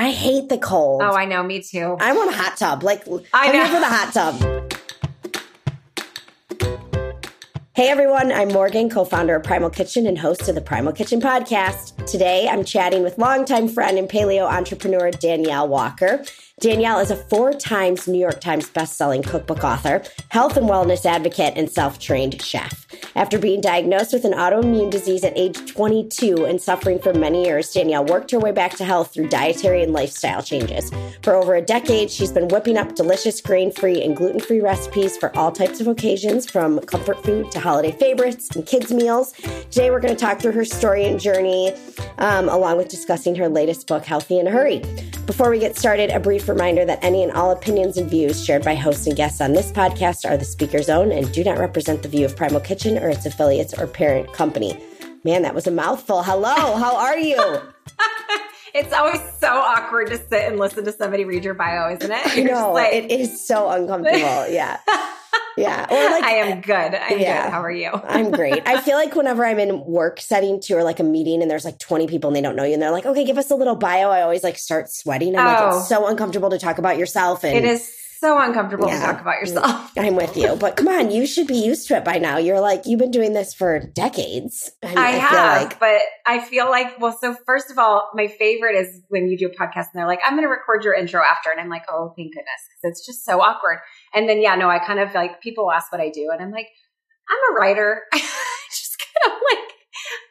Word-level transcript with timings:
I 0.00 0.12
hate 0.12 0.48
the 0.48 0.56
cold. 0.56 1.02
Oh, 1.04 1.12
I 1.14 1.26
know. 1.26 1.42
Me 1.42 1.60
too. 1.60 1.98
I 2.00 2.14
want 2.14 2.30
a 2.30 2.34
hot 2.34 2.56
tub. 2.56 2.82
Like, 2.82 3.06
I 3.06 3.20
I'm 3.34 3.52
know. 3.52 3.66
for 3.66 3.80
the 3.80 3.86
hot 3.86 4.14
tub. 4.14 4.70
Hey 7.74 7.88
everyone, 7.88 8.32
I'm 8.32 8.48
Morgan, 8.48 8.88
co 8.88 9.04
founder 9.04 9.36
of 9.36 9.42
Primal 9.42 9.68
Kitchen 9.68 10.06
and 10.06 10.16
host 10.18 10.48
of 10.48 10.54
the 10.54 10.62
Primal 10.62 10.94
Kitchen 10.94 11.20
podcast. 11.20 12.06
Today 12.06 12.48
I'm 12.48 12.64
chatting 12.64 13.02
with 13.02 13.18
longtime 13.18 13.68
friend 13.68 13.98
and 13.98 14.08
paleo 14.08 14.50
entrepreneur 14.50 15.10
Danielle 15.10 15.68
Walker. 15.68 16.24
Danielle 16.60 16.98
is 16.98 17.10
a 17.10 17.16
four 17.16 17.54
times 17.54 18.06
New 18.06 18.18
York 18.18 18.38
Times 18.38 18.68
bestselling 18.68 19.26
cookbook 19.26 19.64
author, 19.64 20.02
health 20.28 20.58
and 20.58 20.68
wellness 20.68 21.06
advocate, 21.06 21.54
and 21.56 21.70
self 21.70 21.98
trained 21.98 22.42
chef. 22.42 22.86
After 23.16 23.38
being 23.38 23.62
diagnosed 23.62 24.12
with 24.12 24.26
an 24.26 24.34
autoimmune 24.34 24.90
disease 24.90 25.24
at 25.24 25.32
age 25.38 25.72
22 25.72 26.44
and 26.44 26.60
suffering 26.60 26.98
for 26.98 27.14
many 27.14 27.44
years, 27.46 27.72
Danielle 27.72 28.04
worked 28.04 28.30
her 28.32 28.38
way 28.38 28.52
back 28.52 28.76
to 28.76 28.84
health 28.84 29.14
through 29.14 29.30
dietary 29.30 29.82
and 29.82 29.94
lifestyle 29.94 30.42
changes. 30.42 30.90
For 31.22 31.34
over 31.34 31.54
a 31.54 31.62
decade, 31.62 32.10
she's 32.10 32.30
been 32.30 32.48
whipping 32.48 32.76
up 32.76 32.94
delicious 32.94 33.40
grain 33.40 33.72
free 33.72 34.02
and 34.02 34.14
gluten 34.14 34.40
free 34.40 34.60
recipes 34.60 35.16
for 35.16 35.34
all 35.38 35.50
types 35.50 35.80
of 35.80 35.86
occasions, 35.86 36.50
from 36.50 36.78
comfort 36.80 37.24
food 37.24 37.50
to 37.52 37.60
holiday 37.60 37.92
favorites 37.92 38.50
and 38.54 38.66
kids' 38.66 38.92
meals. 38.92 39.32
Today, 39.70 39.90
we're 39.90 40.00
going 40.00 40.14
to 40.14 40.20
talk 40.20 40.42
through 40.42 40.52
her 40.52 40.66
story 40.66 41.06
and 41.06 41.18
journey, 41.18 41.72
um, 42.18 42.50
along 42.50 42.76
with 42.76 42.88
discussing 42.88 43.34
her 43.36 43.48
latest 43.48 43.86
book, 43.86 44.04
Healthy 44.04 44.38
in 44.38 44.46
a 44.46 44.50
Hurry. 44.50 44.82
Before 45.24 45.48
we 45.48 45.58
get 45.58 45.78
started, 45.78 46.10
a 46.10 46.18
brief 46.18 46.48
reminder 46.50 46.84
that 46.84 47.02
any 47.02 47.22
and 47.22 47.32
all 47.32 47.52
opinions 47.52 47.96
and 47.96 48.10
views 48.10 48.44
shared 48.44 48.64
by 48.64 48.74
hosts 48.74 49.06
and 49.06 49.16
guests 49.16 49.40
on 49.40 49.52
this 49.52 49.70
podcast 49.70 50.28
are 50.28 50.36
the 50.36 50.44
speaker's 50.44 50.88
own 50.88 51.12
and 51.12 51.30
do 51.32 51.44
not 51.44 51.58
represent 51.58 52.02
the 52.02 52.08
view 52.08 52.24
of 52.24 52.36
Primal 52.36 52.60
Kitchen 52.60 52.98
or 52.98 53.08
its 53.08 53.24
affiliates 53.24 53.72
or 53.78 53.86
parent 53.86 54.32
company. 54.32 54.78
Man, 55.22 55.42
that 55.42 55.54
was 55.54 55.66
a 55.66 55.70
mouthful. 55.70 56.22
Hello, 56.22 56.76
how 56.76 56.96
are 56.96 57.18
you? 57.18 57.36
It's 58.74 58.92
always 58.92 59.20
so 59.38 59.48
awkward 59.48 60.08
to 60.10 60.16
sit 60.18 60.44
and 60.50 60.58
listen 60.58 60.84
to 60.84 60.92
somebody 60.92 61.24
read 61.24 61.44
your 61.44 61.54
bio, 61.54 61.92
isn't 61.94 62.10
it? 62.10 62.26
I 62.26 62.34
You're 62.34 62.48
just 62.48 62.60
know 62.60 62.72
like, 62.72 62.92
it 62.92 63.10
is 63.10 63.46
so 63.46 63.68
uncomfortable. 63.70 64.18
Yeah, 64.50 64.78
yeah. 65.56 65.86
Or 65.90 66.10
like 66.10 66.24
I 66.24 66.30
am 66.36 66.60
good. 66.60 66.94
I'm 66.94 67.18
Yeah. 67.18 67.44
good. 67.44 67.50
How 67.52 67.62
are 67.62 67.70
you? 67.70 67.90
I'm 67.92 68.30
great. 68.30 68.62
I 68.66 68.80
feel 68.82 68.96
like 68.96 69.14
whenever 69.14 69.44
I'm 69.44 69.58
in 69.58 69.84
work 69.84 70.20
setting 70.20 70.60
too, 70.60 70.76
or 70.76 70.84
like 70.84 71.00
a 71.00 71.04
meeting 71.04 71.42
and 71.42 71.50
there's 71.50 71.64
like 71.64 71.78
20 71.78 72.06
people 72.06 72.28
and 72.28 72.36
they 72.36 72.40
don't 72.40 72.56
know 72.56 72.64
you 72.64 72.72
and 72.74 72.82
they're 72.82 72.90
like, 72.90 73.06
okay, 73.06 73.24
give 73.24 73.38
us 73.38 73.50
a 73.50 73.54
little 73.56 73.76
bio. 73.76 74.08
I 74.10 74.22
always 74.22 74.42
like 74.42 74.58
start 74.58 74.90
sweating. 74.90 75.36
I'm 75.36 75.44
like, 75.46 75.58
Oh. 75.60 75.78
it's 75.78 75.88
so 75.88 76.06
uncomfortable 76.06 76.50
to 76.50 76.58
talk 76.58 76.78
about 76.78 76.96
yourself. 76.98 77.44
And 77.44 77.56
It 77.56 77.64
is 77.64 77.92
so 78.20 78.38
uncomfortable 78.38 78.86
Yeah. 78.86 79.00
to 79.00 79.06
talk 79.06 79.20
about 79.22 79.36
mm, 79.36 79.40
yourself. 79.40 79.92
I'm 79.98 80.14
with 80.14 80.36
you, 80.36 80.54
but 80.56 80.76
come 80.76 80.88
on, 80.88 81.10
you 81.10 81.26
should 81.26 81.46
be 81.46 81.56
used 81.56 81.88
to 81.88 81.96
it 81.96 82.04
by 82.04 82.18
now. 82.18 82.36
You're 82.36 82.60
like, 82.60 82.84
you've 82.84 82.98
been 82.98 83.10
doing 83.10 83.32
this 83.32 83.54
for 83.54 83.80
decades. 83.80 84.70
I, 84.82 84.88
I, 84.88 85.12
feel 85.12 85.20
have, 85.20 85.62
like, 85.62 85.80
but 85.80 86.00
I 86.26 86.40
feel 86.40 86.68
like, 86.68 87.00
well, 87.00 87.16
so 87.18 87.34
first 87.46 87.70
of 87.70 87.78
all, 87.78 88.10
my 88.14 88.28
favorite 88.28 88.76
is 88.76 89.00
when 89.08 89.28
you 89.28 89.38
do 89.38 89.46
a 89.46 89.50
podcast 89.50 89.88
and 89.92 89.94
they're 89.94 90.06
like, 90.06 90.20
I'm 90.26 90.34
going 90.34 90.44
to 90.44 90.50
record 90.50 90.84
your 90.84 90.94
intro 90.94 91.22
after. 91.22 91.50
And 91.50 91.60
I'm 91.60 91.70
like, 91.70 91.84
oh, 91.90 92.12
thank 92.16 92.34
goodness. 92.34 92.60
Cause 92.82 92.90
it's 92.90 93.06
just 93.06 93.24
so 93.24 93.40
awkward. 93.40 93.78
And 94.14 94.28
then, 94.28 94.42
yeah, 94.42 94.54
no, 94.54 94.68
I 94.68 94.78
kind 94.78 95.00
of 95.00 95.14
like, 95.14 95.40
people 95.40 95.72
ask 95.72 95.90
what 95.90 96.00
I 96.00 96.10
do 96.10 96.28
and 96.30 96.42
I'm 96.42 96.50
like, 96.50 96.68
I'm 97.28 97.56
a 97.56 97.58
writer. 97.58 98.02
just 98.12 98.96
kind 99.00 99.32
of 99.32 99.40
like, 99.50 99.64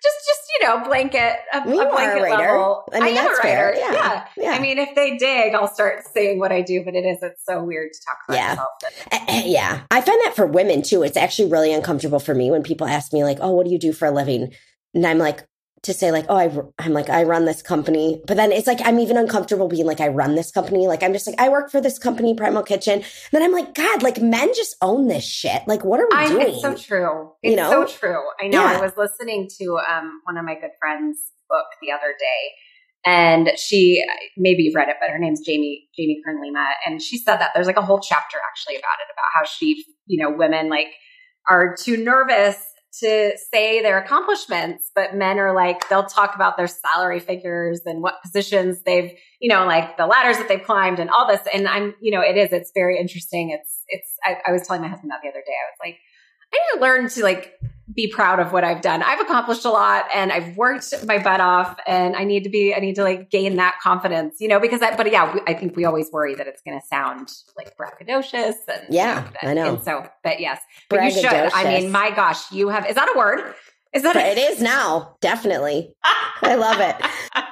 just, 0.04 0.18
just, 0.28 0.39
you 0.60 0.68
know, 0.68 0.84
blanket, 0.84 1.36
a, 1.54 1.70
You 1.70 1.82
a 1.82 1.88
a 1.88 1.90
blanket 1.92 2.22
writer. 2.24 2.52
level. 2.54 2.84
I 2.94 3.00
mean, 3.00 3.10
am 3.10 3.16
that's 3.26 3.40
a 3.40 3.42
fair. 3.42 3.66
writer. 3.68 3.80
Yeah. 3.80 3.92
Yeah. 3.94 4.26
Yeah. 4.38 4.52
I 4.52 4.60
mean, 4.60 4.78
if 4.78 4.94
they 4.96 5.18
dig, 5.18 5.54
I'll 5.54 5.74
start 5.74 6.04
saying 6.14 6.40
what 6.40 6.52
I 6.52 6.62
do, 6.62 6.84
but 6.84 6.96
it 6.96 7.06
is, 7.06 7.18
it's 7.22 7.44
so 7.46 7.64
weird 7.64 7.92
to 7.94 8.00
talk 8.06 8.18
about 8.28 8.36
Yeah. 8.38 8.56
But 8.56 8.94
Eh, 9.12 9.26
eh, 9.28 9.44
yeah, 9.46 9.82
I 9.92 10.02
find 10.02 10.20
that 10.26 10.36
for 10.36 10.46
women 10.46 10.82
too. 10.82 11.04
It's 11.04 11.18
actually 11.18 11.50
really 11.52 11.74
uncomfortable 11.74 12.20
for 12.20 12.34
me 12.36 12.52
when 12.52 12.64
people 12.64 12.88
ask 12.88 13.14
me 13.14 13.24
like, 13.24 13.38
"Oh, 13.42 13.52
what 13.52 13.66
do 13.66 13.72
you 13.72 13.80
do 13.80 13.94
for 13.94 14.06
a 14.08 14.12
living?" 14.12 14.54
And 14.94 15.06
I'm 15.06 15.18
like 15.18 15.46
to 15.84 15.94
say 15.94 16.12
like, 16.12 16.26
"Oh, 16.30 16.36
I, 16.36 16.52
I'm 16.84 16.94
like 16.94 17.10
I 17.10 17.24
run 17.24 17.46
this 17.46 17.62
company," 17.62 18.22
but 18.28 18.38
then 18.38 18.52
it's 18.52 18.68
like 18.68 18.80
I'm 18.84 19.00
even 19.00 19.18
uncomfortable 19.18 19.68
being 19.68 19.86
like 19.86 20.00
I 20.02 20.08
run 20.08 20.36
this 20.36 20.52
company. 20.52 20.88
Like 20.88 21.04
I'm 21.04 21.14
just 21.14 21.28
like 21.28 21.40
I 21.40 21.50
work 21.50 21.72
for 21.72 21.82
this 21.82 21.98
company, 22.00 22.34
Primal 22.36 22.64
Kitchen. 22.64 22.96
And 23.00 23.04
then 23.32 23.44
I'm 23.44 23.52
like, 23.52 23.74
God, 23.74 24.04
like 24.04 24.22
men 24.22 24.50
just 24.56 24.76
own 24.82 25.08
this 25.08 25.26
shit. 25.26 25.62
Like, 25.68 25.84
what 25.84 26.00
are 26.00 26.08
we 26.12 26.18
I, 26.18 26.28
doing? 26.28 26.48
it's 26.50 26.62
so 26.62 26.76
true. 26.76 27.32
You 27.44 27.52
It's 27.52 27.58
know? 27.58 27.86
so 27.86 27.94
true. 27.94 28.22
I 28.42 28.48
know. 28.48 28.62
Yeah. 28.64 28.78
I 28.78 28.82
was 28.82 28.94
listening 28.98 29.48
to 29.60 29.78
um, 29.90 30.22
one 30.26 30.38
of 30.38 30.46
my 30.46 30.56
good 30.56 30.72
friends' 30.80 31.32
book 31.50 31.66
the 31.82 31.92
other 31.92 32.14
day, 32.20 32.52
and 33.06 33.50
she 33.58 34.04
maybe 34.38 34.64
you've 34.64 34.76
read 34.76 34.90
it, 34.90 34.96
but 35.00 35.10
her 35.10 35.20
name's 35.20 35.42
Jamie 35.46 35.88
Jamie 35.98 36.22
Kern 36.26 36.42
Lima, 36.42 36.68
and 36.86 37.02
she 37.02 37.18
said 37.18 37.38
that 37.38 37.52
there's 37.54 37.68
like 37.68 37.78
a 37.78 37.82
whole 37.82 38.00
chapter 38.00 38.38
actually 38.50 38.76
about 38.76 39.00
it 39.00 39.12
about 39.14 39.26
how 39.36 39.46
she, 39.46 39.86
you 40.06 40.22
know, 40.24 40.36
women 40.36 40.70
like 40.70 40.88
are 41.50 41.76
too 41.82 41.98
nervous 41.98 42.58
to 43.00 43.38
say 43.52 43.82
their 43.82 43.98
accomplishments, 43.98 44.92
but 44.94 45.16
men 45.16 45.40
are 45.40 45.54
like 45.54 45.88
they'll 45.90 46.06
talk 46.06 46.36
about 46.36 46.58
their 46.58 46.68
salary 46.68 47.20
figures 47.20 47.82
and 47.86 48.02
what 48.02 48.22
positions 48.22 48.82
they've, 48.84 49.12
you 49.40 49.50
know, 49.50 49.66
like 49.66 49.98
the 49.98 50.06
ladders 50.06 50.38
that 50.38 50.48
they've 50.48 50.64
climbed 50.64 51.00
and 51.00 51.10
all 51.10 51.28
this. 51.28 51.42
And 51.54 51.68
I'm, 51.68 51.96
you 52.02 52.12
know, 52.12 52.22
it 52.22 52.38
is. 52.38 52.52
It's 52.52 52.72
very 52.74 53.00
interesting. 53.00 53.52
It's 53.52 53.84
it's. 53.88 54.10
I, 54.24 54.38
I 54.48 54.52
was 54.52 54.66
telling 54.66 54.82
my 54.82 54.88
husband 54.88 55.12
that 55.12 55.20
the 55.24 55.30
other 55.30 55.44
day. 55.46 55.54
I 55.54 55.70
was 55.72 55.78
like, 55.82 55.98
I 56.54 56.58
need 56.58 56.80
to 56.80 56.82
learn 56.82 57.10
to 57.10 57.24
like 57.24 57.54
be 57.94 58.08
proud 58.08 58.40
of 58.40 58.52
what 58.52 58.64
I've 58.64 58.82
done. 58.82 59.02
I've 59.02 59.20
accomplished 59.20 59.66
a 59.66 59.70
lot 59.70 60.06
and 60.14 60.32
I've 60.32 60.56
worked 60.58 60.94
my 61.06 61.18
butt 61.18 61.42
off 61.42 61.78
and 61.88 62.16
I 62.16 62.24
need 62.24 62.44
to 62.44 62.50
be, 62.50 62.74
I 62.74 62.80
need 62.80 62.96
to 62.96 63.04
like 63.04 63.30
gain 63.32 63.56
that 63.56 63.80
confidence, 63.82 64.38
you 64.40 64.48
know, 64.48 64.60
because 64.60 64.82
I, 64.82 64.96
but 64.96 65.12
yeah, 65.12 65.34
we, 65.34 65.42
I 65.48 65.54
think 65.54 65.76
we 65.76 65.86
always 65.86 66.12
worry 66.12 66.36
that 66.36 66.48
it's 66.48 66.62
going 66.62 66.80
to 66.80 66.86
sound 66.86 67.32
like 67.58 67.76
braggadocious 67.78 68.56
and 68.68 68.86
Yeah, 68.90 69.28
I 69.42 69.54
know. 69.54 69.76
And 69.76 69.84
so, 69.84 70.08
but 70.24 70.40
yes, 70.40 70.62
but 70.90 71.04
you 71.04 71.12
should. 71.12 71.26
I 71.26 71.80
mean, 71.80 71.92
my 71.92 72.12
gosh, 72.12 72.52
you 72.52 72.70
have, 72.70 72.88
is 72.88 72.96
that 72.96 73.12
a 73.14 73.18
word? 73.18 73.56
Is 73.94 74.04
that 74.04 74.16
a, 74.16 74.20
it 74.20 74.38
is 74.38 74.62
now, 74.62 75.16
definitely. 75.20 75.94
I 76.42 76.56
love 76.56 76.80
it. 76.80 76.96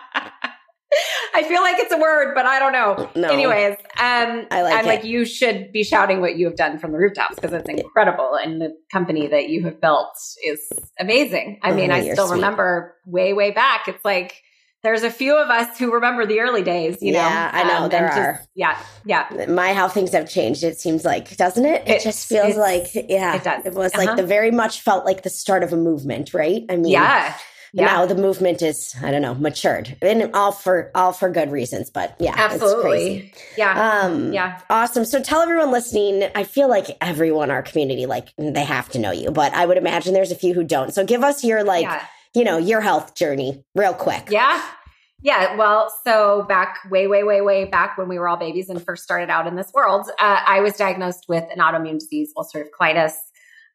I 1.34 1.44
feel 1.44 1.62
like 1.62 1.78
it's 1.80 1.94
a 1.94 1.98
word, 1.98 2.34
but 2.34 2.46
I 2.46 2.59
don't 2.59 2.72
know. 2.72 3.09
No. 3.16 3.28
Anyways, 3.30 3.75
um, 4.00 4.48
I 4.52 4.62
like 4.62 4.74
I'm 4.74 4.86
it. 4.86 4.88
like, 4.88 5.03
you 5.03 5.25
should 5.25 5.72
be 5.72 5.84
shouting 5.84 6.22
what 6.22 6.38
you 6.38 6.46
have 6.46 6.56
done 6.56 6.80
from 6.80 6.92
the 6.94 6.98
rooftops 6.98 7.36
because 7.36 7.52
it's 7.53 7.68
incredible. 7.70 8.36
And 8.42 8.62
the 8.62 8.74
company 8.92 9.28
that 9.28 9.50
you 9.50 9.64
have 9.66 9.81
built 9.81 10.18
is 10.46 10.62
amazing. 11.00 11.59
I 11.62 11.72
Oh, 11.72 11.76
mean, 11.76 11.92
I 11.92 12.09
still 12.14 12.28
sweet. 12.28 12.36
remember 12.38 12.96
way, 13.06 13.34
way 13.34 13.52
back. 13.52 13.88
It's 13.88 14.03
like, 14.06 14.42
there's 14.84 15.03
a 15.03 15.12
few 15.12 15.36
of 15.36 15.50
us 15.50 15.78
who 15.78 15.92
remember 15.92 16.26
the 16.26 16.40
early 16.40 16.64
days, 16.64 17.00
you 17.02 17.12
know? 17.12 17.20
Yeah, 17.20 17.50
I 17.53 17.64
know, 17.64 17.84
and 17.84 17.92
there 17.92 18.08
just- 18.08 18.18
are. 18.18 18.42
Yeah. 18.56 18.80
Yeah. 19.06 19.46
My 19.50 19.74
how 19.74 19.88
things 19.90 20.14
have 20.14 20.30
changed. 20.30 20.64
It 20.64 20.80
seems 20.80 21.03
like, 21.03 21.36
doesn't 21.36 21.66
it? 21.66 21.81
It 21.81 21.88
It's- 21.88 22.03
just 22.03 22.30
feels 22.30 22.56
like, 22.56 22.86
yeah, 22.94 23.36
it 23.36 23.44
does. 23.44 23.66
It 23.66 23.74
was 23.74 23.94
like 23.96 24.08
Uh-huh. 24.08 24.16
the 24.16 24.24
very 24.26 24.52
much 24.52 24.81
felt 24.81 25.03
like 25.06 25.24
the 25.24 25.30
start 25.30 25.64
of 25.64 25.74
a 25.74 25.78
movement, 25.78 26.34
right? 26.34 26.64
I 26.70 26.76
mean, 26.78 26.94
Yeah. 26.94 27.34
Yeah. 27.78 27.86
Now 27.86 28.06
the 28.08 28.16
movement 28.16 28.64
is, 28.64 28.96
I 29.04 29.12
don't 29.12 29.22
know, 29.22 29.36
matured, 29.36 29.96
and 30.02 30.32
all 30.34 30.52
for 30.52 30.90
all 30.96 31.14
for 31.14 31.30
good 31.30 31.52
reasons. 31.52 31.92
But 31.92 32.16
yeah, 32.20 32.34
Absolutely. 32.36 33.32
Yeah. 33.56 34.02
Um, 34.02 34.34
yeah. 34.34 34.60
Awesome. 34.68 35.06
So 35.06 35.22
tell 35.22 35.42
everyone 35.42 35.72
listening. 35.72 36.28
I 36.34 36.44
feel 36.44 36.70
like 36.70 36.98
everyone 37.02 37.50
in 37.50 37.52
our 37.52 37.62
community, 37.62 38.08
like 38.08 38.30
they 38.36 38.64
have 38.64 38.90
to 38.90 39.00
know 39.00 39.12
you, 39.12 39.30
but 39.30 39.54
I 39.54 39.68
would 39.68 39.78
imagine 39.78 40.16
there's 40.16 40.32
a 40.32 40.36
few 40.36 40.56
who 40.56 40.64
don't. 40.64 40.92
So 40.92 41.06
give 41.06 41.24
us 41.24 41.44
your 41.44 41.64
like, 41.64 41.84
yeah. 41.84 42.04
you 42.34 42.44
know, 42.44 42.58
your 42.58 42.82
health 42.82 43.14
journey 43.14 43.64
real 43.76 43.94
quick. 43.94 44.30
Yeah. 44.32 44.59
Yeah. 45.22 45.56
Well, 45.56 45.94
so 46.04 46.46
back 46.50 46.80
way, 46.90 47.06
way, 47.06 47.24
way, 47.24 47.42
way 47.42 47.66
back 47.66 47.96
when 47.96 48.08
we 48.08 48.18
were 48.18 48.28
all 48.28 48.38
babies 48.38 48.70
and 48.70 48.84
first 48.84 49.04
started 49.04 49.30
out 49.30 49.46
in 49.46 49.56
this 49.56 49.72
world, 49.72 50.09
uh, 50.20 50.40
I 50.46 50.62
was 50.62 50.74
diagnosed 50.74 51.26
with 51.30 51.44
an 51.52 51.59
autoimmune 51.59 52.00
disease, 52.00 52.34
ulcerative 52.36 52.70
colitis. 52.80 53.14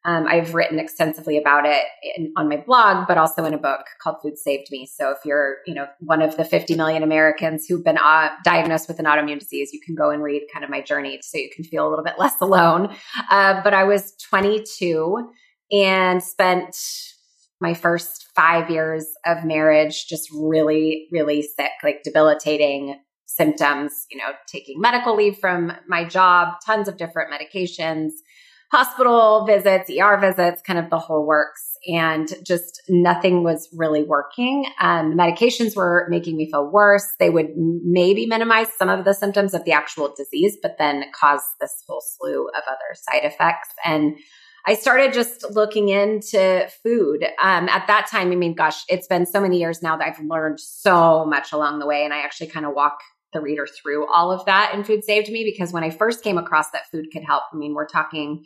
Um, 0.05 0.27
I've 0.27 0.53
written 0.53 0.79
extensively 0.79 1.37
about 1.37 1.65
it 1.65 1.81
in, 2.15 2.33
on 2.35 2.49
my 2.49 2.57
blog, 2.57 3.07
but 3.07 3.17
also 3.17 3.45
in 3.45 3.53
a 3.53 3.57
book 3.57 3.85
called 4.01 4.17
Food 4.21 4.37
Saved 4.37 4.67
Me. 4.69 4.85
So 4.85 5.11
if 5.11 5.19
you're, 5.23 5.57
you 5.65 5.73
know, 5.73 5.87
one 5.99 6.21
of 6.21 6.35
the 6.35 6.43
50 6.43 6.75
million 6.75 7.03
Americans 7.03 7.65
who've 7.67 7.83
been 7.83 7.97
uh, 7.97 8.29
diagnosed 8.43 8.89
with 8.89 8.99
an 8.99 9.05
autoimmune 9.05 9.39
disease, 9.39 9.71
you 9.71 9.79
can 9.79 9.95
go 9.95 10.09
and 10.09 10.21
read 10.21 10.43
kind 10.53 10.65
of 10.65 10.69
my 10.69 10.81
journey 10.81 11.19
so 11.21 11.37
you 11.37 11.49
can 11.55 11.63
feel 11.63 11.87
a 11.87 11.89
little 11.89 12.03
bit 12.03 12.15
less 12.19 12.39
alone. 12.41 12.93
Uh, 13.29 13.61
but 13.63 13.73
I 13.73 13.85
was 13.85 14.13
22 14.29 15.29
and 15.71 16.21
spent 16.21 16.75
my 17.61 17.73
first 17.73 18.27
five 18.35 18.69
years 18.69 19.07
of 19.25 19.45
marriage 19.45 20.07
just 20.07 20.29
really, 20.33 21.07
really 21.11 21.41
sick, 21.41 21.71
like 21.81 22.03
debilitating 22.03 22.99
symptoms, 23.25 24.05
you 24.11 24.17
know, 24.17 24.31
taking 24.47 24.79
medical 24.79 25.15
leave 25.15 25.37
from 25.37 25.71
my 25.87 26.03
job, 26.03 26.55
tons 26.65 26.87
of 26.87 26.97
different 26.97 27.31
medications, 27.31 28.11
hospital 28.71 29.45
visits, 29.45 29.89
ER 29.89 30.17
visits, 30.19 30.61
kind 30.61 30.79
of 30.79 30.89
the 30.89 30.99
whole 30.99 31.25
works. 31.25 31.77
And 31.87 32.27
just 32.43 32.81
nothing 32.87 33.43
was 33.43 33.67
really 33.73 34.03
working. 34.03 34.65
Um, 34.79 35.09
the 35.09 35.15
medications 35.15 35.75
were 35.75 36.07
making 36.09 36.37
me 36.37 36.49
feel 36.49 36.71
worse. 36.71 37.07
They 37.19 37.29
would 37.29 37.49
maybe 37.55 38.25
minimize 38.25 38.67
some 38.77 38.89
of 38.89 39.03
the 39.05 39.13
symptoms 39.13 39.53
of 39.53 39.65
the 39.65 39.73
actual 39.73 40.13
disease, 40.15 40.57
but 40.61 40.77
then 40.79 41.03
cause 41.13 41.41
this 41.59 41.83
whole 41.87 42.01
slew 42.01 42.47
of 42.47 42.63
other 42.67 42.95
side 42.95 43.25
effects. 43.25 43.69
And 43.83 44.15
I 44.65 44.75
started 44.75 45.11
just 45.11 45.51
looking 45.51 45.89
into 45.89 46.69
food. 46.83 47.25
Um, 47.41 47.67
at 47.67 47.87
that 47.87 48.07
time, 48.09 48.31
I 48.31 48.35
mean, 48.35 48.55
gosh, 48.55 48.83
it's 48.87 49.07
been 49.07 49.25
so 49.25 49.41
many 49.41 49.59
years 49.59 49.81
now 49.81 49.97
that 49.97 50.07
I've 50.07 50.25
learned 50.25 50.59
so 50.59 51.25
much 51.25 51.51
along 51.51 51.79
the 51.79 51.85
way. 51.85 52.05
And 52.05 52.13
I 52.13 52.19
actually 52.19 52.47
kind 52.47 52.65
of 52.65 52.73
walk 52.73 52.99
the 53.33 53.41
reader 53.41 53.67
through 53.67 54.11
all 54.11 54.31
of 54.31 54.45
that 54.45 54.71
and 54.73 54.85
food 54.85 55.03
saved 55.03 55.29
me 55.29 55.43
because 55.43 55.73
when 55.73 55.83
I 55.83 55.89
first 55.89 56.23
came 56.23 56.37
across 56.37 56.71
that 56.71 56.89
food 56.91 57.07
could 57.11 57.23
help, 57.23 57.43
I 57.53 57.57
mean, 57.57 57.73
we're 57.73 57.87
talking 57.87 58.45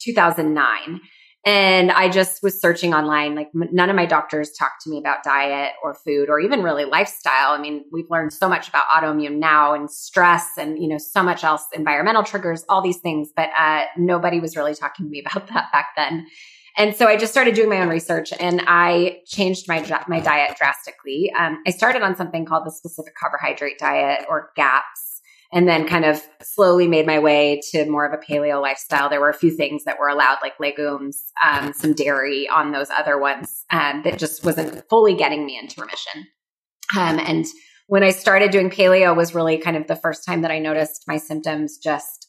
2009. 0.00 1.00
And 1.44 1.92
I 1.92 2.08
just 2.08 2.42
was 2.42 2.60
searching 2.60 2.92
online. 2.92 3.36
Like 3.36 3.50
none 3.54 3.88
of 3.88 3.94
my 3.94 4.04
doctors 4.04 4.50
talked 4.50 4.82
to 4.82 4.90
me 4.90 4.98
about 4.98 5.22
diet 5.22 5.74
or 5.80 5.94
food 5.94 6.28
or 6.28 6.40
even 6.40 6.64
really 6.64 6.84
lifestyle. 6.84 7.52
I 7.52 7.58
mean, 7.58 7.84
we've 7.92 8.10
learned 8.10 8.32
so 8.32 8.48
much 8.48 8.68
about 8.68 8.86
autoimmune 8.88 9.38
now 9.38 9.72
and 9.72 9.88
stress 9.88 10.50
and, 10.58 10.76
you 10.82 10.88
know, 10.88 10.98
so 10.98 11.22
much 11.22 11.44
else, 11.44 11.64
environmental 11.72 12.24
triggers, 12.24 12.64
all 12.68 12.82
these 12.82 12.98
things, 12.98 13.30
but 13.34 13.50
uh, 13.56 13.82
nobody 13.96 14.40
was 14.40 14.56
really 14.56 14.74
talking 14.74 15.06
to 15.06 15.10
me 15.10 15.20
about 15.26 15.46
that 15.48 15.70
back 15.72 15.90
then. 15.96 16.26
And 16.76 16.94
so 16.94 17.06
I 17.06 17.16
just 17.16 17.32
started 17.32 17.54
doing 17.54 17.70
my 17.70 17.80
own 17.80 17.88
research 17.88 18.32
and 18.38 18.62
I 18.66 19.20
changed 19.26 19.66
my, 19.66 19.80
my 20.08 20.20
diet 20.20 20.56
drastically. 20.58 21.32
Um, 21.38 21.62
I 21.66 21.70
started 21.70 22.02
on 22.02 22.16
something 22.16 22.44
called 22.44 22.66
the 22.66 22.70
specific 22.70 23.14
carbohydrate 23.14 23.78
diet 23.78 24.26
or 24.28 24.50
GAPS 24.56 25.16
and 25.52 25.68
then 25.68 25.86
kind 25.86 26.04
of 26.04 26.22
slowly 26.42 26.86
made 26.88 27.06
my 27.06 27.18
way 27.18 27.60
to 27.70 27.88
more 27.88 28.04
of 28.04 28.12
a 28.12 28.22
paleo 28.22 28.60
lifestyle. 28.60 29.08
There 29.08 29.20
were 29.20 29.30
a 29.30 29.34
few 29.34 29.50
things 29.50 29.84
that 29.84 29.98
were 29.98 30.08
allowed, 30.08 30.38
like 30.42 30.58
legumes, 30.60 31.32
um, 31.42 31.72
some 31.72 31.94
dairy 31.94 32.48
on 32.48 32.72
those 32.72 32.90
other 32.90 33.18
ones 33.18 33.64
um, 33.70 34.02
that 34.04 34.18
just 34.18 34.44
wasn't 34.44 34.86
fully 34.90 35.14
getting 35.14 35.46
me 35.46 35.58
into 35.58 35.80
remission. 35.80 36.26
Um, 36.96 37.18
and 37.18 37.46
when 37.86 38.02
I 38.02 38.10
started 38.10 38.50
doing 38.50 38.70
paleo 38.70 39.16
was 39.16 39.34
really 39.34 39.58
kind 39.58 39.76
of 39.76 39.86
the 39.86 39.96
first 39.96 40.24
time 40.26 40.42
that 40.42 40.50
I 40.50 40.58
noticed 40.58 41.04
my 41.06 41.16
symptoms 41.16 41.78
just 41.78 42.25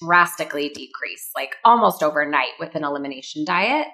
drastically 0.00 0.68
decrease, 0.68 1.30
like 1.34 1.56
almost 1.64 2.02
overnight 2.02 2.52
with 2.58 2.74
an 2.74 2.84
elimination 2.84 3.44
diet. 3.44 3.86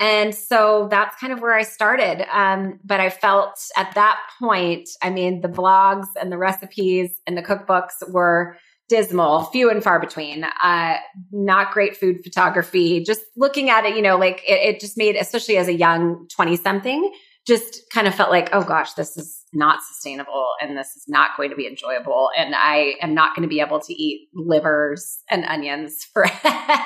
And 0.00 0.34
so 0.34 0.88
that's 0.90 1.16
kind 1.20 1.32
of 1.32 1.40
where 1.40 1.54
I 1.54 1.62
started. 1.62 2.26
Um, 2.36 2.80
but 2.84 2.98
I 2.98 3.08
felt 3.08 3.60
at 3.76 3.94
that 3.94 4.18
point, 4.40 4.88
I 5.00 5.10
mean, 5.10 5.42
the 5.42 5.48
blogs 5.48 6.08
and 6.20 6.32
the 6.32 6.38
recipes 6.38 7.10
and 7.26 7.36
the 7.36 7.42
cookbooks 7.42 8.10
were 8.10 8.56
dismal, 8.88 9.44
few 9.44 9.70
and 9.70 9.82
far 9.82 10.00
between. 10.00 10.44
Uh, 10.44 10.96
not 11.30 11.72
great 11.72 11.96
food 11.96 12.22
photography. 12.24 13.02
Just 13.04 13.22
looking 13.36 13.70
at 13.70 13.84
it, 13.84 13.94
you 13.94 14.02
know, 14.02 14.18
like 14.18 14.42
it, 14.46 14.74
it 14.74 14.80
just 14.80 14.98
made, 14.98 15.16
especially 15.16 15.56
as 15.56 15.68
a 15.68 15.72
young 15.72 16.26
20 16.34 16.56
something, 16.56 17.12
just 17.46 17.88
kind 17.90 18.06
of 18.08 18.14
felt 18.14 18.30
like, 18.30 18.50
oh 18.52 18.62
gosh, 18.64 18.94
this 18.94 19.16
is 19.16 19.41
not 19.52 19.82
sustainable 19.82 20.46
and 20.60 20.76
this 20.76 20.96
is 20.96 21.04
not 21.08 21.30
going 21.36 21.50
to 21.50 21.56
be 21.56 21.66
enjoyable. 21.66 22.30
And 22.36 22.54
I 22.54 22.94
am 23.02 23.14
not 23.14 23.34
going 23.34 23.42
to 23.42 23.48
be 23.48 23.60
able 23.60 23.80
to 23.80 23.92
eat 23.92 24.28
livers 24.34 25.22
and 25.30 25.44
onions 25.44 26.04
for 26.12 26.26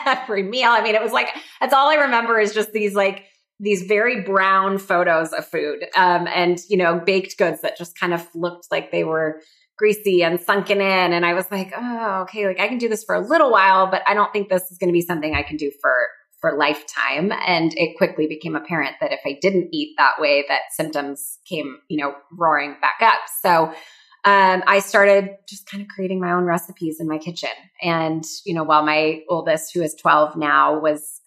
every 0.07 0.43
meal. 0.43 0.71
I 0.71 0.83
mean, 0.83 0.95
it 0.95 1.03
was 1.03 1.13
like, 1.13 1.29
that's 1.61 1.75
all 1.75 1.89
I 1.89 1.97
remember 1.97 2.39
is 2.39 2.55
just 2.55 2.73
these 2.73 2.95
like, 2.95 3.25
these 3.59 3.85
very 3.85 4.23
brown 4.23 4.77
photos 4.77 5.33
of 5.33 5.47
food 5.47 5.87
um, 5.97 6.27
and, 6.27 6.59
you 6.69 6.77
know, 6.77 7.01
baked 7.05 7.39
goods 7.39 7.63
that 7.63 7.79
just 7.79 7.99
kind 7.99 8.13
of 8.13 8.29
looked 8.35 8.67
like 8.71 8.93
they 8.93 9.03
were 9.03 9.41
greasy 9.79 10.23
and 10.23 10.41
sunken 10.41 10.81
in. 10.81 11.13
And 11.13 11.25
I 11.25 11.35
was 11.35 11.51
like, 11.51 11.73
oh, 11.77 12.23
okay, 12.23 12.47
like 12.47 12.61
I 12.61 12.69
can 12.69 12.79
do 12.79 12.89
this 12.89 13.05
for 13.05 13.15
a 13.15 13.27
little 13.27 13.51
while, 13.51 13.91
but 13.91 14.03
I 14.07 14.15
don't 14.15 14.33
think 14.33 14.49
this 14.49 14.71
is 14.71 14.79
going 14.79 14.89
to 14.89 14.93
be 14.93 15.01
something 15.01 15.35
I 15.35 15.43
can 15.43 15.57
do 15.57 15.71
for 15.81 15.95
for 16.41 16.57
lifetime. 16.57 17.33
And 17.47 17.73
it 17.77 17.97
quickly 17.97 18.27
became 18.27 18.57
apparent 18.57 18.97
that 19.01 19.13
if 19.13 19.21
I 19.25 19.39
didn't 19.41 19.71
eat 19.73 19.95
that 19.99 20.15
way, 20.19 20.45
that 20.49 20.73
symptoms 20.73 21.39
came, 21.49 21.79
you 21.89 21.99
know, 21.99 22.15
roaring 22.33 22.77
back 22.81 22.99
up. 23.01 23.21
So 23.43 23.73
um, 24.25 24.63
I 24.67 24.81
started 24.81 25.37
just 25.49 25.71
kind 25.71 25.83
of 25.83 25.89
creating 25.89 26.21
my 26.21 26.33
own 26.33 26.45
recipes 26.45 26.99
in 27.01 27.09
my 27.09 27.19
kitchen. 27.19 27.51
And, 27.81 28.25
you 28.45 28.55
know, 28.55 28.65
while 28.65 28.85
my 28.85 29.23
oldest, 29.29 29.73
who 29.73 29.83
is 29.83 29.95
12 29.95 30.37
now, 30.37 30.81
was 30.81 31.21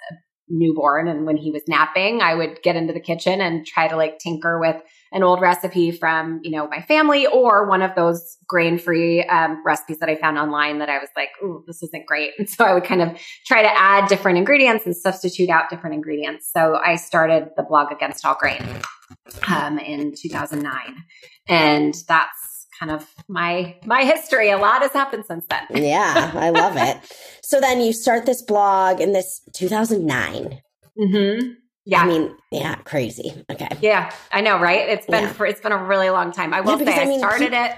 newborn 0.50 1.08
and 1.08 1.26
when 1.26 1.38
he 1.38 1.52
was 1.52 1.62
napping, 1.68 2.22
I 2.22 2.36
would 2.36 2.62
get 2.64 2.76
into 2.76 2.94
the 2.94 3.00
kitchen 3.00 3.40
and 3.40 3.66
try 3.66 3.88
to 3.88 3.96
like 3.96 4.20
tinker 4.20 4.60
with 4.60 4.82
an 5.12 5.24
old 5.24 5.42
recipe 5.42 5.92
from, 5.92 6.40
you 6.44 6.52
know, 6.52 6.68
my 6.68 6.82
family 6.82 7.26
or 7.26 7.68
one 7.68 7.82
of 7.82 7.96
those 7.96 8.38
grain 8.48 8.78
free 8.78 9.24
um, 9.24 9.64
recipes 9.66 10.00
that 10.00 10.10
I 10.10 10.16
found 10.16 10.38
online 10.38 10.80
that 10.80 10.90
I 10.90 11.00
was 11.00 11.10
like, 11.16 11.30
ooh, 11.44 11.64
this 11.68 11.82
isn't 11.84 12.06
great. 12.06 12.32
And 12.40 12.50
so 12.50 12.64
I 12.64 12.74
would 12.74 12.86
kind 12.86 13.02
of 13.02 13.18
try 13.46 13.62
to 13.62 13.70
add 13.70 14.08
different 14.08 14.38
ingredients 14.38 14.86
and 14.86 14.96
substitute 14.96 15.50
out 15.50 15.70
different 15.70 15.96
ingredients. 15.96 16.50
So 16.52 16.80
I 16.84 16.96
started 16.96 17.50
the 17.58 17.64
blog 17.64 17.92
Against 17.92 18.26
All 18.26 18.36
Grain 18.40 18.64
um, 19.48 19.78
in 19.78 20.14
2009. 20.16 21.04
And 21.48 21.96
that's 22.08 22.68
kind 22.80 22.92
of 22.92 23.08
my 23.28 23.76
my 23.86 24.04
history. 24.04 24.50
A 24.52 24.58
lot 24.58 24.82
has 24.82 24.94
happened 24.94 25.26
since 25.26 25.46
then. 25.50 25.64
yeah, 25.84 26.32
I 26.34 26.50
love 26.50 26.78
it. 26.78 26.98
So 27.44 27.60
then 27.60 27.82
you 27.82 27.92
start 27.94 28.26
this 28.26 28.42
blog 28.42 29.02
in 29.02 29.12
this 29.12 29.42
2009. 29.54 30.62
Mm-hmm. 30.98 31.50
Yeah. 31.90 32.04
I 32.04 32.08
mean, 32.08 32.36
yeah, 32.52 32.76
crazy. 32.76 33.44
Okay. 33.50 33.68
Yeah, 33.82 34.14
I 34.32 34.42
know, 34.42 34.60
right? 34.60 34.88
It's 34.90 35.08
been 35.08 35.24
yeah. 35.24 35.34
for 35.34 35.48
it's 35.48 35.60
been 35.60 35.72
a 35.72 35.84
really 35.84 36.12
long 36.12 36.32
time. 36.32 36.54
I 36.54 36.62
will 36.62 36.80
yeah, 36.80 36.86
say 36.86 37.02
I, 37.02 37.06
mean, 37.06 37.18
started 37.18 37.52
it. 37.52 37.72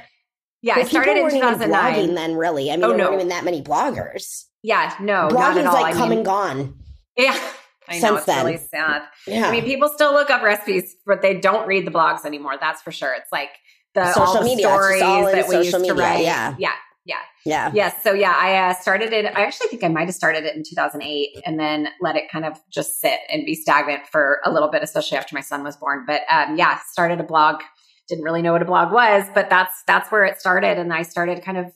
Yeah, 0.61 0.75
I 0.75 0.83
started 0.83 1.15
in 1.15 1.29
2009. 1.29 1.71
Blogging 1.71 2.15
then, 2.15 2.35
really. 2.35 2.69
I 2.69 2.75
mean, 2.75 2.83
oh, 2.83 2.89
there 2.89 2.97
no. 2.97 3.03
weren't 3.05 3.15
even 3.15 3.29
that 3.29 3.45
many 3.45 3.61
bloggers. 3.61 4.47
Yeah, 4.63 4.93
no, 4.99 5.29
blogging's 5.29 5.63
like 5.73 5.95
I 5.95 5.97
come 5.97 6.09
mean, 6.09 6.19
and 6.19 6.25
gone. 6.25 6.79
Yeah. 7.17 7.39
I 7.87 7.99
know 7.99 8.17
it's 8.17 8.25
then. 8.25 8.45
really 8.45 8.57
sad. 8.57 9.03
Yeah. 9.25 9.47
I 9.47 9.51
mean, 9.51 9.63
people 9.63 9.89
still 9.89 10.13
look 10.13 10.29
up 10.29 10.43
recipes, 10.43 10.95
but 11.05 11.21
they 11.21 11.39
don't 11.39 11.67
read 11.67 11.87
the 11.87 11.91
blogs 11.91 12.25
anymore. 12.25 12.55
That's 12.59 12.81
for 12.81 12.91
sure. 12.91 13.13
It's 13.13 13.31
like 13.31 13.49
the 13.95 14.11
social 14.13 14.39
the 14.39 14.45
media, 14.45 14.67
stories 14.67 15.01
that 15.01 15.47
we 15.49 15.57
used 15.57 15.73
media, 15.73 15.93
to 15.93 15.99
write. 15.99 16.23
Yeah. 16.23 16.55
Yeah. 16.59 16.73
Yeah. 17.05 17.17
Yeah. 17.45 17.71
Yes. 17.73 18.03
So 18.03 18.13
yeah, 18.13 18.33
I 18.35 18.69
uh, 18.69 18.73
started 18.75 19.11
it. 19.11 19.25
I 19.25 19.43
actually 19.43 19.67
think 19.69 19.83
I 19.83 19.87
might 19.87 20.05
have 20.05 20.15
started 20.15 20.45
it 20.45 20.55
in 20.55 20.63
2008 20.63 21.29
and 21.45 21.59
then 21.59 21.87
let 21.99 22.15
it 22.15 22.29
kind 22.31 22.45
of 22.45 22.59
just 22.71 23.01
sit 23.01 23.19
and 23.31 23.45
be 23.45 23.55
stagnant 23.55 24.07
for 24.07 24.39
a 24.45 24.51
little 24.51 24.69
bit, 24.69 24.83
especially 24.83 25.17
after 25.17 25.33
my 25.35 25.41
son 25.41 25.63
was 25.63 25.75
born. 25.75 26.03
But 26.05 26.21
um, 26.29 26.57
yeah, 26.57 26.79
started 26.91 27.19
a 27.19 27.23
blog. 27.23 27.61
Didn't 28.07 28.23
really 28.23 28.41
know 28.41 28.51
what 28.51 28.61
a 28.61 28.65
blog 28.65 28.91
was, 28.91 29.25
but 29.33 29.49
that's 29.49 29.83
that's 29.87 30.11
where 30.11 30.25
it 30.25 30.39
started. 30.39 30.77
And 30.77 30.93
I 30.93 31.01
started 31.01 31.43
kind 31.43 31.57
of 31.57 31.71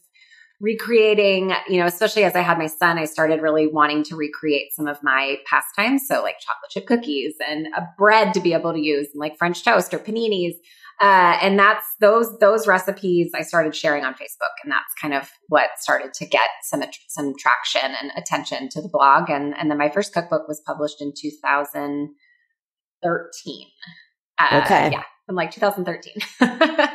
recreating, 0.62 1.54
you 1.68 1.78
know, 1.80 1.86
especially 1.86 2.24
as 2.24 2.36
I 2.36 2.42
had 2.42 2.58
my 2.58 2.68
son, 2.68 2.98
I 2.98 3.06
started 3.06 3.42
really 3.42 3.68
wanting 3.68 4.04
to 4.06 4.16
recreate 4.16 4.74
some 4.74 4.88
of 4.88 4.98
my 5.04 5.38
pastimes. 5.50 6.08
So 6.08 6.22
like 6.24 6.36
chocolate 6.40 6.72
chip 6.72 6.86
cookies 6.86 7.36
and 7.48 7.68
a 7.76 7.88
bread 7.98 8.34
to 8.36 8.40
be 8.40 8.54
able 8.54 8.74
to 8.74 8.80
use, 8.80 9.08
and 9.14 9.20
like 9.20 9.38
French 9.38 9.64
toast 9.64 9.94
or 9.94 10.00
paninis. 10.00 10.56
Uh, 11.02 11.38
and 11.42 11.60
that's 11.60 11.86
those 12.00 12.40
those 12.40 12.68
recipes 12.68 13.32
I 13.36 13.42
started 13.42 13.76
sharing 13.76 14.06
on 14.06 14.14
Facebook, 14.14 14.56
and 14.64 14.72
that's 14.72 14.94
kind 15.02 15.14
of 15.14 15.30
what 15.50 15.72
started 15.78 16.14
to 16.16 16.26
get 16.26 16.50
some 16.64 16.82
some 17.10 17.34
traction 17.38 17.94
and 18.02 18.14
attention 18.16 18.70
to 18.70 18.82
the 18.82 18.88
blog. 18.88 19.30
And 19.30 19.54
and 19.58 19.70
then 19.70 19.78
my 19.78 19.90
first 19.90 20.14
cookbook 20.14 20.48
was 20.48 20.62
published 20.66 21.02
in 21.02 21.12
2013. 21.20 23.68
Uh, 24.40 24.62
okay, 24.64 24.92
yeah, 24.92 25.04
in 25.28 25.36
like 25.36 25.52
2013. 25.52 26.14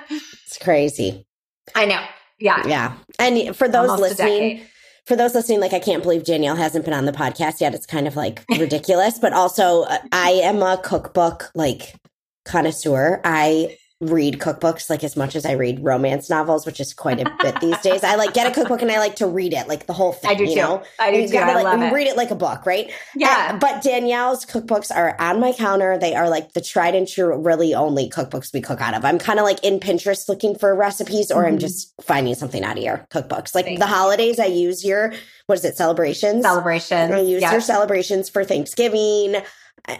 it's 0.47 0.57
crazy. 0.59 1.27
I 1.75 1.85
know. 1.85 2.03
Yeah, 2.39 2.67
yeah. 2.67 2.97
And 3.19 3.55
for 3.55 3.69
those 3.69 3.91
Almost 3.91 4.19
listening 4.19 4.63
for 5.11 5.17
those 5.17 5.35
listening, 5.35 5.61
like 5.61 5.73
I 5.73 5.81
can't 5.81 6.03
believe 6.03 6.25
Danielle 6.25 6.57
hasn't 6.57 6.85
been 6.85 6.95
on 6.95 7.05
the 7.05 7.13
podcast 7.13 7.61
yet. 7.61 7.75
It's 7.75 7.87
kind 7.87 8.07
of 8.07 8.17
like 8.17 8.45
ridiculous, 8.49 9.19
but 9.19 9.33
also 9.33 9.83
uh, 9.83 9.99
I 10.13 10.31
am 10.31 10.63
a 10.63 10.79
cookbook 10.79 11.51
like 11.55 11.97
connoisseur. 12.45 13.21
I 13.25 13.77
read 14.01 14.39
cookbooks 14.39 14.89
like 14.89 15.05
as 15.05 15.15
much 15.15 15.37
as 15.37 15.45
I 15.45 15.53
read 15.53 15.85
romance 15.85 16.31
novels, 16.31 16.65
which 16.65 16.81
is 16.81 16.95
quite 16.95 17.21
a 17.21 17.31
bit 17.43 17.61
these 17.61 17.79
days. 17.83 18.03
I 18.03 18.15
like 18.15 18.33
get 18.33 18.47
a 18.47 18.51
cookbook 18.51 18.81
and 18.81 18.91
I 18.91 18.99
like 18.99 19.17
to 19.17 19.27
read 19.27 19.53
it, 19.53 19.69
like 19.69 19.87
the 19.87 19.93
whole 19.93 20.13
thing. 20.13 20.31
I 20.31 20.35
do 20.35 20.45
you 20.45 20.55
too. 20.55 20.57
Know? 20.57 20.83
I 20.99 21.13
do 21.13 21.19
you 21.21 21.27
too. 21.27 21.35
Gotta, 21.35 21.53
I 21.53 21.63
like, 21.63 21.79
love 21.79 21.93
read 21.93 22.07
it 22.07 22.17
like 22.17 22.31
a 22.31 22.35
book, 22.35 22.65
right? 22.65 22.91
Yeah. 23.15 23.59
but 23.59 23.83
Danielle's 23.83 24.47
cookbooks 24.47 24.95
are 24.95 25.21
on 25.21 25.39
my 25.39 25.53
counter. 25.53 25.99
They 25.99 26.15
are 26.15 26.31
like 26.31 26.55
the 26.55 26.63
tried 26.63 26.95
and 26.95 27.07
true, 27.07 27.37
really 27.37 27.75
only 27.75 28.09
cookbooks 28.09 28.55
we 28.55 28.63
cook 28.63 28.81
out 28.81 28.95
of. 28.95 29.05
I'm 29.05 29.19
kind 29.19 29.39
of 29.39 29.45
like 29.45 29.63
in 29.63 29.81
Pinterest 29.81 30.29
looking 30.31 30.57
for 30.57 30.75
recipes, 30.75 31.31
or 31.31 31.43
mm-hmm. 31.43 31.55
I'm 31.55 31.59
just 31.59 31.93
finding 32.01 32.35
something 32.35 32.65
out 32.65 32.79
of 32.79 32.83
your 32.83 33.07
cookbooks. 33.11 33.55
Like 33.55 33.67
Thanks. 33.67 33.81
the 33.81 33.87
holidays, 33.87 34.39
I 34.39 34.47
use 34.47 34.83
your 34.83 35.13
what 35.45 35.59
is 35.59 35.65
it? 35.65 35.77
Celebrations. 35.77 36.43
Celebrations. 36.43 37.13
I 37.13 37.21
use 37.21 37.43
your 37.43 37.61
celebrations 37.61 38.31
for 38.31 38.45
Thanksgiving 38.45 39.43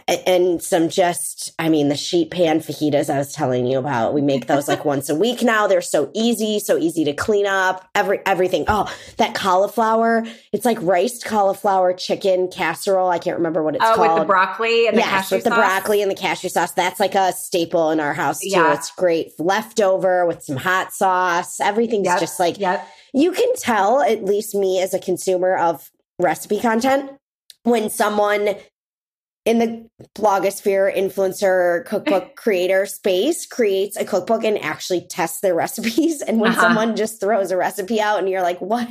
and 0.07 0.61
some 0.61 0.89
just 0.89 1.53
i 1.59 1.69
mean 1.69 1.89
the 1.89 1.95
sheet 1.95 2.29
pan 2.31 2.59
fajitas 2.59 3.09
i 3.13 3.17
was 3.17 3.33
telling 3.33 3.65
you 3.65 3.77
about 3.77 4.13
we 4.13 4.21
make 4.21 4.47
those 4.47 4.67
like 4.67 4.85
once 4.85 5.09
a 5.09 5.15
week 5.15 5.41
now 5.41 5.67
they're 5.67 5.81
so 5.81 6.11
easy 6.13 6.59
so 6.59 6.77
easy 6.77 7.03
to 7.03 7.13
clean 7.13 7.45
up 7.45 7.89
every 7.95 8.19
everything 8.25 8.63
oh 8.67 8.91
that 9.17 9.33
cauliflower 9.33 10.25
it's 10.51 10.65
like 10.65 10.77
riced 10.81 11.25
cauliflower 11.25 11.93
chicken 11.93 12.47
casserole 12.47 13.09
i 13.09 13.17
can't 13.17 13.37
remember 13.37 13.63
what 13.63 13.75
it's 13.75 13.83
called. 13.83 13.99
oh, 13.99 14.05
called 14.05 14.19
with 14.19 14.23
the 14.23 14.27
broccoli 14.27 14.87
and 14.87 14.97
the 14.97 15.01
yes, 15.01 15.31
with 15.31 15.43
sauce? 15.43 15.49
the 15.49 15.55
broccoli 15.55 16.01
and 16.01 16.11
the 16.11 16.15
cashew 16.15 16.49
sauce 16.49 16.71
that's 16.73 16.99
like 16.99 17.15
a 17.15 17.31
staple 17.33 17.91
in 17.91 17.99
our 17.99 18.13
house 18.13 18.39
too 18.39 18.49
yeah. 18.49 18.73
it's 18.73 18.91
great 18.91 19.31
leftover 19.39 20.25
with 20.25 20.43
some 20.43 20.57
hot 20.57 20.93
sauce 20.93 21.59
everything's 21.59 22.05
yep. 22.05 22.19
just 22.19 22.39
like 22.39 22.59
yep. 22.59 22.87
you 23.13 23.31
can 23.31 23.55
tell 23.55 24.01
at 24.01 24.23
least 24.23 24.55
me 24.55 24.81
as 24.81 24.93
a 24.93 24.99
consumer 24.99 25.55
of 25.57 25.89
recipe 26.19 26.59
content 26.59 27.11
when 27.63 27.89
someone 27.89 28.55
in 29.43 29.57
the 29.57 29.89
blogosphere 30.15 30.95
influencer 30.95 31.83
cookbook 31.85 32.35
creator 32.35 32.85
space 32.85 33.45
creates 33.45 33.97
a 33.97 34.05
cookbook 34.05 34.43
and 34.43 34.57
actually 34.59 35.01
tests 35.07 35.41
their 35.41 35.55
recipes 35.55 36.21
and 36.21 36.39
when 36.39 36.51
uh-huh. 36.51 36.61
someone 36.61 36.95
just 36.95 37.19
throws 37.19 37.51
a 37.51 37.57
recipe 37.57 37.99
out 37.99 38.19
and 38.19 38.29
you're 38.29 38.41
like 38.41 38.59
what 38.59 38.87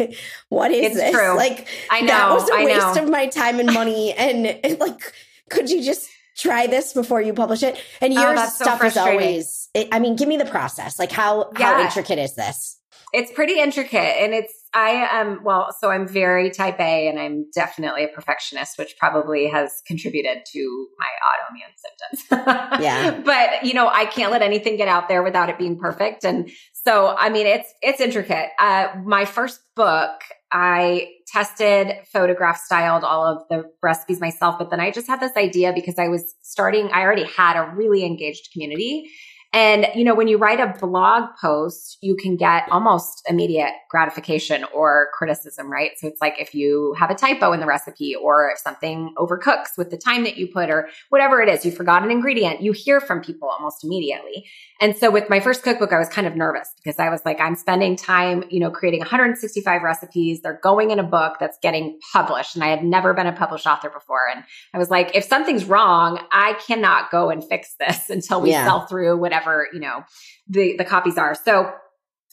what 0.49 0.71
is 0.71 0.87
it's 0.87 0.95
this 0.97 1.15
true. 1.15 1.37
like 1.37 1.69
I 1.91 2.01
know 2.01 2.07
that 2.09 2.31
was 2.33 2.51
a 2.51 2.55
I 2.55 2.65
waste 2.65 2.97
know. 2.97 3.03
of 3.05 3.11
my 3.11 3.27
time 3.29 3.61
and 3.61 3.73
money 3.73 4.13
and, 4.19 4.47
and, 4.47 4.79
like 4.81 5.13
could 5.51 5.71
you 5.71 5.83
just 5.83 6.09
try 6.37 6.67
this 6.67 6.93
before 6.93 7.21
you 7.21 7.33
publish 7.33 7.63
it 7.63 7.81
and 8.01 8.17
oh, 8.17 8.21
your 8.21 8.39
oh, 8.39 8.47
stuff 8.49 8.81
so 8.81 8.87
is 8.87 8.97
always 8.97 9.69
it, 9.75 9.89
i 9.93 9.99
mean 9.99 10.17
give 10.17 10.29
me 10.29 10.37
the 10.37 10.45
process 10.45 10.99
like 10.99 11.13
how 11.13 11.51
yeah. 11.59 11.75
how 11.75 11.81
intricate 11.83 12.19
is 12.19 12.35
this 12.35 12.80
It's 13.13 13.33
pretty 13.33 13.59
intricate 13.59 14.17
and 14.23 14.35
it's 14.35 14.55
I 14.73 15.09
am 15.11 15.43
well, 15.43 15.75
so 15.79 15.91
I'm 15.91 16.07
very 16.07 16.51
type 16.51 16.79
A 16.79 17.09
and 17.09 17.19
I'm 17.19 17.47
definitely 17.53 18.05
a 18.05 18.09
perfectionist, 18.09 18.79
which 18.79 18.95
probably 18.99 19.49
has 19.49 19.83
contributed 19.85 20.45
to 20.53 20.87
my 20.99 21.09
autoimmune 21.27 22.21
symptoms. 22.31 22.81
yeah. 22.81 23.21
But 23.25 23.65
you 23.65 23.75
know, 23.75 23.89
I 23.89 24.05
can't 24.05 24.31
let 24.31 24.43
anything 24.43 24.77
get 24.77 24.87
out 24.87 25.09
there 25.09 25.23
without 25.23 25.49
it 25.49 25.59
being 25.59 25.79
perfect. 25.79 26.25
And 26.25 26.51
so 26.73 27.17
I 27.19 27.31
mean 27.31 27.47
it's 27.47 27.73
it's 27.83 28.01
intricate. 28.01 28.51
Uh 28.59 28.89
my 29.05 29.25
first 29.25 29.61
book, 29.75 30.21
I 30.53 31.09
tested, 31.27 31.95
photograph 32.13 32.59
styled 32.59 33.05
all 33.05 33.25
of 33.25 33.43
the 33.49 33.65
recipes 33.83 34.21
myself, 34.21 34.57
but 34.59 34.71
then 34.71 34.81
I 34.81 34.91
just 34.91 35.07
had 35.07 35.21
this 35.21 35.37
idea 35.37 35.73
because 35.73 35.97
I 35.99 36.09
was 36.09 36.35
starting, 36.43 36.91
I 36.93 37.03
already 37.03 37.25
had 37.25 37.57
a 37.57 37.73
really 37.75 38.05
engaged 38.05 38.53
community 38.53 39.11
and, 39.53 39.89
you 39.97 40.05
know, 40.05 40.15
when 40.15 40.29
you 40.29 40.39
write 40.39 40.61
a 40.61 40.79
blog 40.79 41.31
post, 41.41 41.99
you 42.01 42.15
can 42.15 42.37
get 42.37 42.69
almost 42.71 43.25
immediate 43.29 43.73
gratification 43.91 44.65
or 44.73 45.09
criticism, 45.13 45.71
right? 45.71 45.91
So 45.97 46.07
it's 46.07 46.21
like 46.21 46.41
if 46.41 46.55
you 46.55 46.95
have 46.97 47.11
a 47.11 47.17
typo 47.17 47.53
in 47.53 47.59
the 47.59 47.67
recipe 47.67 48.15
or 48.15 48.51
if 48.51 48.59
something 48.59 49.13
overcooks 49.19 49.77
with 49.77 49.91
the 49.91 49.97
time 49.97 50.23
that 50.23 50.37
you 50.37 50.47
put 50.47 50.71
or 50.71 50.89
whatever 51.09 51.43
it 51.43 51.49
is, 51.49 51.65
you 51.65 51.73
forgot 51.73 52.05
an 52.05 52.13
ingredient, 52.13 52.61
you 52.61 52.71
hear 52.71 53.01
from 53.01 53.21
people 53.23 53.49
almost 53.49 53.83
immediately. 53.83 54.47
And 54.81 54.97
so 54.97 55.11
with 55.11 55.29
my 55.29 55.41
first 55.41 55.65
cookbook, 55.65 55.93
I 55.93 55.99
was 55.99 56.09
kind 56.09 56.29
of 56.29 56.37
nervous 56.37 56.73
because 56.77 57.01
I 57.01 57.11
was 57.11 57.21
like, 57.25 57.41
I'm 57.41 57.57
spending 57.57 57.97
time, 57.97 58.45
you 58.51 58.61
know, 58.61 58.71
creating 58.71 59.01
165 59.01 59.83
recipes. 59.83 60.43
They're 60.43 60.61
going 60.63 60.93
in 60.93 61.01
a 61.01 61.05
book 61.05 61.39
that's 61.41 61.59
getting 61.61 61.99
published. 62.13 62.55
And 62.55 62.63
I 62.63 62.69
had 62.69 62.85
never 62.85 63.13
been 63.13 63.27
a 63.27 63.33
published 63.33 63.67
author 63.67 63.91
before. 63.91 64.21
And 64.33 64.45
I 64.73 64.79
was 64.79 64.91
like, 64.91 65.11
if 65.15 65.25
something's 65.25 65.65
wrong, 65.65 66.21
I 66.31 66.57
cannot 66.67 67.11
go 67.11 67.31
and 67.31 67.45
fix 67.45 67.75
this 67.81 68.09
until 68.11 68.41
we 68.41 68.53
yeah. 68.53 68.65
sell 68.65 68.87
through 68.87 69.19
whatever 69.19 69.40
whatever, 69.41 69.69
you 69.73 69.81
know, 69.81 70.05
the, 70.49 70.77
the 70.77 70.85
copies 70.85 71.19
are. 71.19 71.35
So 71.35 71.73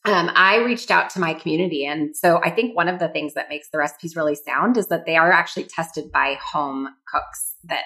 um, 0.05 0.29
I 0.35 0.57
reached 0.57 0.91
out 0.91 1.09
to 1.11 1.19
my 1.19 1.33
community. 1.33 1.85
And 1.85 2.15
so 2.15 2.39
I 2.43 2.49
think 2.49 2.75
one 2.75 2.87
of 2.87 2.99
the 2.99 3.09
things 3.09 3.33
that 3.33 3.49
makes 3.49 3.69
the 3.69 3.77
recipes 3.77 4.15
really 4.15 4.35
sound 4.35 4.77
is 4.77 4.87
that 4.87 5.05
they 5.05 5.17
are 5.17 5.31
actually 5.31 5.65
tested 5.65 6.11
by 6.11 6.37
home 6.41 6.89
cooks 7.07 7.55
that 7.65 7.83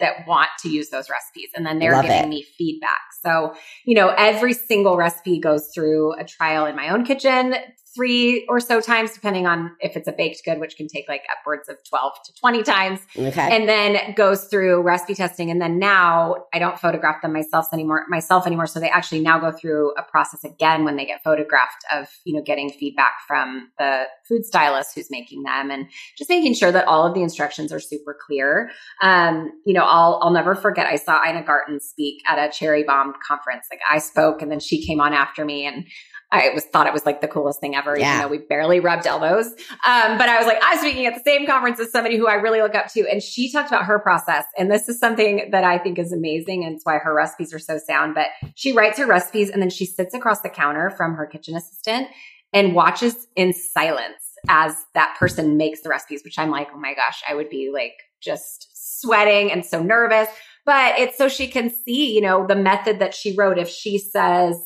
that 0.00 0.26
want 0.26 0.48
to 0.58 0.68
use 0.68 0.90
those 0.90 1.08
recipes 1.08 1.50
and 1.54 1.64
then 1.64 1.78
they're 1.78 1.92
Love 1.92 2.02
giving 2.02 2.24
it. 2.24 2.28
me 2.28 2.44
feedback. 2.58 3.00
So, 3.22 3.54
you 3.84 3.94
know, 3.94 4.08
every 4.08 4.52
single 4.52 4.96
recipe 4.96 5.38
goes 5.38 5.70
through 5.72 6.18
a 6.18 6.24
trial 6.24 6.66
in 6.66 6.74
my 6.74 6.88
own 6.88 7.04
kitchen 7.04 7.54
three 7.94 8.44
or 8.48 8.60
so 8.60 8.80
times, 8.80 9.12
depending 9.12 9.46
on 9.46 9.72
if 9.80 9.96
it's 9.96 10.08
a 10.08 10.12
baked 10.12 10.42
good, 10.44 10.58
which 10.58 10.76
can 10.76 10.88
take 10.88 11.08
like 11.08 11.22
upwards 11.38 11.68
of 11.68 11.76
12 11.88 12.12
to 12.24 12.34
20 12.34 12.62
times. 12.62 13.00
Okay. 13.16 13.56
And 13.56 13.68
then 13.68 14.14
goes 14.14 14.44
through 14.46 14.82
recipe 14.82 15.14
testing. 15.14 15.50
And 15.50 15.60
then 15.60 15.78
now 15.78 16.46
I 16.52 16.58
don't 16.58 16.78
photograph 16.78 17.22
them 17.22 17.32
myself 17.32 17.66
anymore, 17.72 18.04
myself 18.08 18.46
anymore. 18.46 18.66
So 18.66 18.80
they 18.80 18.88
actually 18.88 19.20
now 19.20 19.38
go 19.38 19.52
through 19.52 19.92
a 19.92 20.02
process 20.02 20.44
again 20.44 20.84
when 20.84 20.96
they 20.96 21.06
get 21.06 21.22
photographed 21.22 21.84
of, 21.92 22.08
you 22.24 22.34
know, 22.34 22.42
getting 22.42 22.70
feedback 22.70 23.14
from 23.26 23.70
the 23.78 24.04
food 24.28 24.44
stylist 24.44 24.90
who's 24.94 25.10
making 25.10 25.42
them 25.42 25.70
and 25.70 25.86
just 26.18 26.30
making 26.30 26.54
sure 26.54 26.72
that 26.72 26.86
all 26.86 27.06
of 27.06 27.14
the 27.14 27.22
instructions 27.22 27.72
are 27.72 27.80
super 27.80 28.16
clear. 28.26 28.70
Um, 29.02 29.50
you 29.64 29.74
know, 29.74 29.84
I'll, 29.84 30.18
I'll 30.22 30.32
never 30.32 30.54
forget. 30.54 30.86
I 30.86 30.96
saw 30.96 31.24
Ina 31.24 31.44
Garten 31.44 31.80
speak 31.80 32.22
at 32.28 32.38
a 32.38 32.50
Cherry 32.50 32.82
Bombe 32.82 33.14
conference. 33.26 33.66
Like 33.70 33.80
I 33.90 33.98
spoke 33.98 34.42
and 34.42 34.50
then 34.50 34.60
she 34.60 34.84
came 34.84 35.00
on 35.00 35.12
after 35.12 35.44
me 35.44 35.66
and 35.66 35.86
I 36.34 36.50
was 36.52 36.64
thought 36.64 36.86
it 36.88 36.92
was 36.92 37.06
like 37.06 37.20
the 37.20 37.28
coolest 37.28 37.60
thing 37.60 37.76
ever, 37.76 37.96
yeah. 37.96 38.16
even 38.16 38.22
though 38.22 38.30
we 38.30 38.38
barely 38.38 38.80
rubbed 38.80 39.06
elbows. 39.06 39.46
Um, 39.86 40.18
but 40.18 40.28
I 40.28 40.36
was 40.38 40.46
like, 40.46 40.58
I'm 40.62 40.78
speaking 40.78 41.06
at 41.06 41.14
the 41.14 41.22
same 41.24 41.46
conference 41.46 41.78
as 41.78 41.92
somebody 41.92 42.16
who 42.16 42.26
I 42.26 42.34
really 42.34 42.60
look 42.60 42.74
up 42.74 42.92
to. 42.94 43.08
And 43.08 43.22
she 43.22 43.52
talked 43.52 43.68
about 43.68 43.84
her 43.84 44.00
process. 44.00 44.44
And 44.58 44.70
this 44.70 44.88
is 44.88 44.98
something 44.98 45.48
that 45.52 45.62
I 45.62 45.78
think 45.78 45.98
is 45.98 46.12
amazing. 46.12 46.64
And 46.64 46.74
it's 46.74 46.84
why 46.84 46.98
her 46.98 47.14
recipes 47.14 47.54
are 47.54 47.60
so 47.60 47.78
sound. 47.78 48.14
But 48.14 48.26
she 48.56 48.72
writes 48.72 48.98
her 48.98 49.06
recipes 49.06 49.50
and 49.50 49.62
then 49.62 49.70
she 49.70 49.86
sits 49.86 50.12
across 50.12 50.40
the 50.40 50.48
counter 50.48 50.90
from 50.90 51.14
her 51.14 51.26
kitchen 51.26 51.56
assistant 51.56 52.08
and 52.52 52.74
watches 52.74 53.28
in 53.36 53.52
silence 53.52 54.32
as 54.48 54.74
that 54.94 55.16
person 55.18 55.56
makes 55.56 55.82
the 55.82 55.88
recipes, 55.88 56.22
which 56.24 56.38
I'm 56.38 56.50
like, 56.50 56.68
oh 56.74 56.78
my 56.78 56.94
gosh, 56.94 57.22
I 57.28 57.34
would 57.34 57.48
be 57.48 57.70
like 57.72 57.94
just 58.20 58.68
sweating 58.74 59.52
and 59.52 59.64
so 59.64 59.82
nervous. 59.82 60.28
But 60.66 60.98
it's 60.98 61.18
so 61.18 61.28
she 61.28 61.46
can 61.46 61.70
see, 61.70 62.14
you 62.14 62.20
know, 62.20 62.46
the 62.46 62.56
method 62.56 62.98
that 62.98 63.14
she 63.14 63.36
wrote. 63.36 63.58
If 63.58 63.68
she 63.68 63.98
says, 63.98 64.56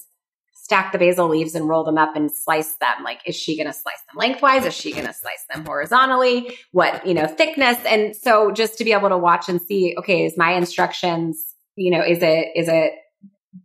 stack 0.68 0.92
the 0.92 0.98
basil 0.98 1.26
leaves 1.26 1.54
and 1.54 1.66
roll 1.66 1.82
them 1.82 1.96
up 1.96 2.14
and 2.14 2.30
slice 2.30 2.74
them. 2.74 3.02
Like, 3.02 3.20
is 3.24 3.34
she 3.34 3.56
going 3.56 3.68
to 3.68 3.72
slice 3.72 4.02
them 4.06 4.18
lengthwise? 4.18 4.66
Is 4.66 4.74
she 4.74 4.92
going 4.92 5.06
to 5.06 5.14
slice 5.14 5.42
them 5.50 5.64
horizontally? 5.64 6.58
What, 6.72 7.06
you 7.06 7.14
know, 7.14 7.26
thickness? 7.26 7.78
And 7.86 8.14
so 8.14 8.50
just 8.50 8.76
to 8.76 8.84
be 8.84 8.92
able 8.92 9.08
to 9.08 9.16
watch 9.16 9.48
and 9.48 9.62
see, 9.62 9.94
okay, 9.96 10.26
is 10.26 10.36
my 10.36 10.52
instructions, 10.52 11.54
you 11.74 11.90
know, 11.90 12.04
is 12.04 12.18
it, 12.20 12.48
is 12.54 12.68
it 12.68 12.92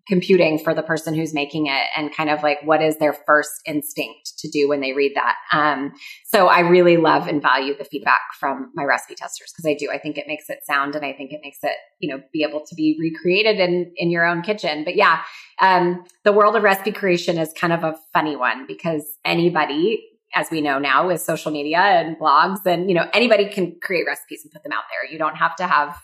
computing 0.07 0.59
for 0.59 0.73
the 0.73 0.81
person 0.81 1.13
who's 1.13 1.33
making 1.33 1.67
it 1.67 1.87
and 1.95 2.15
kind 2.15 2.29
of 2.29 2.43
like 2.43 2.59
what 2.63 2.81
is 2.81 2.97
their 2.97 3.13
first 3.13 3.51
instinct 3.65 4.33
to 4.39 4.49
do 4.49 4.67
when 4.69 4.81
they 4.81 4.93
read 4.93 5.13
that. 5.15 5.35
Um, 5.51 5.93
so 6.25 6.47
I 6.47 6.59
really 6.59 6.97
love 6.97 7.27
and 7.27 7.41
value 7.41 7.75
the 7.77 7.85
feedback 7.85 8.21
from 8.39 8.71
my 8.73 8.83
recipe 8.83 9.15
testers 9.15 9.51
because 9.53 9.69
I 9.69 9.75
do. 9.75 9.89
I 9.91 9.97
think 9.97 10.17
it 10.17 10.25
makes 10.27 10.49
it 10.49 10.59
sound 10.65 10.95
and 10.95 11.05
I 11.05 11.13
think 11.13 11.31
it 11.31 11.39
makes 11.43 11.59
it, 11.63 11.75
you 11.99 12.09
know, 12.09 12.21
be 12.31 12.43
able 12.47 12.63
to 12.65 12.75
be 12.75 12.97
recreated 12.99 13.59
in, 13.59 13.91
in 13.97 14.09
your 14.09 14.25
own 14.25 14.41
kitchen. 14.41 14.83
But 14.83 14.95
yeah, 14.95 15.21
um, 15.61 16.03
the 16.23 16.33
world 16.33 16.55
of 16.55 16.63
recipe 16.63 16.91
creation 16.91 17.37
is 17.37 17.51
kind 17.53 17.73
of 17.73 17.83
a 17.83 17.95
funny 18.13 18.35
one 18.35 18.65
because 18.67 19.05
anybody 19.25 20.09
as 20.35 20.49
we 20.49 20.61
know 20.61 20.79
now 20.79 21.07
with 21.07 21.21
social 21.21 21.51
media 21.51 21.79
and 21.79 22.17
blogs 22.17 22.65
and 22.65 22.89
you 22.89 22.95
know 22.95 23.05
anybody 23.13 23.47
can 23.49 23.75
create 23.81 24.05
recipes 24.07 24.41
and 24.43 24.51
put 24.51 24.63
them 24.63 24.71
out 24.71 24.83
there 24.89 25.11
you 25.11 25.19
don't 25.19 25.35
have 25.35 25.55
to 25.55 25.67
have 25.67 25.95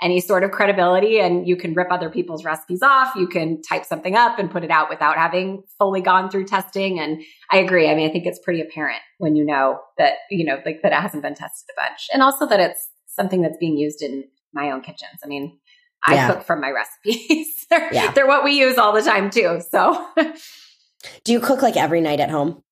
any 0.00 0.20
sort 0.20 0.44
of 0.44 0.50
credibility 0.50 1.18
and 1.20 1.48
you 1.48 1.56
can 1.56 1.72
rip 1.72 1.90
other 1.90 2.10
people's 2.10 2.44
recipes 2.44 2.82
off. 2.82 3.14
You 3.16 3.26
can 3.26 3.62
type 3.62 3.84
something 3.84 4.14
up 4.14 4.38
and 4.38 4.50
put 4.50 4.62
it 4.62 4.70
out 4.70 4.90
without 4.90 5.16
having 5.16 5.62
fully 5.78 6.02
gone 6.02 6.30
through 6.30 6.46
testing. 6.46 7.00
And 7.00 7.22
I 7.50 7.58
agree. 7.58 7.88
I 7.88 7.94
mean, 7.94 8.08
I 8.08 8.12
think 8.12 8.26
it's 8.26 8.38
pretty 8.38 8.60
apparent 8.60 9.00
when 9.18 9.36
you 9.36 9.44
know 9.44 9.80
that, 9.96 10.14
you 10.30 10.44
know, 10.44 10.60
like 10.66 10.82
that 10.82 10.92
it 10.92 11.00
hasn't 11.00 11.22
been 11.22 11.34
tested 11.34 11.74
a 11.76 11.80
bunch 11.80 12.08
and 12.12 12.22
also 12.22 12.46
that 12.46 12.60
it's 12.60 12.88
something 13.06 13.40
that's 13.40 13.56
being 13.58 13.78
used 13.78 14.02
in 14.02 14.24
my 14.52 14.70
own 14.70 14.82
kitchens. 14.82 15.20
I 15.24 15.28
mean, 15.28 15.58
I 16.06 16.14
yeah. 16.14 16.32
cook 16.32 16.44
from 16.44 16.60
my 16.60 16.70
recipes. 16.70 17.66
they're, 17.70 17.92
yeah. 17.92 18.12
they're 18.12 18.26
what 18.26 18.44
we 18.44 18.52
use 18.52 18.76
all 18.76 18.92
the 18.92 19.02
time 19.02 19.30
too. 19.30 19.62
So 19.70 20.08
do 21.24 21.32
you 21.32 21.40
cook 21.40 21.62
like 21.62 21.76
every 21.76 22.02
night 22.02 22.20
at 22.20 22.30
home? 22.30 22.62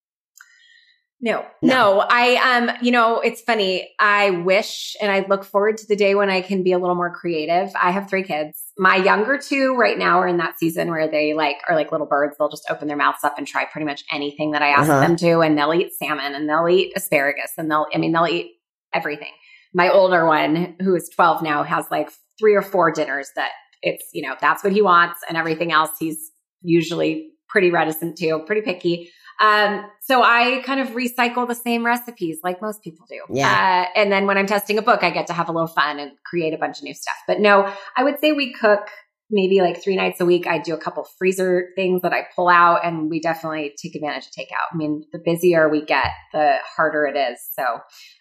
No, 1.25 1.43
no, 1.63 2.05
I, 2.07 2.59
um, 2.59 2.77
you 2.83 2.93
know, 2.93 3.19
it's 3.21 3.41
funny. 3.41 3.95
I 3.99 4.29
wish 4.29 4.95
and 5.01 5.11
I 5.11 5.25
look 5.27 5.43
forward 5.43 5.79
to 5.79 5.87
the 5.87 5.97
day 5.97 6.15
when 6.15 6.29
I 6.29 6.43
can 6.43 6.63
be 6.63 6.73
a 6.73 6.79
little 6.79 6.95
more 6.95 7.15
creative. 7.15 7.71
I 7.81 7.93
have 7.93 8.11
three 8.11 8.25
kids. 8.25 8.63
My 8.77 8.97
younger 8.97 9.39
two 9.39 9.75
right 9.75 9.97
now 9.97 10.19
are 10.19 10.29
in 10.29 10.37
that 10.37 10.59
season 10.59 10.91
where 10.91 11.09
they 11.09 11.33
like 11.33 11.57
are 11.67 11.75
like 11.77 11.91
little 11.91 12.07
birds. 12.07 12.37
They'll 12.37 12.51
just 12.51 12.67
open 12.69 12.89
their 12.89 12.99
mouths 12.99 13.25
up 13.25 13.39
and 13.39 13.47
try 13.47 13.65
pretty 13.65 13.87
much 13.87 14.05
anything 14.13 14.51
that 14.51 14.61
I 14.61 14.69
ask 14.69 14.91
uh-huh. 14.91 15.01
them 15.01 15.17
to. 15.17 15.41
And 15.41 15.57
they'll 15.57 15.73
eat 15.73 15.95
salmon 15.95 16.35
and 16.35 16.47
they'll 16.47 16.69
eat 16.69 16.93
asparagus 16.95 17.53
and 17.57 17.71
they'll, 17.71 17.87
I 17.95 17.97
mean, 17.97 18.13
they'll 18.13 18.27
eat 18.27 18.51
everything. 18.93 19.33
My 19.73 19.89
older 19.89 20.27
one, 20.27 20.77
who 20.83 20.95
is 20.95 21.09
12 21.09 21.43
now, 21.43 21.63
has 21.63 21.87
like 21.91 22.11
three 22.39 22.55
or 22.55 22.61
four 22.61 22.93
dinners 22.93 23.31
that 23.37 23.53
it's, 23.81 24.05
you 24.13 24.21
know, 24.21 24.35
that's 24.43 24.63
what 24.63 24.75
he 24.75 24.83
wants 24.83 25.21
and 25.27 25.39
everything 25.39 25.73
else 25.73 25.93
he's 25.99 26.33
usually 26.61 27.31
pretty 27.49 27.71
reticent 27.71 28.19
to, 28.19 28.41
pretty 28.41 28.61
picky. 28.61 29.11
Um, 29.41 29.85
so 30.01 30.23
I 30.23 30.63
kind 30.65 30.81
of 30.81 30.91
recycle 30.91 31.47
the 31.47 31.55
same 31.55 31.85
recipes 31.85 32.39
like 32.45 32.63
most 32.63 32.83
people 32.83 33.07
do. 33.09 33.21
Yeah. 33.31 33.87
Uh, 33.95 33.99
and 33.99 34.13
then 34.13 34.27
when 34.27 34.39
I'm 34.39 34.47
testing 34.47 34.79
a 34.79 34.83
book, 34.83 35.03
I 35.03 35.11
get 35.11 35.27
to 35.29 35.33
have 35.33 35.49
a 35.49 35.53
little 35.53 35.69
fun 35.69 35.99
and 35.99 36.13
create 36.25 36.55
a 36.55 36.59
bunch 36.59 36.79
of 36.79 36.85
new 36.85 36.95
stuff. 36.95 37.17
But 37.27 37.41
no, 37.41 37.73
I 37.97 38.05
would 38.05 38.21
say 38.21 38.33
we 38.33 38.53
cook 38.53 38.89
maybe 39.31 39.61
like 39.61 39.83
three 39.83 39.97
nights 39.97 40.21
a 40.21 40.25
week. 40.25 40.47
I 40.47 40.59
do 40.59 40.75
a 40.75 40.79
couple 40.79 41.07
freezer 41.19 41.71
things 41.75 42.03
that 42.03 42.13
I 42.13 42.27
pull 42.37 42.49
out 42.49 42.85
and 42.85 43.11
we 43.11 43.21
definitely 43.21 43.75
take 43.83 43.95
advantage 43.95 44.27
of 44.27 44.33
takeout. 44.33 44.73
I 44.73 44.77
mean, 44.77 45.05
the 45.13 45.21
busier 45.25 45.69
we 45.69 45.85
get, 45.85 46.09
the 46.33 46.57
harder 46.77 47.07
it 47.07 47.17
is. 47.17 47.39
So 47.59 47.65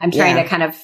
I'm 0.01 0.11
trying 0.11 0.37
yeah. 0.37 0.43
to 0.43 0.49
kind 0.49 0.63
of 0.63 0.75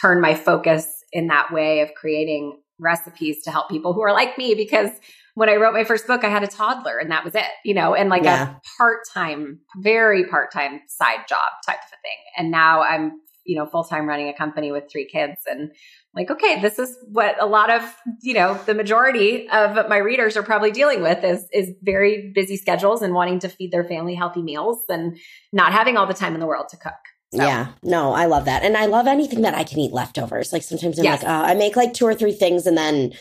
turn 0.00 0.20
my 0.20 0.34
focus 0.34 0.88
in 1.12 1.28
that 1.28 1.52
way 1.52 1.80
of 1.80 1.94
creating 1.94 2.58
recipes 2.78 3.42
to 3.44 3.50
help 3.50 3.68
people 3.70 3.92
who 3.92 4.02
are 4.02 4.12
like 4.12 4.36
me 4.38 4.54
because 4.54 4.90
when 5.34 5.50
I 5.50 5.56
wrote 5.56 5.74
my 5.74 5.84
first 5.84 6.06
book, 6.06 6.24
I 6.24 6.30
had 6.30 6.42
a 6.42 6.46
toddler 6.46 6.98
and 6.98 7.10
that 7.10 7.24
was 7.24 7.34
it, 7.34 7.44
you 7.64 7.74
know, 7.74 7.94
and 7.94 8.08
like 8.08 8.24
yeah. 8.24 8.56
a 8.56 8.60
part 8.78 9.00
time, 9.12 9.60
very 9.76 10.26
part 10.26 10.50
time 10.50 10.80
side 10.88 11.28
job 11.28 11.38
type 11.66 11.78
of 11.78 11.92
a 11.92 12.00
thing. 12.02 12.18
And 12.38 12.50
now 12.50 12.82
I'm, 12.82 13.20
you 13.44 13.56
know, 13.56 13.66
full 13.66 13.84
time 13.84 14.06
running 14.06 14.28
a 14.28 14.34
company 14.34 14.72
with 14.72 14.84
three 14.90 15.06
kids 15.06 15.42
and 15.46 15.72
like, 16.14 16.30
okay, 16.30 16.60
this 16.62 16.78
is 16.78 16.96
what 17.12 17.40
a 17.40 17.46
lot 17.46 17.70
of, 17.70 17.82
you 18.22 18.32
know, 18.32 18.58
the 18.64 18.74
majority 18.74 19.48
of 19.50 19.88
my 19.88 19.98
readers 19.98 20.38
are 20.38 20.42
probably 20.42 20.70
dealing 20.70 21.02
with 21.02 21.22
is, 21.22 21.46
is 21.52 21.70
very 21.82 22.32
busy 22.34 22.56
schedules 22.56 23.02
and 23.02 23.12
wanting 23.12 23.38
to 23.40 23.48
feed 23.50 23.70
their 23.70 23.84
family 23.84 24.14
healthy 24.14 24.42
meals 24.42 24.82
and 24.88 25.18
not 25.52 25.72
having 25.72 25.98
all 25.98 26.06
the 26.06 26.14
time 26.14 26.32
in 26.32 26.40
the 26.40 26.46
world 26.46 26.68
to 26.70 26.78
cook. 26.78 26.94
So. 27.34 27.42
Yeah, 27.42 27.72
no, 27.82 28.12
I 28.12 28.26
love 28.26 28.44
that. 28.44 28.62
And 28.62 28.76
I 28.76 28.86
love 28.86 29.06
anything 29.06 29.42
that 29.42 29.54
I 29.54 29.64
can 29.64 29.78
eat 29.78 29.92
leftovers. 29.92 30.52
Like 30.52 30.62
sometimes 30.62 30.98
I'm 30.98 31.04
yes. 31.04 31.22
like, 31.22 31.30
oh, 31.30 31.44
I 31.44 31.54
make 31.54 31.76
like 31.76 31.92
two 31.92 32.06
or 32.06 32.14
three 32.14 32.32
things 32.32 32.66
and 32.66 32.78
then 32.78 33.12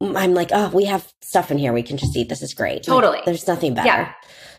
I'm 0.00 0.34
like, 0.34 0.50
oh, 0.52 0.70
we 0.70 0.84
have 0.86 1.12
stuff 1.20 1.50
in 1.50 1.58
here. 1.58 1.72
We 1.72 1.82
can 1.82 1.96
just 1.96 2.16
eat. 2.16 2.28
This 2.28 2.42
is 2.42 2.54
great. 2.54 2.84
Totally. 2.84 3.16
Like, 3.16 3.24
there's 3.26 3.46
nothing 3.46 3.74
better. 3.74 3.86
Yeah. 3.86 4.12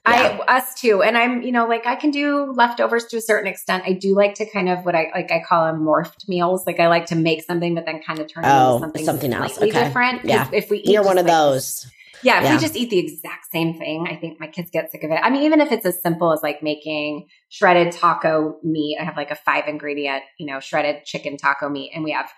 Yeah. 0.08 0.40
I 0.48 0.58
us 0.58 0.74
too. 0.74 1.04
And 1.04 1.18
I'm, 1.18 1.42
you 1.42 1.52
know, 1.52 1.68
like 1.68 1.86
I 1.86 1.96
can 1.96 2.12
do 2.12 2.52
leftovers 2.54 3.06
to 3.06 3.18
a 3.18 3.22
certain 3.22 3.48
extent. 3.48 3.84
I 3.86 3.94
do 3.94 4.16
like 4.16 4.34
to 4.36 4.50
kind 4.50 4.68
of 4.68 4.84
what 4.84 4.96
I 4.96 5.12
like 5.14 5.32
I 5.32 5.44
call 5.48 5.72
them 5.72 5.84
morphed 5.84 6.28
meals. 6.28 6.66
Like 6.66 6.80
I 6.80 6.88
like 6.88 7.06
to 7.08 7.16
make 7.16 7.44
something 7.44 7.76
but 7.76 7.86
then 7.86 8.02
kind 8.02 8.20
of 8.20 8.32
turn 8.32 8.44
oh, 8.46 8.76
into 8.76 8.86
something, 8.86 9.06
something 9.06 9.34
else. 9.34 9.58
Okay. 9.58 9.72
different. 9.72 10.26
Yeah. 10.26 10.50
If 10.52 10.72
we 10.72 10.80
eat 10.80 10.90
You're 10.90 11.04
one 11.04 11.20
of 11.20 11.26
like, 11.26 11.34
those. 11.34 11.92
Yeah, 12.24 12.40
if 12.40 12.44
yeah. 12.46 12.56
we 12.56 12.62
just 12.62 12.76
eat 12.76 12.90
the 12.90 13.00
exact 13.00 13.52
same 13.52 13.78
thing, 13.78 14.08
I 14.10 14.16
think 14.16 14.40
my 14.40 14.48
kids 14.48 14.70
get 14.72 14.92
sick 14.92 15.04
of 15.04 15.12
it. 15.12 15.20
I 15.22 15.30
mean, 15.30 15.44
even 15.44 15.62
if 15.62 15.72
it's 15.72 15.86
as 15.86 16.02
simple 16.02 16.32
as 16.32 16.42
like 16.44 16.62
making 16.62 17.28
shredded 17.50 17.92
taco 17.92 18.58
meat, 18.64 18.98
I 19.00 19.04
have 19.04 19.18
like 19.18 19.32
a 19.32 19.36
five 19.36 19.68
ingredient, 19.68 20.24
you 20.38 20.46
know, 20.46 20.60
shredded 20.60 21.06
chicken 21.06 21.38
taco 21.38 21.70
meat, 21.70 21.92
and 21.94 22.04
we 22.04 22.12
have 22.12 22.30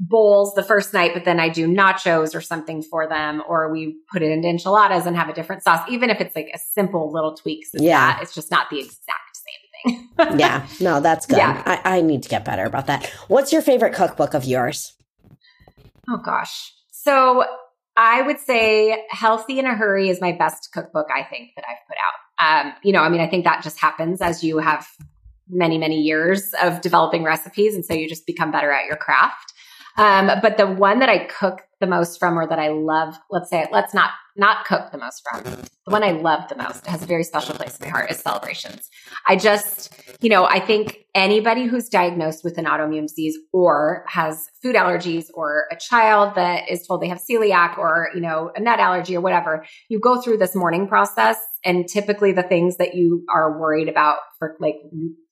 bowls 0.00 0.54
the 0.54 0.62
first 0.62 0.94
night, 0.94 1.12
but 1.12 1.24
then 1.24 1.38
I 1.38 1.50
do 1.50 1.68
nachos 1.68 2.34
or 2.34 2.40
something 2.40 2.82
for 2.82 3.06
them, 3.06 3.42
or 3.46 3.70
we 3.70 3.98
put 4.10 4.22
it 4.22 4.32
into 4.32 4.48
enchiladas 4.48 5.04
and 5.06 5.14
have 5.14 5.28
a 5.28 5.34
different 5.34 5.62
sauce, 5.62 5.86
even 5.90 6.08
if 6.08 6.20
it's 6.20 6.34
like 6.34 6.48
a 6.54 6.58
simple 6.58 7.12
little 7.12 7.36
tweaks. 7.36 7.70
yeah. 7.74 8.12
That, 8.12 8.22
it's 8.22 8.34
just 8.34 8.50
not 8.50 8.70
the 8.70 8.80
exact 8.80 9.36
same 9.84 10.06
thing. 10.16 10.38
yeah. 10.38 10.66
No, 10.80 11.00
that's 11.00 11.26
good. 11.26 11.36
Yeah. 11.36 11.62
I, 11.66 11.98
I 11.98 12.00
need 12.00 12.22
to 12.22 12.28
get 12.30 12.46
better 12.46 12.64
about 12.64 12.86
that. 12.86 13.06
What's 13.28 13.52
your 13.52 13.62
favorite 13.62 13.94
cookbook 13.94 14.32
of 14.32 14.44
yours? 14.44 14.94
Oh 16.08 16.16
gosh. 16.16 16.72
So 16.90 17.44
I 17.96 18.22
would 18.22 18.38
say 18.38 19.04
Healthy 19.10 19.58
in 19.58 19.66
a 19.66 19.74
Hurry 19.74 20.08
is 20.08 20.20
my 20.20 20.32
best 20.32 20.70
cookbook, 20.72 21.08
I 21.14 21.22
think, 21.24 21.50
that 21.56 21.64
I've 21.68 21.86
put 21.86 21.96
out. 21.98 22.66
Um, 22.66 22.72
you 22.82 22.92
know, 22.92 23.02
I 23.02 23.08
mean, 23.08 23.20
I 23.20 23.28
think 23.28 23.44
that 23.44 23.62
just 23.62 23.78
happens 23.78 24.20
as 24.20 24.42
you 24.42 24.58
have 24.58 24.88
many, 25.48 25.78
many 25.78 26.00
years 26.00 26.52
of 26.62 26.80
developing 26.80 27.24
recipes. 27.24 27.74
And 27.74 27.84
so 27.84 27.92
you 27.92 28.08
just 28.08 28.26
become 28.26 28.50
better 28.50 28.70
at 28.70 28.86
your 28.86 28.96
craft. 28.96 29.52
Um, 29.96 30.30
but 30.40 30.56
the 30.56 30.66
one 30.66 31.00
that 31.00 31.08
I 31.08 31.24
cook 31.24 31.62
the 31.80 31.86
most 31.86 32.18
from 32.18 32.38
or 32.38 32.46
that 32.46 32.58
I 32.58 32.68
love, 32.68 33.18
let's 33.30 33.50
say, 33.50 33.66
let's 33.72 33.94
not 33.94 34.10
not 34.36 34.64
cook 34.64 34.90
the 34.92 34.98
most 34.98 35.22
from. 35.28 35.42
The 35.44 35.90
one 35.90 36.02
I 36.02 36.12
love 36.12 36.48
the 36.48 36.56
most 36.56 36.86
has 36.86 37.02
a 37.02 37.06
very 37.06 37.24
special 37.24 37.54
place 37.54 37.76
in 37.78 37.86
my 37.86 37.90
heart 37.90 38.10
is 38.10 38.20
celebrations. 38.20 38.88
I 39.26 39.36
just, 39.36 39.92
you 40.20 40.30
know, 40.30 40.44
I 40.44 40.60
think 40.60 40.98
anybody 41.14 41.66
who's 41.66 41.88
diagnosed 41.88 42.44
with 42.44 42.56
an 42.56 42.64
autoimmune 42.64 43.08
disease 43.08 43.36
or 43.52 44.04
has 44.08 44.48
food 44.62 44.76
allergies 44.76 45.26
or 45.34 45.64
a 45.72 45.76
child 45.76 46.36
that 46.36 46.70
is 46.70 46.86
told 46.86 47.02
they 47.02 47.08
have 47.08 47.20
celiac 47.28 47.76
or, 47.76 48.08
you 48.14 48.20
know, 48.20 48.50
a 48.54 48.60
nut 48.60 48.78
allergy 48.78 49.16
or 49.16 49.20
whatever, 49.20 49.64
you 49.88 49.98
go 49.98 50.20
through 50.20 50.38
this 50.38 50.54
mourning 50.54 50.86
process 50.86 51.36
and 51.64 51.88
typically 51.88 52.32
the 52.32 52.42
things 52.42 52.76
that 52.76 52.94
you 52.94 53.24
are 53.34 53.58
worried 53.58 53.88
about 53.88 54.18
for 54.38 54.56
like 54.60 54.76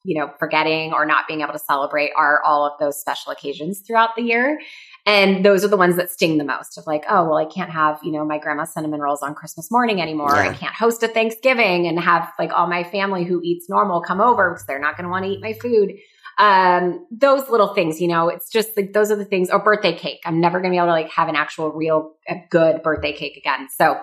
you 0.05 0.19
know, 0.19 0.31
forgetting 0.38 0.95
or 0.95 1.05
not 1.05 1.26
being 1.28 1.43
able 1.43 1.52
to 1.52 1.59
celebrate 1.59 2.12
are 2.17 2.40
all 2.43 2.64
of 2.64 2.73
those 2.81 2.99
special 2.99 3.31
occasions 3.31 3.83
throughout 3.87 4.17
the 4.17 4.23
year. 4.23 4.59
And 5.07 5.45
those 5.45 5.64
are 5.64 5.69
the 5.69 5.76
ones 5.76 5.97
that 5.97 6.11
sting 6.11 6.37
the 6.37 6.45
most 6.45 6.76
of 6.76 6.87
like, 6.87 7.05
oh, 7.09 7.25
well, 7.25 7.38
I 7.38 7.47
can't 7.47 7.71
have, 7.71 7.99
you 8.02 8.12
know, 8.12 8.25
my 8.26 8.38
grandma's 8.38 8.75
cinnamon 8.75 9.00
rolls 9.00 9.23
on 9.23 9.35
Christmas 9.35 9.71
morning 9.71 10.02
anymore. 10.02 10.35
Yeah. 10.35 10.50
I 10.50 10.55
can't 10.55 10.75
host 10.75 11.02
a 11.02 11.09
Thanksgiving 11.09 11.87
and 11.87 11.99
have 11.99 12.31
like 12.38 12.52
all 12.52 12.67
my 12.67 12.85
family 12.85 13.25
who 13.25 13.40
eats 13.43 13.71
normal 13.71 14.02
come 14.02 14.21
over 14.21 14.50
because 14.50 14.67
they're 14.67 14.78
not 14.78 14.97
going 14.97 15.05
to 15.05 15.11
want 15.11 15.25
to 15.25 15.31
eat 15.31 15.40
my 15.40 15.55
food. 15.55 15.95
Um, 16.38 17.07
those 17.11 17.49
little 17.49 17.75
things, 17.75 18.00
you 18.00 18.07
know, 18.07 18.28
it's 18.28 18.50
just 18.50 18.76
like 18.76 18.93
those 18.93 19.11
are 19.11 19.17
the 19.17 19.25
things, 19.25 19.50
or 19.50 19.59
birthday 19.59 19.97
cake. 19.97 20.21
I'm 20.25 20.40
never 20.40 20.61
going 20.61 20.73
to 20.73 20.75
be 20.75 20.78
able 20.78 20.88
to 20.88 20.93
like 20.93 21.11
have 21.11 21.28
an 21.28 21.37
actual 21.37 21.73
real 21.73 22.12
good 22.50 22.83
birthday 22.83 23.12
cake 23.12 23.37
again. 23.37 23.69
So 23.76 23.99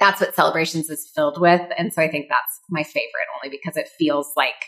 that's 0.00 0.20
what 0.20 0.34
celebrations 0.34 0.90
is 0.90 1.08
filled 1.14 1.40
with. 1.40 1.62
And 1.78 1.92
so 1.92 2.02
I 2.02 2.08
think 2.08 2.26
that's 2.28 2.60
my 2.68 2.82
favorite 2.82 3.28
only 3.36 3.56
because 3.56 3.76
it 3.76 3.88
feels 3.96 4.32
like 4.36 4.66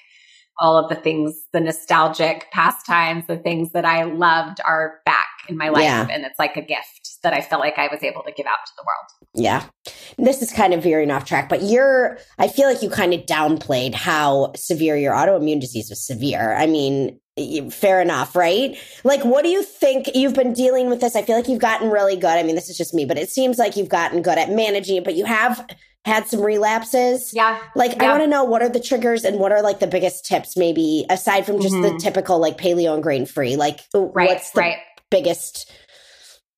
all 0.61 0.77
of 0.77 0.89
the 0.89 0.95
things, 0.95 1.35
the 1.53 1.61
nostalgic 1.61 2.47
pastimes, 2.53 3.27
the 3.27 3.39
things 3.39 3.73
that 3.73 3.85
I 3.85 4.05
loved 4.05 4.61
are 4.65 5.01
back 5.05 5.29
in 5.49 5.57
my 5.57 5.69
life. 5.69 5.83
Yeah. 5.83 6.07
And 6.11 6.25
it's 6.25 6.39
like 6.39 6.57
a 6.57 6.63
gift 6.63 7.23
that 7.23 7.33
I 7.33 7.41
felt 7.41 7.61
like 7.61 7.79
I 7.79 7.89
was 7.89 8.03
able 8.03 8.23
to 8.23 8.33
give 8.33 8.47
out 8.47 8.65
to 8.67 8.73
the 8.77 8.85
world. 8.85 9.31
Yeah. 9.35 9.65
This 10.19 10.43
is 10.43 10.53
kind 10.53 10.75
of 10.75 10.83
veering 10.83 11.11
off 11.11 11.25
track, 11.25 11.49
but 11.49 11.63
you're, 11.63 12.19
I 12.39 12.49
feel 12.49 12.69
like 12.69 12.83
you 12.83 12.91
kind 12.91 13.15
of 13.15 13.23
downplayed 13.23 13.95
how 13.95 14.53
severe 14.55 14.97
your 14.97 15.15
autoimmune 15.15 15.61
disease 15.61 15.91
was 15.91 16.07
severe. 16.07 16.55
I 16.55 16.67
mean, 16.67 17.19
fair 17.71 18.01
enough, 18.01 18.37
right? 18.37 18.77
Like, 19.03 19.25
what 19.25 19.43
do 19.43 19.49
you 19.49 19.63
think? 19.63 20.09
You've 20.15 20.35
been 20.35 20.53
dealing 20.53 20.89
with 20.89 21.01
this. 21.01 21.17
I 21.17 21.23
feel 21.23 21.35
like 21.35 21.49
you've 21.49 21.61
gotten 21.61 21.91
really 21.91 22.17
good. 22.17 22.27
I 22.27 22.43
mean, 22.45 22.55
this 22.55 22.71
is 22.71 22.77
just 22.77 22.95
me, 22.95 23.05
but 23.05 23.19
it 23.19 23.29
seems 23.29 23.59
like 23.59 23.77
you've 23.77 23.89
gotten 23.89 24.23
good 24.23 24.39
at 24.39 24.51
managing 24.51 24.97
it, 24.97 25.05
but 25.05 25.15
you 25.15 25.25
have 25.25 25.67
had 26.05 26.29
some 26.29 26.41
relapses. 26.41 27.33
Yeah. 27.35 27.59
Like, 27.75 27.97
yeah. 27.97 28.05
I 28.05 28.09
want 28.11 28.23
to 28.23 28.29
know 28.29 28.45
what 28.45 28.63
are 28.63 28.69
the 28.69 28.79
triggers 28.79 29.25
and 29.25 29.41
what 29.41 29.51
are 29.51 29.63
like 29.63 29.81
the 29.81 29.87
biggest 29.87 30.25
tips, 30.27 30.57
maybe 30.57 31.07
aside 31.11 31.47
from 31.47 31.61
just 31.61 31.75
mm-hmm. 31.75 31.95
the 31.95 31.99
typical 31.99 32.39
like 32.39 32.59
paleo 32.59 32.95
and 32.95 33.03
grain 33.03 33.27
free? 33.27 33.57
Like, 33.57 33.81
right, 33.95 34.29
what's 34.29 34.51
the 34.51 34.61
right. 34.61 34.77
Biggest, 35.15 35.71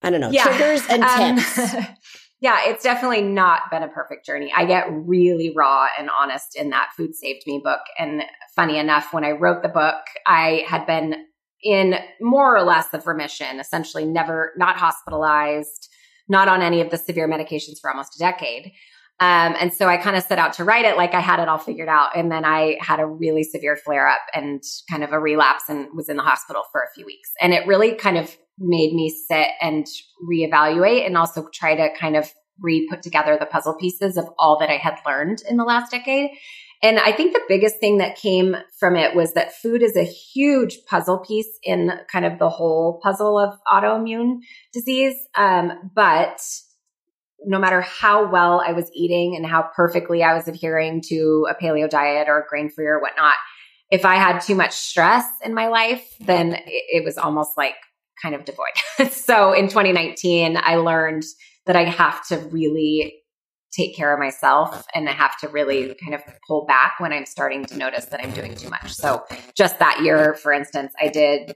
I 0.03 0.11
don't 0.11 0.21
know, 0.21 0.31
yeah. 0.31 0.45
triggers 0.45 0.83
and 0.89 1.03
um, 1.03 1.37
tips? 1.37 1.75
yeah, 2.41 2.59
it's 2.65 2.83
definitely 2.83 3.23
not 3.23 3.71
been 3.71 3.83
a 3.83 3.89
perfect 3.89 4.27
journey. 4.27 4.53
I 4.57 4.65
get 4.65 4.87
really 4.91 5.53
raw 5.55 5.87
and 5.99 6.11
honest 6.11 6.57
in 6.57 6.71
that 6.71 6.91
Food 6.97 7.15
Saved 7.15 7.43
Me 7.47 7.61
book. 7.63 7.81
And 7.99 8.23
funny 8.55 8.79
enough, 8.79 9.13
when 9.13 9.25
I 9.25 9.33
wrote 9.33 9.63
the 9.63 9.69
book, 9.69 10.03
I 10.27 10.65
had 10.67 10.87
been 10.87 11.15
in 11.63 11.97
more 12.21 12.57
or 12.57 12.63
less 12.63 12.93
of 12.93 13.07
remission, 13.07 13.59
essentially 13.59 14.05
never, 14.05 14.53
not 14.57 14.77
hospitalized, 14.77 15.89
not 16.29 16.49
on 16.49 16.63
any 16.63 16.81
of 16.81 16.91
the 16.91 16.99
severe 16.99 17.29
medications 17.29 17.81
for 17.81 17.91
almost 17.91 18.15
a 18.17 18.19
decade. 18.19 18.73
Um, 19.19 19.55
and 19.59 19.73
so 19.73 19.89
I 19.89 19.97
kind 19.97 20.15
of 20.15 20.25
set 20.25 20.39
out 20.39 20.53
to 20.55 20.65
write 20.65 20.85
it 20.85 20.99
like 20.99 21.15
I 21.15 21.21
had 21.21 21.41
it 21.41 21.49
all 21.49 21.59
figured 21.59 21.89
out. 21.89 22.11
And 22.15 22.31
then 22.31 22.45
I 22.45 22.77
had 22.81 23.01
a 23.01 23.07
really 23.07 23.45
severe 23.45 23.77
flare 23.77 24.07
up 24.07 24.21
and 24.35 24.63
kind 24.91 25.03
of 25.03 25.13
a 25.13 25.19
relapse 25.19 25.65
and 25.69 25.89
was 25.95 26.11
in 26.11 26.17
the 26.17 26.23
hospital 26.23 26.63
for 26.71 26.83
a 26.83 26.93
few 26.95 27.07
weeks. 27.07 27.31
And 27.41 27.55
it 27.55 27.67
really 27.67 27.95
kind 27.95 28.19
of 28.19 28.37
made 28.59 28.93
me 28.93 29.09
sit 29.09 29.49
and 29.63 29.87
reevaluate 30.31 31.07
and 31.07 31.17
also 31.17 31.49
try 31.53 31.75
to 31.75 31.89
kind 31.99 32.17
of 32.17 32.31
re 32.61 32.87
put 32.91 33.03
together 33.03 33.37
the 33.39 33.47
puzzle 33.47 33.75
pieces 33.75 34.17
of 34.17 34.29
all 34.39 34.59
that 34.59 34.71
I 34.71 34.77
had 34.77 34.99
learned 35.07 35.43
in 35.49 35.57
the 35.57 35.65
last 35.65 35.91
decade. 35.91 36.31
And 36.83 36.99
I 36.99 37.13
think 37.13 37.33
the 37.33 37.41
biggest 37.49 37.79
thing 37.81 37.99
that 37.99 38.17
came 38.17 38.55
from 38.79 38.97
it 38.97 39.17
was 39.17 39.33
that 39.33 39.55
food 39.55 39.83
is 39.83 39.97
a 39.97 40.05
huge 40.05 40.79
puzzle 40.87 41.19
piece 41.19 41.59
in 41.63 41.91
kind 42.13 42.27
of 42.27 42.39
the 42.39 42.51
whole 42.51 43.01
puzzle 43.03 43.39
of 43.39 43.59
autoimmune 43.67 44.41
disease. 44.75 45.17
Um, 45.35 45.91
but 45.95 46.39
no 47.45 47.59
matter 47.59 47.81
how 47.81 48.31
well 48.31 48.63
I 48.67 48.73
was 48.73 48.91
eating 48.95 49.37
and 49.37 49.47
how 49.47 49.69
perfectly 49.75 50.23
I 50.23 50.35
was 50.35 50.49
adhering 50.49 51.03
to 51.09 51.47
a 51.51 51.55
paleo 51.55 51.89
diet 51.89 52.29
or 52.29 52.47
grain 52.49 52.71
free 52.71 52.87
or 52.87 53.01
whatnot, 53.01 53.35
if 53.91 54.05
I 54.05 54.17
had 54.17 54.41
too 54.41 54.55
much 54.55 54.73
stress 54.73 55.27
in 55.45 55.55
my 55.55 55.69
life, 55.69 56.05
then 56.21 56.55
it, 56.55 56.63
it 56.67 57.05
was 57.05 57.19
almost 57.19 57.53
like 57.57 57.75
kind 58.21 58.35
of 58.35 58.45
devoid. 58.45 59.13
so 59.13 59.53
in 59.53 59.69
2019, 59.69 60.57
I 60.61 60.77
learned 60.77 61.25
that 61.67 61.77
I 61.77 61.85
have 61.85 62.27
to 62.29 62.39
really 62.39 63.23
take 63.73 63.95
care 63.95 64.13
of 64.13 64.19
myself 64.19 64.87
and 64.95 65.09
I 65.09 65.13
have 65.13 65.39
to 65.41 65.49
really 65.49 65.95
kind 66.03 66.15
of 66.15 66.23
pull 66.47 66.65
back 66.65 66.95
when 66.99 67.13
I'm 67.13 67.27
starting 67.27 67.65
to 67.67 67.77
notice 67.77 68.07
that 68.07 68.21
I'm 68.23 68.31
doing 68.33 68.55
too 68.55 68.71
much. 68.71 68.93
So 68.93 69.25
just 69.55 69.79
that 69.81 70.01
year, 70.03 70.35
for 70.35 70.53
instance, 70.53 70.93
I 71.01 71.09
did 71.09 71.55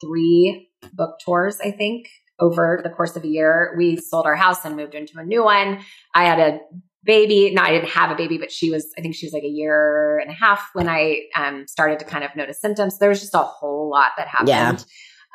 three 0.00 0.68
book 0.92 1.18
tours, 1.24 1.60
I 1.60 1.70
think, 1.70 2.08
over 2.40 2.80
the 2.82 2.90
course 2.90 3.16
of 3.16 3.24
a 3.24 3.28
year. 3.28 3.74
We 3.76 3.96
sold 3.96 4.26
our 4.26 4.36
house 4.36 4.64
and 4.64 4.76
moved 4.76 4.94
into 4.94 5.18
a 5.18 5.24
new 5.24 5.44
one. 5.44 5.80
I 6.14 6.24
had 6.24 6.38
a 6.38 6.58
baby. 7.04 7.52
No, 7.52 7.62
I 7.62 7.70
didn't 7.70 7.90
have 7.90 8.10
a 8.10 8.14
baby, 8.14 8.38
but 8.38 8.50
she 8.50 8.70
was, 8.70 8.86
I 8.98 9.02
think 9.02 9.14
she 9.14 9.26
was 9.26 9.32
like 9.32 9.42
a 9.42 9.48
year 9.48 10.18
and 10.18 10.30
a 10.30 10.34
half 10.34 10.70
when 10.72 10.88
I 10.88 11.20
um, 11.36 11.66
started 11.68 11.98
to 11.98 12.04
kind 12.04 12.24
of 12.24 12.34
notice 12.34 12.60
symptoms. 12.60 12.98
There 12.98 13.10
was 13.10 13.20
just 13.20 13.34
a 13.34 13.38
whole 13.38 13.90
lot 13.90 14.12
that 14.16 14.28
happened. 14.28 14.48
Yeah. 14.48 14.76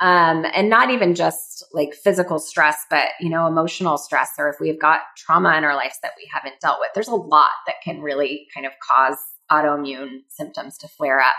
Um, 0.01 0.45
and 0.53 0.69
not 0.69 0.89
even 0.89 1.13
just 1.13 1.65
like 1.73 1.93
physical 1.93 2.39
stress, 2.39 2.85
but 2.89 3.07
you 3.19 3.29
know, 3.29 3.47
emotional 3.47 3.97
stress, 3.97 4.31
or 4.39 4.49
if 4.49 4.55
we've 4.59 4.79
got 4.79 5.01
trauma 5.17 5.57
in 5.57 5.65
our 5.65 5.75
lives 5.75 5.97
that 6.01 6.13
we 6.17 6.27
haven't 6.33 6.61
dealt 6.61 6.77
with, 6.79 6.89
there's 6.95 7.09
a 7.09 7.15
lot 7.15 7.51
that 7.67 7.75
can 7.83 8.01
really 8.01 8.47
kind 8.53 8.65
of 8.65 8.71
cause 8.89 9.17
autoimmune 9.51 10.19
symptoms 10.29 10.77
to 10.77 10.87
flare 10.87 11.19
up. 11.19 11.35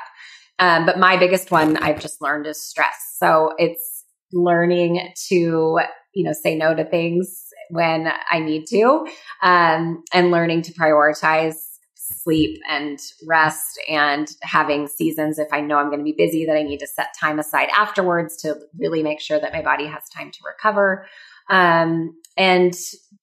Um, 0.58 0.84
but 0.84 0.98
my 0.98 1.16
biggest 1.16 1.50
one 1.50 1.78
I've 1.78 2.00
just 2.00 2.20
learned 2.20 2.46
is 2.46 2.62
stress. 2.62 3.16
So 3.16 3.54
it's 3.56 3.99
learning 4.32 5.12
to, 5.28 5.80
you 6.14 6.24
know, 6.24 6.32
say 6.32 6.56
no 6.56 6.74
to 6.74 6.84
things 6.84 7.46
when 7.70 8.12
I 8.30 8.40
need 8.40 8.66
to, 8.66 9.06
um, 9.42 10.02
and 10.12 10.30
learning 10.30 10.62
to 10.62 10.72
prioritize 10.72 11.54
sleep 11.94 12.58
and 12.68 12.98
rest 13.26 13.80
and 13.88 14.28
having 14.42 14.88
seasons 14.88 15.38
if 15.38 15.48
I 15.52 15.60
know 15.60 15.76
I'm 15.76 15.86
going 15.86 16.00
to 16.00 16.04
be 16.04 16.14
busy 16.16 16.44
that 16.46 16.56
I 16.56 16.62
need 16.62 16.78
to 16.78 16.86
set 16.86 17.14
time 17.18 17.38
aside 17.38 17.68
afterwards 17.74 18.36
to 18.38 18.56
really 18.78 19.02
make 19.02 19.20
sure 19.20 19.40
that 19.40 19.52
my 19.52 19.62
body 19.62 19.86
has 19.86 20.08
time 20.08 20.30
to 20.30 20.38
recover. 20.44 21.06
Um, 21.48 22.16
and 22.36 22.74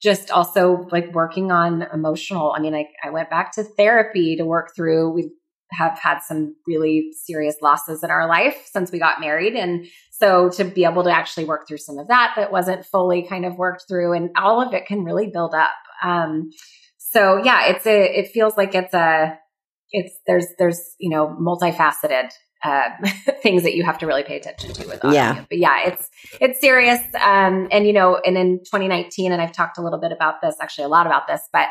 just 0.01 0.31
also 0.31 0.87
like 0.91 1.13
working 1.13 1.51
on 1.51 1.83
emotional. 1.93 2.53
I 2.55 2.59
mean, 2.59 2.75
I, 2.75 2.87
I 3.03 3.09
went 3.09 3.29
back 3.29 3.51
to 3.53 3.63
therapy 3.63 4.35
to 4.35 4.45
work 4.45 4.75
through, 4.75 5.11
we 5.11 5.31
have 5.71 5.97
had 5.99 6.19
some 6.19 6.56
really 6.65 7.10
serious 7.13 7.56
losses 7.62 8.03
in 8.03 8.10
our 8.10 8.27
life 8.27 8.56
since 8.71 8.91
we 8.91 8.99
got 8.99 9.19
married. 9.19 9.53
And 9.53 9.88
so 10.12 10.49
to 10.51 10.63
be 10.63 10.86
able 10.86 11.03
to 11.03 11.12
actually 11.12 11.45
work 11.45 11.67
through 11.67 11.77
some 11.77 11.97
of 11.97 12.08
that 12.08 12.34
that 12.36 12.51
wasn't 12.51 12.86
fully 12.86 13.27
kind 13.27 13.45
of 13.45 13.58
worked 13.58 13.86
through 13.88 14.13
and 14.13 14.30
all 14.38 14.65
of 14.65 14.73
it 14.73 14.86
can 14.86 15.03
really 15.03 15.27
build 15.27 15.53
up. 15.53 15.71
Um, 16.03 16.51
so 16.97 17.41
yeah, 17.43 17.67
it's 17.67 17.86
a, 17.86 18.19
it 18.19 18.32
feels 18.32 18.58
like 18.58 18.75
it's 18.75 18.93
a, 18.93 19.38
it's, 19.91 20.17
there's, 20.25 20.47
there's, 20.58 20.95
you 20.99 21.10
know, 21.10 21.27
multifaceted, 21.39 22.32
uh, 22.63 22.89
things 23.41 23.63
that 23.63 23.75
you 23.75 23.84
have 23.84 23.97
to 23.99 24.08
really 24.08 24.23
pay 24.23 24.38
attention 24.38 24.73
to 24.73 24.88
with 24.88 24.99
yeah. 25.12 25.45
But 25.49 25.58
yeah, 25.58 25.88
it's, 25.88 26.10
it's 26.41 26.60
serious. 26.60 26.99
Um, 27.15 27.67
and 27.71 27.86
you 27.86 27.93
know, 27.93 28.19
and 28.25 28.38
in 28.38 28.60
2019, 28.60 29.32
and 29.32 29.41
I've 29.41 29.51
talked 29.51 29.77
a 29.77 29.82
little 29.82 29.99
bit 29.99 30.12
about 30.12 30.41
this, 30.41 30.56
actually 30.62 30.86
a 30.86 30.89
lot 30.89 31.06
about 31.06 31.27
this, 31.27 31.41
but 31.53 31.67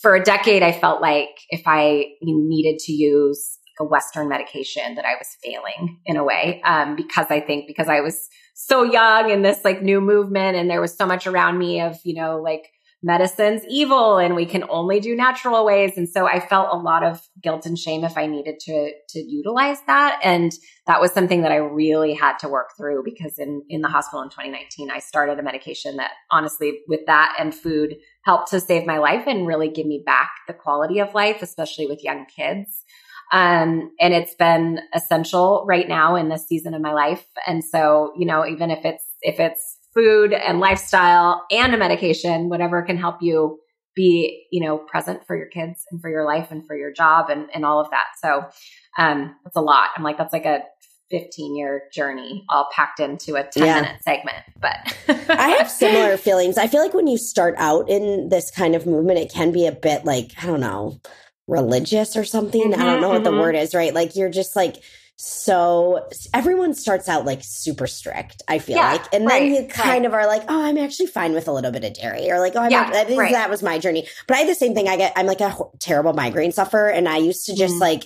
for 0.00 0.14
a 0.14 0.22
decade, 0.22 0.62
I 0.62 0.72
felt 0.72 1.00
like 1.00 1.30
if 1.50 1.62
I 1.66 2.06
needed 2.22 2.78
to 2.80 2.92
use 2.92 3.58
a 3.80 3.84
Western 3.84 4.28
medication 4.28 4.94
that 4.96 5.04
I 5.04 5.14
was 5.14 5.28
failing 5.42 5.98
in 6.06 6.16
a 6.16 6.24
way. 6.24 6.60
Um, 6.64 6.96
because 6.96 7.26
I 7.30 7.40
think 7.40 7.66
because 7.66 7.88
I 7.88 8.00
was 8.00 8.28
so 8.54 8.82
young 8.82 9.30
in 9.30 9.42
this 9.42 9.64
like 9.64 9.82
new 9.82 10.00
movement 10.00 10.56
and 10.56 10.68
there 10.68 10.80
was 10.80 10.96
so 10.96 11.06
much 11.06 11.26
around 11.26 11.58
me 11.58 11.80
of, 11.80 11.96
you 12.04 12.14
know, 12.14 12.40
like 12.40 12.70
medicine's 13.00 13.62
evil 13.68 14.18
and 14.18 14.34
we 14.34 14.44
can 14.44 14.64
only 14.68 14.98
do 14.98 15.14
natural 15.14 15.64
ways. 15.64 15.92
And 15.96 16.08
so 16.08 16.26
I 16.26 16.40
felt 16.40 16.68
a 16.72 16.76
lot 16.76 17.04
of 17.04 17.20
guilt 17.40 17.64
and 17.64 17.78
shame 17.78 18.02
if 18.02 18.18
I 18.18 18.26
needed 18.26 18.58
to, 18.60 18.92
to 19.10 19.18
utilize 19.20 19.78
that. 19.86 20.18
And 20.24 20.52
that 20.88 21.00
was 21.00 21.12
something 21.12 21.42
that 21.42 21.52
I 21.52 21.56
really 21.56 22.12
had 22.12 22.38
to 22.38 22.48
work 22.48 22.70
through 22.76 23.02
because 23.04 23.38
in, 23.38 23.62
in 23.68 23.82
the 23.82 23.88
hospital 23.88 24.22
in 24.22 24.30
2019, 24.30 24.90
I 24.90 24.98
started 24.98 25.38
a 25.38 25.44
medication 25.44 25.96
that 25.98 26.10
honestly 26.32 26.80
with 26.88 27.06
that 27.06 27.36
and 27.38 27.54
food 27.54 27.94
helped 28.28 28.50
to 28.50 28.60
save 28.60 28.84
my 28.84 28.98
life 28.98 29.26
and 29.26 29.46
really 29.46 29.70
give 29.70 29.86
me 29.86 30.02
back 30.04 30.30
the 30.46 30.52
quality 30.52 30.98
of 30.98 31.14
life, 31.14 31.40
especially 31.40 31.86
with 31.86 32.04
young 32.04 32.26
kids. 32.26 32.84
Um, 33.32 33.90
and 33.98 34.12
it's 34.12 34.34
been 34.34 34.80
essential 34.94 35.64
right 35.66 35.88
now 35.88 36.14
in 36.14 36.28
this 36.28 36.46
season 36.46 36.74
of 36.74 36.82
my 36.82 36.92
life. 36.92 37.24
And 37.46 37.64
so, 37.64 38.12
you 38.18 38.26
know, 38.26 38.46
even 38.46 38.70
if 38.70 38.84
it's, 38.84 39.02
if 39.22 39.40
it's 39.40 39.78
food 39.94 40.34
and 40.34 40.60
lifestyle 40.60 41.42
and 41.50 41.72
a 41.72 41.78
medication, 41.78 42.50
whatever 42.50 42.82
can 42.82 42.98
help 42.98 43.16
you 43.22 43.60
be, 43.96 44.46
you 44.52 44.62
know, 44.62 44.76
present 44.76 45.26
for 45.26 45.34
your 45.34 45.48
kids 45.48 45.84
and 45.90 45.98
for 45.98 46.10
your 46.10 46.26
life 46.26 46.48
and 46.50 46.66
for 46.66 46.76
your 46.76 46.92
job 46.92 47.30
and, 47.30 47.48
and 47.54 47.64
all 47.64 47.80
of 47.80 47.88
that. 47.92 48.08
So, 48.22 48.44
um, 48.98 49.36
that's 49.42 49.56
a 49.56 49.62
lot. 49.62 49.88
I'm 49.96 50.04
like, 50.04 50.18
that's 50.18 50.34
like 50.34 50.44
a 50.44 50.60
15 51.10 51.56
year 51.56 51.84
journey 51.92 52.44
all 52.48 52.68
packed 52.72 53.00
into 53.00 53.36
a 53.36 53.44
10 53.44 53.64
yeah. 53.64 53.80
minute 53.80 54.02
segment. 54.02 54.44
But 54.60 54.96
I 55.28 55.50
have 55.58 55.70
similar 55.70 56.16
feelings. 56.16 56.58
I 56.58 56.66
feel 56.66 56.82
like 56.82 56.94
when 56.94 57.06
you 57.06 57.18
start 57.18 57.54
out 57.58 57.88
in 57.88 58.28
this 58.28 58.50
kind 58.50 58.74
of 58.74 58.86
movement, 58.86 59.18
it 59.18 59.32
can 59.32 59.52
be 59.52 59.66
a 59.66 59.72
bit 59.72 60.04
like, 60.04 60.32
I 60.42 60.46
don't 60.46 60.60
know, 60.60 61.00
religious 61.46 62.16
or 62.16 62.24
something. 62.24 62.72
Mm-hmm, 62.72 62.80
I 62.80 62.84
don't 62.84 63.00
know 63.00 63.08
mm-hmm. 63.08 63.14
what 63.14 63.24
the 63.24 63.30
mm-hmm. 63.30 63.40
word 63.40 63.56
is, 63.56 63.74
right? 63.74 63.94
Like 63.94 64.16
you're 64.16 64.30
just 64.30 64.54
like, 64.54 64.76
so 65.20 66.06
everyone 66.32 66.74
starts 66.74 67.08
out 67.08 67.24
like 67.24 67.40
super 67.42 67.88
strict, 67.88 68.42
I 68.46 68.60
feel 68.60 68.76
yeah, 68.76 68.92
like. 68.92 69.12
And 69.12 69.26
right, 69.26 69.40
then 69.40 69.52
you 69.52 69.68
kind 69.68 69.88
right. 69.88 70.04
of 70.04 70.14
are 70.14 70.28
like, 70.28 70.44
oh, 70.48 70.62
I'm 70.62 70.78
actually 70.78 71.08
fine 71.08 71.32
with 71.32 71.48
a 71.48 71.52
little 71.52 71.72
bit 71.72 71.82
of 71.82 71.94
dairy. 71.94 72.30
Or 72.30 72.38
like, 72.38 72.54
oh, 72.54 72.60
I'm 72.60 72.70
yeah, 72.70 72.88
not, 72.88 73.16
right. 73.16 73.32
that 73.32 73.50
was 73.50 73.60
my 73.60 73.80
journey. 73.80 74.06
But 74.28 74.36
I 74.36 74.40
had 74.40 74.48
the 74.48 74.54
same 74.54 74.76
thing. 74.76 74.86
I 74.86 74.96
get, 74.96 75.12
I'm 75.16 75.26
like 75.26 75.40
a 75.40 75.56
terrible 75.80 76.12
migraine 76.12 76.52
sufferer. 76.52 76.88
And 76.88 77.08
I 77.08 77.16
used 77.16 77.46
to 77.46 77.56
just 77.56 77.74
mm. 77.74 77.80
like, 77.80 78.04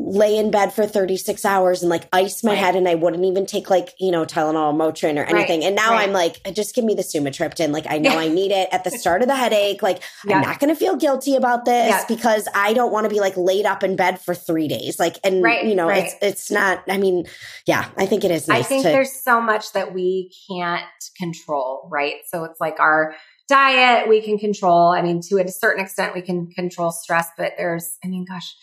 lay 0.00 0.38
in 0.38 0.50
bed 0.50 0.72
for 0.72 0.86
36 0.86 1.44
hours 1.44 1.82
and 1.82 1.90
like 1.90 2.08
ice 2.12 2.44
my 2.44 2.52
right. 2.52 2.58
head 2.58 2.76
and 2.76 2.88
I 2.88 2.94
wouldn't 2.94 3.24
even 3.24 3.46
take 3.46 3.68
like, 3.68 3.94
you 3.98 4.12
know, 4.12 4.24
Tylenol, 4.24 4.72
Motrin 4.74 5.18
or 5.18 5.24
anything. 5.24 5.60
Right. 5.60 5.66
And 5.66 5.76
now 5.76 5.92
right. 5.92 6.08
I'm 6.08 6.12
like, 6.12 6.40
uh, 6.46 6.52
just 6.52 6.74
give 6.74 6.84
me 6.84 6.94
the 6.94 7.02
sumatriptan. 7.02 7.72
Like 7.72 7.86
I 7.88 7.98
know 7.98 8.16
I 8.16 8.28
need 8.28 8.52
it 8.52 8.68
at 8.70 8.84
the 8.84 8.90
start 8.90 9.22
of 9.22 9.28
the 9.28 9.34
headache. 9.34 9.82
Like 9.82 10.00
yeah. 10.24 10.36
I'm 10.36 10.42
not 10.42 10.60
going 10.60 10.72
to 10.72 10.78
feel 10.78 10.96
guilty 10.96 11.34
about 11.34 11.64
this 11.64 11.88
yeah. 11.88 12.04
because 12.06 12.46
I 12.54 12.74
don't 12.74 12.92
want 12.92 13.04
to 13.04 13.10
be 13.10 13.18
like 13.18 13.36
laid 13.36 13.66
up 13.66 13.82
in 13.82 13.96
bed 13.96 14.20
for 14.20 14.34
three 14.34 14.68
days. 14.68 15.00
Like, 15.00 15.18
and 15.24 15.38
you 15.68 15.74
know, 15.74 15.88
it's, 15.88 16.14
it's 16.22 16.50
not, 16.50 16.84
I 16.88 16.96
mean, 16.96 17.26
yeah, 17.66 17.88
I 17.96 18.06
think 18.06 18.24
it 18.24 18.30
is 18.30 18.46
nice 18.46 18.66
I 18.66 18.68
think 18.68 18.82
to, 18.84 18.90
there's 18.90 19.12
so 19.12 19.40
much 19.40 19.72
that 19.72 19.92
we 19.92 20.30
can't 20.48 20.84
control, 21.16 21.88
right? 21.90 22.16
So 22.28 22.44
it's 22.44 22.60
like 22.60 22.78
our, 22.78 23.14
diet 23.48 24.06
we 24.08 24.20
can 24.20 24.38
control. 24.38 24.88
I 24.88 25.00
mean, 25.00 25.22
to 25.22 25.38
a 25.38 25.48
certain 25.48 25.82
extent, 25.82 26.14
we 26.14 26.20
can 26.20 26.50
control 26.50 26.92
stress, 26.92 27.28
but 27.36 27.52
there's, 27.56 27.96
I 28.04 28.08
mean, 28.08 28.26
gosh, 28.28 28.54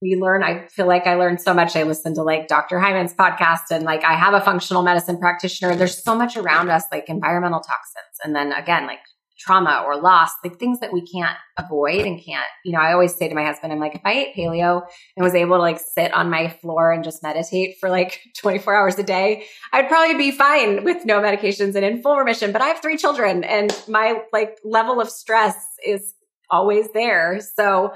we 0.00 0.16
learn. 0.16 0.42
I 0.42 0.66
feel 0.68 0.86
like 0.86 1.06
I 1.06 1.14
learned 1.14 1.40
so 1.40 1.52
much. 1.52 1.76
I 1.76 1.82
listened 1.82 2.14
to 2.14 2.22
like 2.22 2.48
Dr. 2.48 2.78
Hyman's 2.78 3.14
podcast 3.14 3.70
and 3.70 3.84
like 3.84 4.02
I 4.02 4.14
have 4.14 4.34
a 4.34 4.40
functional 4.40 4.82
medicine 4.82 5.18
practitioner. 5.18 5.74
There's 5.76 6.02
so 6.02 6.14
much 6.14 6.36
around 6.36 6.70
us, 6.70 6.84
like 6.90 7.08
environmental 7.08 7.60
toxins. 7.60 8.18
And 8.24 8.34
then 8.34 8.52
again, 8.52 8.86
like 8.86 9.00
trauma 9.38 9.82
or 9.86 10.00
loss, 10.00 10.30
like 10.44 10.58
things 10.58 10.80
that 10.80 10.92
we 10.92 11.00
can't 11.06 11.36
avoid 11.58 12.06
and 12.06 12.22
can't, 12.22 12.46
you 12.64 12.72
know, 12.72 12.78
I 12.78 12.92
always 12.92 13.14
say 13.14 13.28
to 13.28 13.34
my 13.34 13.44
husband, 13.44 13.72
I'm 13.72 13.80
like, 13.80 13.94
if 13.94 14.02
I 14.04 14.12
ate 14.12 14.36
paleo 14.36 14.82
and 15.16 15.24
was 15.24 15.34
able 15.34 15.56
to 15.56 15.62
like 15.62 15.80
sit 15.80 16.12
on 16.12 16.30
my 16.30 16.48
floor 16.48 16.92
and 16.92 17.02
just 17.02 17.22
meditate 17.22 17.76
for 17.80 17.88
like 17.88 18.20
24 18.38 18.74
hours 18.74 18.98
a 18.98 19.02
day, 19.02 19.44
I'd 19.72 19.88
probably 19.88 20.16
be 20.16 20.30
fine 20.30 20.84
with 20.84 21.04
no 21.04 21.20
medications 21.20 21.74
and 21.74 21.84
in 21.84 22.02
full 22.02 22.16
remission. 22.16 22.52
But 22.52 22.62
I 22.62 22.66
have 22.66 22.82
three 22.82 22.96
children 22.96 23.44
and 23.44 23.70
my 23.88 24.22
like 24.32 24.58
level 24.64 25.00
of 25.00 25.10
stress 25.10 25.56
is 25.86 26.14
always 26.50 26.90
there. 26.92 27.40
So 27.56 27.94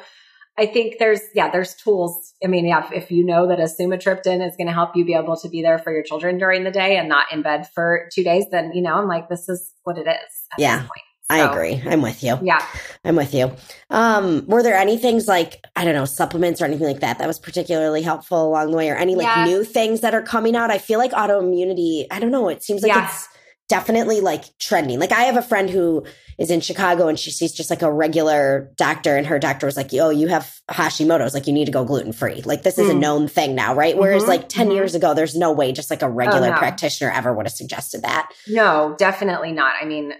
I 0.56 0.66
think 0.66 0.96
there's, 0.98 1.20
yeah, 1.34 1.50
there's 1.50 1.74
tools. 1.74 2.34
I 2.42 2.46
mean, 2.46 2.66
yeah, 2.66 2.84
if, 2.84 2.92
if 2.92 3.10
you 3.10 3.24
know 3.24 3.48
that 3.48 3.58
a 3.58 3.64
sumatriptan 3.64 4.46
is 4.46 4.56
going 4.56 4.68
to 4.68 4.72
help 4.72 4.94
you 4.94 5.04
be 5.04 5.14
able 5.14 5.36
to 5.36 5.48
be 5.48 5.62
there 5.62 5.78
for 5.78 5.92
your 5.92 6.02
children 6.02 6.38
during 6.38 6.62
the 6.62 6.70
day 6.70 6.96
and 6.96 7.08
not 7.08 7.32
in 7.32 7.42
bed 7.42 7.68
for 7.74 8.08
two 8.12 8.22
days, 8.22 8.44
then, 8.50 8.72
you 8.72 8.80
know, 8.80 8.94
I'm 8.94 9.08
like, 9.08 9.28
this 9.28 9.48
is 9.48 9.72
what 9.82 9.98
it 9.98 10.06
is. 10.06 10.48
yeah. 10.58 10.82
So, 10.82 10.88
I 11.30 11.38
agree. 11.50 11.82
I'm 11.86 12.02
with 12.02 12.22
you. 12.22 12.38
Yeah. 12.42 12.64
I'm 13.02 13.16
with 13.16 13.32
you. 13.32 13.50
Um, 13.88 14.44
were 14.46 14.62
there 14.62 14.76
any 14.76 14.98
things 14.98 15.26
like, 15.26 15.64
I 15.74 15.84
don't 15.84 15.94
know, 15.94 16.04
supplements 16.04 16.60
or 16.60 16.66
anything 16.66 16.86
like 16.86 17.00
that 17.00 17.18
that 17.18 17.26
was 17.26 17.38
particularly 17.38 18.02
helpful 18.02 18.46
along 18.46 18.72
the 18.72 18.76
way 18.76 18.90
or 18.90 18.96
any 18.96 19.16
like 19.16 19.26
yeah. 19.26 19.44
new 19.46 19.64
things 19.64 20.02
that 20.02 20.14
are 20.14 20.22
coming 20.22 20.54
out? 20.54 20.70
I 20.70 20.76
feel 20.76 20.98
like 20.98 21.12
autoimmunity, 21.12 22.06
I 22.10 22.20
don't 22.20 22.30
know, 22.30 22.48
it 22.50 22.62
seems 22.62 22.82
like 22.82 22.92
yeah. 22.92 23.06
it's 23.06 23.28
definitely 23.68 24.20
like 24.20 24.44
trending. 24.58 24.98
Like 24.98 25.12
I 25.12 25.22
have 25.22 25.36
a 25.36 25.42
friend 25.42 25.70
who 25.70 26.04
is 26.38 26.50
in 26.50 26.60
Chicago 26.60 27.08
and 27.08 27.18
she 27.18 27.30
sees 27.30 27.52
just 27.52 27.70
like 27.70 27.82
a 27.82 27.92
regular 27.92 28.72
doctor 28.76 29.16
and 29.16 29.26
her 29.26 29.38
doctor 29.38 29.66
was 29.66 29.76
like, 29.76 29.90
"Oh, 29.94 30.10
you 30.10 30.28
have 30.28 30.52
Hashimoto's, 30.70 31.34
like 31.34 31.46
you 31.46 31.52
need 31.52 31.66
to 31.66 31.72
go 31.72 31.84
gluten 31.84 32.12
free." 32.12 32.42
Like 32.42 32.62
this 32.62 32.78
is 32.78 32.88
mm. 32.88 32.92
a 32.92 32.94
known 32.94 33.28
thing 33.28 33.54
now, 33.54 33.74
right? 33.74 33.96
Whereas 33.96 34.22
mm-hmm, 34.22 34.30
like 34.30 34.48
10 34.48 34.66
mm-hmm. 34.66 34.76
years 34.76 34.94
ago 34.94 35.14
there's 35.14 35.36
no 35.36 35.52
way 35.52 35.72
just 35.72 35.90
like 35.90 36.02
a 36.02 36.10
regular 36.10 36.48
oh, 36.48 36.52
no. 36.52 36.58
practitioner 36.58 37.10
ever 37.10 37.32
would 37.32 37.46
have 37.46 37.52
suggested 37.52 38.02
that. 38.02 38.30
No, 38.48 38.94
definitely 38.98 39.52
not. 39.52 39.74
I 39.80 39.84
mean, 39.84 40.12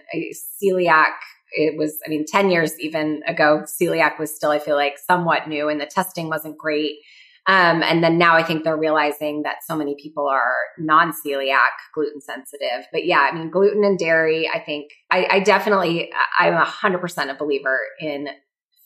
celiac 0.63 1.13
it 1.57 1.77
was 1.77 1.97
i 2.05 2.09
mean 2.09 2.25
10 2.25 2.49
years 2.49 2.77
even 2.79 3.21
ago 3.27 3.63
celiac 3.65 4.19
was 4.19 4.35
still 4.35 4.51
i 4.51 4.59
feel 4.59 4.75
like 4.75 4.97
somewhat 4.97 5.47
new 5.47 5.69
and 5.69 5.79
the 5.79 5.85
testing 5.85 6.27
wasn't 6.27 6.57
great 6.57 6.95
um, 7.47 7.83
and 7.83 8.03
then 8.03 8.17
now 8.17 8.35
I 8.35 8.43
think 8.43 8.63
they're 8.63 8.77
realizing 8.77 9.43
that 9.43 9.57
so 9.67 9.75
many 9.75 9.95
people 10.01 10.27
are 10.27 10.53
non 10.79 11.13
celiac, 11.13 11.75
gluten 11.93 12.19
sensitive. 12.19 12.87
But 12.91 13.05
yeah, 13.05 13.27
I 13.31 13.35
mean, 13.35 13.51
gluten 13.51 13.83
and 13.83 13.99
dairy, 13.99 14.49
I 14.51 14.59
think 14.59 14.91
I, 15.11 15.27
I 15.29 15.39
definitely, 15.41 16.11
I'm 16.39 16.53
100% 16.53 17.29
a 17.29 17.35
believer 17.35 17.77
in 17.99 18.29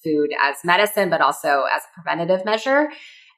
food 0.04 0.32
as 0.44 0.58
medicine, 0.66 1.10
but 1.10 1.22
also 1.22 1.64
as 1.74 1.84
a 1.84 2.02
preventative 2.02 2.44
measure. 2.44 2.90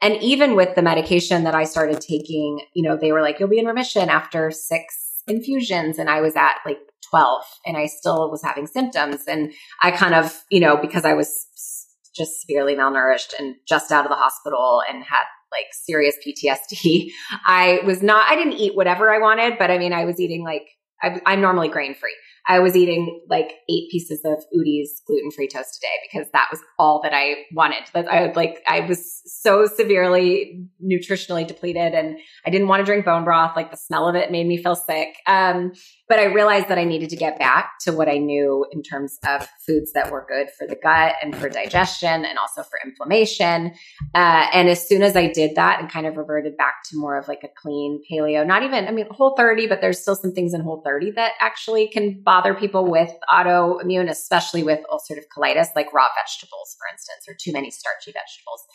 And 0.02 0.16
even 0.16 0.56
with 0.56 0.74
the 0.74 0.82
medication 0.82 1.44
that 1.44 1.54
I 1.54 1.66
started 1.66 2.02
taking, 2.02 2.62
you 2.74 2.82
know, 2.82 2.98
they 2.98 3.12
were 3.12 3.22
like, 3.22 3.40
you'll 3.40 3.50
be 3.50 3.60
in 3.60 3.68
remission 3.68 4.10
after 4.10 4.50
six 4.50 5.22
infusions. 5.28 6.00
And 6.00 6.10
I 6.10 6.22
was 6.22 6.36
at 6.36 6.56
like 6.66 6.80
12 7.12 7.44
and 7.68 7.78
I 7.78 7.86
still 7.86 8.32
was 8.32 8.42
having 8.42 8.66
symptoms. 8.66 9.26
And 9.28 9.54
I 9.84 9.92
kind 9.92 10.16
of, 10.16 10.44
you 10.50 10.60
know, 10.60 10.78
because 10.78 11.06
I 11.06 11.14
was 11.14 11.81
just 12.16 12.42
severely 12.42 12.76
malnourished 12.76 13.34
and 13.40 13.56
just 13.68 13.92
out 13.92 14.06
of 14.06 14.10
the 14.10 14.16
hospital 14.16 14.82
and 14.90 15.04
had 15.04 15.24
like 15.52 15.68
serious 15.72 16.16
PTSD. 16.26 17.12
I 17.48 17.80
was 17.86 18.02
not, 18.02 18.30
I 18.30 18.36
didn't 18.36 18.54
eat 18.54 18.76
whatever 18.76 19.14
I 19.14 19.20
wanted, 19.20 19.58
but 19.58 19.72
I 19.72 19.78
mean, 19.78 19.94
I 19.94 20.06
was 20.06 20.20
eating 20.20 20.44
like, 20.44 20.68
I, 21.02 21.20
I'm 21.26 21.42
normally 21.42 21.68
grain 21.68 21.96
free. 21.96 22.16
I 22.48 22.60
was 22.60 22.76
eating 22.76 23.22
like 23.30 23.54
eight 23.70 23.90
pieces 23.92 24.22
of 24.26 24.44
Udi's 24.54 25.02
gluten 25.06 25.32
free 25.32 25.48
toast 25.48 25.78
a 25.78 25.82
day 25.82 25.94
because 26.12 26.32
that 26.34 26.48
was 26.52 26.60
all 26.80 27.00
that 27.04 27.14
I 27.14 27.36
wanted. 27.54 27.84
I 27.94 28.32
like, 28.36 28.62
I 28.68 28.82
was 28.82 29.22
so 29.26 29.68
severely 29.68 30.66
nutritionally 30.84 31.46
depleted 31.46 31.94
and 31.94 32.18
I 32.46 32.50
didn't 32.50 32.68
want 32.68 32.82
to 32.82 32.86
drink 32.86 33.06
bone 33.06 33.24
broth. 33.24 33.56
Like 33.56 33.70
the 33.70 33.78
smell 33.78 34.08
of 34.08 34.16
it 34.16 34.32
made 34.32 34.48
me 34.48 34.62
feel 34.62 34.76
sick. 34.76 35.18
Um, 35.28 35.74
but 36.12 36.20
I 36.20 36.26
realized 36.26 36.68
that 36.68 36.78
I 36.78 36.84
needed 36.84 37.10
to 37.12 37.16
get 37.16 37.40
back 37.40 37.80
to 37.84 37.94
what 37.94 38.10
I 38.10 38.18
knew 38.18 38.66
in 38.74 38.84
terms 38.84 39.18
of 39.26 39.48
foods 39.66 39.94
that 39.94 40.12
were 40.12 40.26
good 40.28 40.50
for 40.52 40.68
the 40.68 40.76
gut 40.76 41.16
and 41.24 41.34
for 41.34 41.48
digestion 41.48 42.26
and 42.26 42.38
also 42.38 42.64
for 42.64 42.78
inflammation. 42.86 43.72
Uh, 44.14 44.46
and 44.52 44.68
as 44.68 44.86
soon 44.86 45.04
as 45.04 45.16
I 45.16 45.32
did 45.32 45.56
that 45.56 45.80
and 45.80 45.90
kind 45.90 46.06
of 46.06 46.18
reverted 46.18 46.58
back 46.58 46.84
to 46.90 46.98
more 46.98 47.18
of 47.18 47.30
like 47.30 47.46
a 47.46 47.48
clean 47.56 48.02
paleo, 48.12 48.46
not 48.46 48.62
even, 48.62 48.90
I 48.90 48.92
mean, 48.92 49.08
whole 49.10 49.38
30, 49.38 49.68
but 49.68 49.80
there's 49.80 50.02
still 50.02 50.18
some 50.18 50.34
things 50.34 50.54
in 50.54 50.60
whole 50.60 50.82
30 50.84 51.12
that 51.12 51.32
actually 51.40 51.88
can 51.88 52.22
bother 52.22 52.54
people 52.56 52.92
with 52.92 53.14
autoimmune, 53.34 54.10
especially 54.10 54.64
with 54.64 54.82
ulcerative 54.92 55.28
colitis, 55.34 55.68
like 55.78 55.94
raw 55.94 56.10
vegetables, 56.22 56.76
for 56.78 56.92
instance, 56.92 57.24
or 57.30 57.38
too 57.40 57.54
many 57.54 57.72
starchy 57.72 58.12
vegetables. 58.12 58.66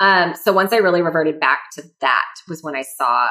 Um, 0.00 0.34
so 0.34 0.50
once 0.50 0.72
I 0.72 0.76
really 0.76 1.02
reverted 1.02 1.40
back 1.40 1.70
to 1.74 1.82
that 2.00 2.24
was 2.48 2.62
when 2.62 2.74
I 2.74 2.84
saw 2.96 3.28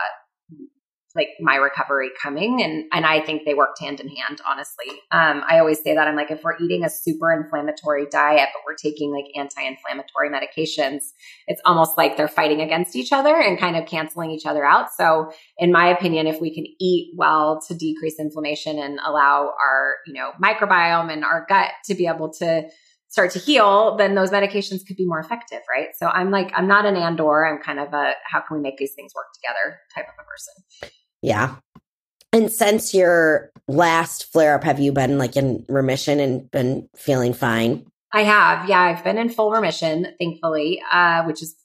like 1.16 1.30
my 1.40 1.56
recovery 1.56 2.10
coming 2.22 2.62
and 2.62 2.86
and 2.92 3.06
I 3.06 3.22
think 3.22 3.44
they 3.46 3.54
worked 3.54 3.80
hand 3.80 4.00
in 4.00 4.10
hand 4.10 4.42
honestly. 4.50 4.88
Um, 5.12 5.44
I 5.50 5.60
always 5.60 5.82
say 5.82 5.96
that 5.96 6.08
I'm 6.08 6.16
like 6.16 6.32
if 6.32 6.44
we're 6.44 6.58
eating 6.58 6.84
a 6.84 6.90
super 6.90 7.32
inflammatory 7.32 8.06
diet 8.12 8.50
but 8.54 8.62
we're 8.66 8.76
taking 8.76 9.12
like 9.12 9.26
anti-inflammatory 9.36 10.30
medications, 10.30 11.12
it's 11.48 11.62
almost 11.66 11.98
like 11.98 12.18
they're 12.18 12.28
fighting 12.28 12.62
against 12.62 12.96
each 12.96 13.12
other 13.14 13.36
and 13.36 13.60
kind 13.60 13.76
of 13.76 13.86
canceling 13.86 14.32
each 14.32 14.46
other 14.46 14.66
out. 14.66 14.94
So 14.94 15.32
in 15.58 15.72
my 15.72 15.88
opinion, 15.88 16.28
if 16.28 16.42
we 16.42 16.54
can 16.54 16.66
eat 16.80 17.14
well 17.16 17.62
to 17.68 17.74
decrease 17.74 18.20
inflammation 18.20 18.80
and 18.80 19.00
allow 19.06 19.54
our, 19.64 19.96
you 20.06 20.14
know, 20.14 20.32
microbiome 20.44 21.12
and 21.12 21.24
our 21.24 21.46
gut 21.48 21.72
to 21.86 21.96
be 21.96 22.08
able 22.08 22.32
to 22.34 22.68
start 23.16 23.32
to 23.32 23.40
heal, 23.40 23.96
then 23.96 24.14
those 24.14 24.30
medications 24.30 24.86
could 24.86 24.98
be 24.98 25.06
more 25.06 25.20
effective, 25.20 25.62
right? 25.74 25.88
So 25.98 26.08
I'm 26.08 26.32
like, 26.32 26.52
I'm 26.54 26.68
not 26.68 26.86
an 26.86 26.98
and 26.98 27.18
or, 27.22 27.48
I'm 27.48 27.62
kind 27.62 27.80
of 27.80 27.94
a 27.94 28.12
how 28.30 28.42
can 28.42 28.58
we 28.58 28.62
make 28.62 28.78
these 28.78 28.94
things 28.94 29.14
work 29.16 29.28
together 29.34 29.80
type 29.96 30.06
of 30.06 30.16
a 30.20 30.26
person. 30.28 30.92
Yeah. 31.22 31.56
And 32.34 32.52
since 32.52 32.94
your 32.94 33.52
last 33.68 34.32
flare 34.32 34.56
up, 34.56 34.64
have 34.64 34.80
you 34.80 34.92
been 34.92 35.18
like 35.18 35.38
in 35.38 35.66
remission 35.70 36.20
and 36.20 36.50
been 36.52 36.90
feeling 36.96 37.34
fine? 37.34 37.86
I 38.14 38.24
have. 38.24 38.70
Yeah, 38.70 38.82
I've 38.82 39.04
been 39.04 39.18
in 39.18 39.30
full 39.30 39.52
remission, 39.52 40.08
thankfully, 40.20 40.82
uh, 40.92 41.24
which 41.24 41.42
is 41.42 41.56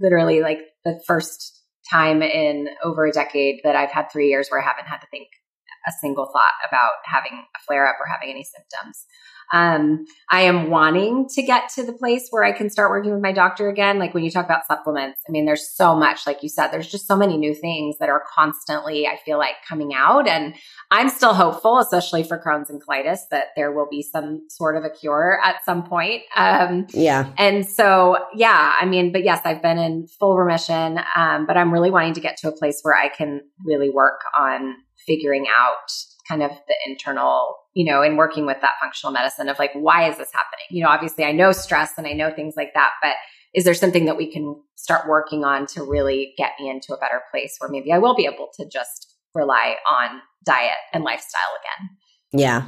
literally 0.00 0.40
like 0.40 0.60
the 0.84 1.00
first 1.06 1.62
time 1.90 2.22
in 2.22 2.68
over 2.82 3.06
a 3.06 3.12
decade 3.12 3.60
that 3.64 3.76
I've 3.76 3.90
had 3.90 4.10
three 4.10 4.28
years 4.28 4.48
where 4.48 4.60
I 4.60 4.64
haven't 4.64 4.86
had 4.86 4.98
to 4.98 5.06
think 5.10 5.28
a 5.86 5.92
single 6.00 6.26
thought 6.26 6.58
about 6.68 6.90
having 7.04 7.32
a 7.32 7.58
flare 7.66 7.88
up 7.88 7.96
or 8.00 8.06
having 8.06 8.30
any 8.30 8.44
symptoms. 8.44 9.06
Um, 9.52 10.04
I 10.30 10.42
am 10.42 10.68
wanting 10.70 11.26
to 11.30 11.42
get 11.42 11.70
to 11.76 11.82
the 11.84 11.92
place 11.92 12.26
where 12.30 12.44
I 12.44 12.52
can 12.52 12.68
start 12.68 12.90
working 12.90 13.12
with 13.12 13.22
my 13.22 13.32
doctor 13.32 13.68
again. 13.68 13.98
Like 13.98 14.12
when 14.12 14.24
you 14.24 14.30
talk 14.30 14.44
about 14.44 14.66
supplements, 14.66 15.22
I 15.26 15.32
mean, 15.32 15.46
there's 15.46 15.74
so 15.74 15.94
much, 15.96 16.26
like 16.26 16.42
you 16.42 16.48
said, 16.48 16.68
there's 16.68 16.90
just 16.90 17.06
so 17.06 17.16
many 17.16 17.38
new 17.38 17.54
things 17.54 17.96
that 17.98 18.10
are 18.10 18.22
constantly, 18.34 19.06
I 19.06 19.16
feel 19.24 19.38
like, 19.38 19.54
coming 19.66 19.94
out. 19.94 20.28
And 20.28 20.54
I'm 20.90 21.08
still 21.08 21.32
hopeful, 21.32 21.78
especially 21.78 22.24
for 22.24 22.38
Crohn's 22.38 22.68
and 22.68 22.82
colitis, 22.82 23.20
that 23.30 23.46
there 23.56 23.72
will 23.72 23.88
be 23.90 24.02
some 24.02 24.46
sort 24.50 24.76
of 24.76 24.84
a 24.84 24.90
cure 24.90 25.38
at 25.42 25.64
some 25.64 25.82
point. 25.82 26.22
Um, 26.36 26.86
yeah. 26.92 27.32
And 27.38 27.66
so, 27.66 28.18
yeah, 28.34 28.74
I 28.78 28.84
mean, 28.84 29.12
but 29.12 29.24
yes, 29.24 29.40
I've 29.44 29.62
been 29.62 29.78
in 29.78 30.08
full 30.20 30.36
remission, 30.36 31.00
um, 31.16 31.46
but 31.46 31.56
I'm 31.56 31.72
really 31.72 31.90
wanting 31.90 32.14
to 32.14 32.20
get 32.20 32.36
to 32.38 32.48
a 32.48 32.52
place 32.52 32.80
where 32.82 32.94
I 32.94 33.08
can 33.08 33.40
really 33.64 33.88
work 33.88 34.20
on 34.38 34.76
figuring 35.08 35.46
out 35.48 35.90
kind 36.28 36.42
of 36.42 36.50
the 36.50 36.74
internal 36.86 37.56
you 37.78 37.84
know, 37.84 38.02
in 38.02 38.16
working 38.16 38.44
with 38.44 38.60
that 38.60 38.74
functional 38.82 39.12
medicine 39.12 39.48
of 39.48 39.56
like, 39.60 39.70
why 39.72 40.10
is 40.10 40.18
this 40.18 40.32
happening? 40.32 40.66
You 40.70 40.82
know, 40.82 40.90
obviously 40.90 41.22
I 41.22 41.30
know 41.30 41.52
stress 41.52 41.92
and 41.96 42.08
I 42.08 42.12
know 42.12 42.32
things 42.34 42.54
like 42.56 42.72
that, 42.74 42.90
but 43.00 43.12
is 43.54 43.62
there 43.62 43.72
something 43.72 44.04
that 44.06 44.16
we 44.16 44.32
can 44.32 44.60
start 44.74 45.08
working 45.08 45.44
on 45.44 45.64
to 45.66 45.84
really 45.84 46.34
get 46.36 46.54
me 46.58 46.68
into 46.68 46.92
a 46.92 46.98
better 46.98 47.22
place 47.30 47.54
where 47.58 47.70
maybe 47.70 47.92
I 47.92 47.98
will 47.98 48.16
be 48.16 48.26
able 48.26 48.48
to 48.58 48.68
just 48.68 49.14
rely 49.32 49.76
on 49.88 50.20
diet 50.44 50.78
and 50.92 51.04
lifestyle 51.04 51.54
again? 51.62 51.90
Yeah. 52.32 52.66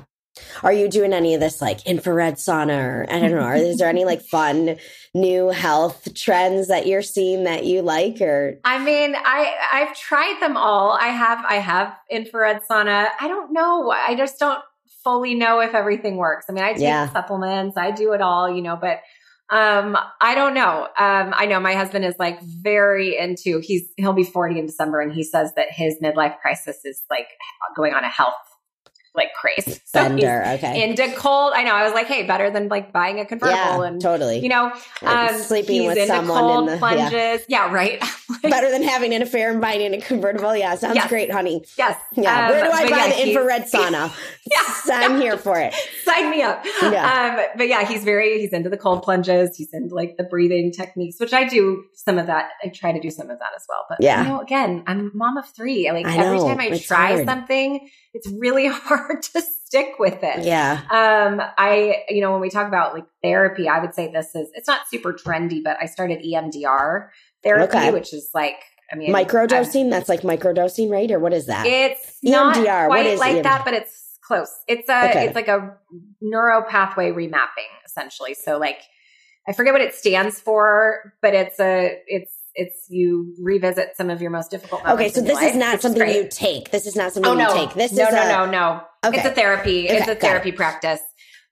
Are 0.62 0.72
you 0.72 0.88
doing 0.88 1.12
any 1.12 1.34
of 1.34 1.40
this 1.40 1.60
like 1.60 1.86
infrared 1.86 2.34
sauna 2.34 2.78
or 2.78 3.06
I 3.10 3.18
don't 3.18 3.32
know, 3.32 3.40
are, 3.40 3.56
is 3.56 3.78
there 3.78 3.88
any 3.88 4.04
like 4.04 4.22
fun 4.22 4.76
new 5.12 5.48
health 5.48 6.14
trends 6.14 6.68
that 6.68 6.86
you're 6.86 7.02
seeing 7.02 7.44
that 7.44 7.64
you 7.64 7.82
like 7.82 8.20
or 8.20 8.60
I 8.64 8.82
mean, 8.82 9.14
I 9.16 9.54
I've 9.72 9.96
tried 9.96 10.38
them 10.40 10.56
all. 10.56 10.92
I 10.92 11.08
have 11.08 11.44
I 11.48 11.56
have 11.56 11.94
infrared 12.10 12.62
sauna. 12.70 13.08
I 13.20 13.28
don't 13.28 13.52
know. 13.52 13.90
I 13.90 14.14
just 14.14 14.38
don't 14.38 14.62
fully 15.02 15.34
know 15.34 15.60
if 15.60 15.74
everything 15.74 16.16
works. 16.16 16.46
I 16.48 16.52
mean, 16.52 16.64
I 16.64 16.72
take 16.72 16.82
yeah. 16.82 17.10
supplements, 17.12 17.76
I 17.76 17.90
do 17.90 18.12
it 18.12 18.20
all, 18.20 18.50
you 18.50 18.62
know, 18.62 18.76
but 18.76 19.00
um, 19.50 19.96
I 20.20 20.36
don't 20.36 20.54
know. 20.54 20.84
Um, 20.96 21.34
I 21.36 21.46
know 21.46 21.58
my 21.58 21.74
husband 21.74 22.04
is 22.04 22.14
like 22.18 22.40
very 22.42 23.18
into, 23.18 23.60
he's, 23.60 23.88
he'll 23.96 24.12
be 24.12 24.22
40 24.22 24.60
in 24.60 24.66
December 24.66 25.00
and 25.00 25.12
he 25.12 25.24
says 25.24 25.52
that 25.56 25.66
his 25.70 25.96
midlife 26.00 26.38
crisis 26.38 26.84
is 26.84 27.02
like 27.10 27.26
going 27.74 27.94
on 27.94 28.04
a 28.04 28.08
health 28.08 28.34
like 29.14 29.32
craze. 29.34 29.80
So 29.90 29.98
Bender, 30.02 30.44
okay. 30.46 30.88
Into 30.88 31.12
cold. 31.16 31.52
I 31.52 31.64
know. 31.64 31.74
I 31.74 31.82
was 31.82 31.92
like, 31.92 32.06
hey, 32.06 32.24
better 32.24 32.48
than 32.48 32.68
like 32.68 32.92
buying 32.92 33.18
a 33.18 33.24
convertible 33.24 33.56
yeah, 33.56 33.82
and 33.82 34.00
totally. 34.00 34.38
You 34.38 34.48
know, 34.48 34.72
um, 35.02 35.36
sleeping 35.36 35.84
with 35.84 36.06
someone 36.06 36.38
cold 36.38 36.58
in 36.60 36.64
the 36.66 36.70
cold 36.78 36.78
plunges. 36.78 37.44
Yeah, 37.48 37.66
yeah 37.66 37.74
right. 37.74 38.04
better 38.42 38.70
than 38.70 38.84
having 38.84 39.12
an 39.12 39.20
affair 39.20 39.50
and 39.50 39.60
buying 39.60 39.92
a 39.92 40.00
convertible. 40.00 40.56
Yeah, 40.56 40.76
sounds 40.76 40.94
yes. 40.94 41.08
great, 41.08 41.32
honey. 41.32 41.64
Yes. 41.76 42.00
Yeah. 42.14 42.46
Um, 42.46 42.50
Where 42.52 42.64
do 42.66 42.70
I 42.70 42.88
buy 42.88 42.96
yeah, 42.96 43.08
the 43.08 43.28
infrared 43.28 43.62
sauna? 43.72 44.12
yeah, 44.48 45.00
I'm 45.00 45.20
here 45.20 45.36
for 45.36 45.58
it. 45.58 45.74
Sign 46.04 46.30
me 46.30 46.42
up. 46.42 46.64
Yeah. 46.82 47.36
Um, 47.36 47.44
but 47.56 47.66
yeah, 47.66 47.84
he's 47.84 48.04
very 48.04 48.38
he's 48.38 48.52
into 48.52 48.70
the 48.70 48.78
cold 48.78 49.02
plunges. 49.02 49.56
He's 49.56 49.72
into 49.72 49.92
like 49.92 50.18
the 50.18 50.24
breathing 50.24 50.70
techniques, 50.70 51.18
which 51.18 51.32
I 51.32 51.48
do 51.48 51.84
some 51.94 52.16
of 52.16 52.28
that. 52.28 52.50
I 52.62 52.68
try 52.68 52.92
to 52.92 53.00
do 53.00 53.10
some 53.10 53.28
of 53.28 53.40
that 53.40 53.50
as 53.56 53.66
well. 53.68 53.86
But 53.88 53.98
yeah, 54.00 54.22
you 54.22 54.28
know, 54.28 54.40
again, 54.40 54.84
I'm 54.86 55.10
mom 55.14 55.36
of 55.36 55.48
three. 55.48 55.90
Like 55.90 56.06
every 56.06 56.38
time 56.38 56.60
I 56.60 56.78
try 56.78 57.14
hard. 57.14 57.26
something, 57.26 57.88
it's 58.14 58.30
really 58.30 58.68
hard 58.68 58.99
to 59.22 59.42
stick 59.42 59.94
with 59.98 60.18
it. 60.22 60.44
Yeah. 60.44 60.80
Um, 60.90 61.40
I, 61.58 62.04
you 62.08 62.20
know, 62.20 62.32
when 62.32 62.40
we 62.40 62.50
talk 62.50 62.66
about 62.66 62.94
like 62.94 63.06
therapy, 63.22 63.68
I 63.68 63.80
would 63.80 63.94
say 63.94 64.10
this 64.10 64.34
is, 64.34 64.48
it's 64.54 64.68
not 64.68 64.88
super 64.88 65.12
trendy, 65.12 65.62
but 65.62 65.76
I 65.80 65.86
started 65.86 66.22
EMDR 66.24 67.08
therapy, 67.42 67.76
okay. 67.76 67.90
which 67.92 68.12
is 68.12 68.30
like, 68.34 68.56
I 68.92 68.96
mean, 68.96 69.12
microdosing. 69.12 69.84
I'm, 69.84 69.90
that's 69.90 70.08
like 70.08 70.22
microdosing, 70.22 70.90
right? 70.90 71.10
Or 71.10 71.20
what 71.20 71.32
is 71.32 71.46
that? 71.46 71.66
It's 71.66 72.18
EMDR. 72.24 72.64
Not 72.64 72.88
what 72.88 73.06
is 73.06 73.20
like 73.20 73.36
EMDR? 73.36 73.42
that, 73.44 73.64
but 73.64 73.74
it's 73.74 74.18
close. 74.22 74.52
It's 74.66 74.88
a, 74.88 75.10
okay. 75.10 75.26
it's 75.26 75.34
like 75.34 75.48
a 75.48 75.76
neuro 76.20 76.62
pathway 76.68 77.12
remapping 77.12 77.70
essentially. 77.86 78.34
So 78.34 78.58
like, 78.58 78.80
I 79.48 79.52
forget 79.52 79.72
what 79.72 79.82
it 79.82 79.94
stands 79.94 80.40
for, 80.40 81.14
but 81.22 81.34
it's 81.34 81.58
a, 81.60 81.98
it's 82.06 82.34
it's 82.54 82.86
you 82.88 83.34
revisit 83.40 83.96
some 83.96 84.10
of 84.10 84.20
your 84.20 84.30
most 84.30 84.50
difficult 84.50 84.84
moments. 84.84 85.02
Okay, 85.02 85.12
so 85.12 85.20
this 85.20 85.34
life, 85.34 85.52
is 85.52 85.56
not 85.56 85.80
something 85.80 86.08
you 86.08 86.28
take. 86.28 86.70
This 86.70 86.86
is 86.86 86.96
not 86.96 87.12
something 87.12 87.30
oh, 87.30 87.34
no. 87.34 87.48
you 87.54 87.66
take. 87.66 87.74
This 87.74 87.92
no, 87.92 88.06
is 88.06 88.12
no, 88.12 88.22
a, 88.22 88.28
no, 88.28 88.50
no. 88.50 88.82
Okay. 89.04 89.18
It's 89.18 89.26
a 89.26 89.32
therapy. 89.32 89.86
Okay, 89.86 89.98
it's 89.98 90.08
a 90.08 90.14
therapy 90.14 90.52
practice. 90.52 91.00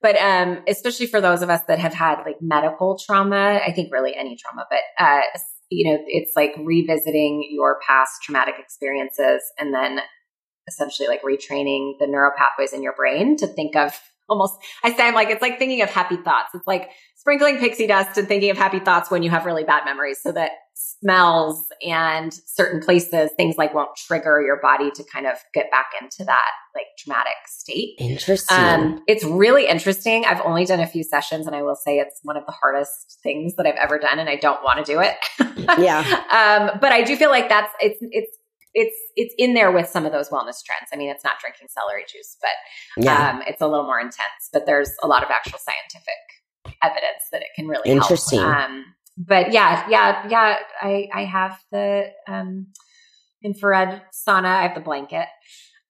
But 0.01 0.15
um, 0.17 0.63
especially 0.67 1.07
for 1.07 1.19
those 1.19 1.41
of 1.41 1.49
us 1.49 1.61
that 1.67 1.79
have 1.79 1.93
had 1.93 2.23
like 2.25 2.37
medical 2.41 2.97
trauma, 2.97 3.59
I 3.65 3.73
think 3.73 3.91
really 3.91 4.15
any 4.15 4.37
trauma, 4.37 4.65
but 4.69 4.79
uh, 5.03 5.21
you 5.69 5.91
know, 5.91 5.99
it's 6.07 6.31
like 6.35 6.53
revisiting 6.57 7.47
your 7.51 7.79
past 7.85 8.11
traumatic 8.23 8.55
experiences 8.57 9.41
and 9.59 9.73
then 9.73 9.99
essentially 10.67 11.07
like 11.07 11.21
retraining 11.23 11.93
the 11.99 12.07
neural 12.07 12.31
pathways 12.37 12.73
in 12.73 12.81
your 12.81 12.93
brain 12.93 13.35
to 13.37 13.47
think 13.47 13.75
of 13.75 13.99
almost 14.29 14.55
I 14.83 14.93
say 14.93 15.07
I'm 15.07 15.15
like 15.15 15.29
it's 15.29 15.41
like 15.41 15.59
thinking 15.59 15.81
of 15.81 15.89
happy 15.89 16.17
thoughts. 16.17 16.49
It's 16.53 16.67
like 16.67 16.89
sprinkling 17.15 17.57
pixie 17.57 17.87
dust 17.87 18.17
and 18.17 18.27
thinking 18.27 18.49
of 18.49 18.57
happy 18.57 18.79
thoughts 18.79 19.11
when 19.11 19.23
you 19.23 19.29
have 19.29 19.45
really 19.45 19.63
bad 19.63 19.83
memories 19.85 20.19
so 20.21 20.31
that 20.31 20.51
smells 20.73 21.67
and 21.85 22.33
certain 22.45 22.79
places, 22.81 23.31
things 23.35 23.57
like 23.57 23.73
won't 23.73 23.89
trigger 23.97 24.41
your 24.41 24.59
body 24.61 24.89
to 24.91 25.03
kind 25.11 25.27
of 25.27 25.35
get 25.53 25.69
back 25.71 25.87
into 26.01 26.23
that 26.23 26.49
like 26.73 26.85
traumatic 26.97 27.33
state. 27.47 27.95
Interesting. 27.99 28.57
Um, 28.57 29.03
it's 29.07 29.23
really 29.23 29.67
interesting. 29.67 30.23
I've 30.25 30.41
only 30.41 30.65
done 30.65 30.79
a 30.79 30.87
few 30.87 31.03
sessions 31.03 31.47
and 31.47 31.55
I 31.55 31.61
will 31.63 31.75
say 31.75 31.97
it's 31.97 32.19
one 32.23 32.37
of 32.37 32.45
the 32.45 32.53
hardest 32.53 33.19
things 33.21 33.55
that 33.55 33.65
I've 33.65 33.75
ever 33.75 33.99
done 33.99 34.19
and 34.19 34.29
I 34.29 34.37
don't 34.37 34.63
want 34.63 34.85
to 34.85 34.91
do 34.91 35.01
it. 35.01 35.15
yeah. 35.79 35.99
Um, 36.31 36.79
but 36.79 36.91
I 36.91 37.03
do 37.03 37.15
feel 37.15 37.29
like 37.29 37.49
that's, 37.49 37.73
it's, 37.81 37.97
it's, 38.01 38.35
it's 38.73 38.95
it's 39.15 39.33
in 39.37 39.53
there 39.53 39.71
with 39.71 39.87
some 39.87 40.05
of 40.05 40.11
those 40.11 40.29
wellness 40.29 40.63
trends. 40.63 40.89
I 40.93 40.97
mean, 40.97 41.09
it's 41.09 41.23
not 41.23 41.39
drinking 41.39 41.67
celery 41.69 42.03
juice, 42.07 42.37
but 42.41 43.03
yeah. 43.03 43.31
um, 43.31 43.41
it's 43.47 43.61
a 43.61 43.67
little 43.67 43.85
more 43.85 43.99
intense. 43.99 44.49
But 44.51 44.65
there's 44.65 44.91
a 45.03 45.07
lot 45.07 45.23
of 45.23 45.29
actual 45.29 45.59
scientific 45.59 46.75
evidence 46.83 47.23
that 47.31 47.41
it 47.41 47.47
can 47.55 47.67
really 47.67 47.89
interesting. 47.89 48.39
Help. 48.39 48.55
Um, 48.55 48.85
but 49.17 49.51
yeah, 49.51 49.87
yeah, 49.89 50.27
yeah. 50.29 50.57
I 50.81 51.09
I 51.13 51.25
have 51.25 51.59
the 51.71 52.11
um, 52.27 52.67
infrared 53.43 54.01
sauna. 54.13 54.45
I 54.45 54.63
have 54.63 54.75
the 54.75 54.81
blanket. 54.81 55.27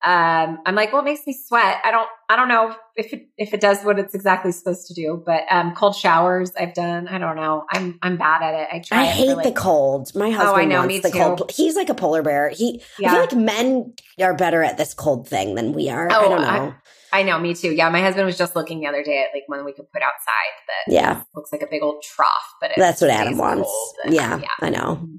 Um, 0.01 0.59
I'm 0.65 0.75
like, 0.75 0.93
well, 0.93 1.01
it 1.01 1.05
makes 1.05 1.27
me 1.27 1.37
sweat. 1.45 1.77
I 1.83 1.91
don't, 1.91 2.07
I 2.29 2.35
don't 2.35 2.47
know 2.47 2.73
if 2.95 3.11
it, 3.11 3.27
if 3.37 3.53
it 3.53 3.59
does 3.59 3.83
what 3.83 3.99
it's 3.99 4.15
exactly 4.15 4.51
supposed 4.51 4.87
to 4.87 4.93
do, 4.93 5.21
but, 5.25 5.43
um, 5.51 5.75
cold 5.75 5.95
showers 5.95 6.51
I've 6.57 6.73
done. 6.73 7.07
I 7.07 7.17
don't 7.17 7.35
know. 7.35 7.65
I'm, 7.69 7.99
I'm 8.01 8.17
bad 8.17 8.41
at 8.41 8.53
it. 8.53 8.67
I 8.71 8.79
try. 8.79 9.01
I 9.01 9.05
hate 9.05 9.43
the 9.43 9.51
cold. 9.51 10.15
My 10.15 10.29
husband 10.29 10.49
oh, 10.49 10.55
I 10.55 10.65
know, 10.65 10.79
wants 10.79 11.01
the 11.01 11.11
too. 11.11 11.17
cold. 11.17 11.51
He's 11.51 11.75
like 11.75 11.89
a 11.89 11.93
polar 11.93 12.21
bear. 12.21 12.49
He, 12.49 12.81
yeah. 12.97 13.09
I 13.09 13.11
feel 13.11 13.21
like 13.21 13.35
men 13.35 13.93
are 14.21 14.35
better 14.35 14.63
at 14.63 14.77
this 14.77 14.93
cold 14.93 15.27
thing 15.27 15.55
than 15.55 15.73
we 15.73 15.89
are. 15.89 16.07
Oh, 16.11 16.25
I 16.25 16.29
don't 16.29 16.41
know. 16.41 16.47
I, 16.47 17.19
I 17.19 17.23
know, 17.23 17.39
me 17.39 17.55
too. 17.55 17.71
Yeah, 17.71 17.89
my 17.89 18.01
husband 18.01 18.25
was 18.25 18.37
just 18.37 18.55
looking 18.55 18.81
the 18.81 18.87
other 18.87 19.03
day 19.03 19.25
at 19.27 19.35
like 19.35 19.43
when 19.47 19.65
we 19.65 19.73
could 19.73 19.91
put 19.91 20.03
outside 20.03 20.53
that 20.67 20.93
yeah 20.93 21.23
looks 21.33 21.51
like 21.51 21.63
a 21.63 21.67
big 21.67 21.81
old 21.81 22.03
trough, 22.03 22.27
but 22.61 22.71
that's 22.77 23.01
what 23.01 23.09
Adam 23.09 23.37
wants. 23.37 23.71
And, 24.03 24.13
yeah, 24.13 24.37
yeah, 24.37 24.47
I 24.61 24.69
know. 24.69 25.09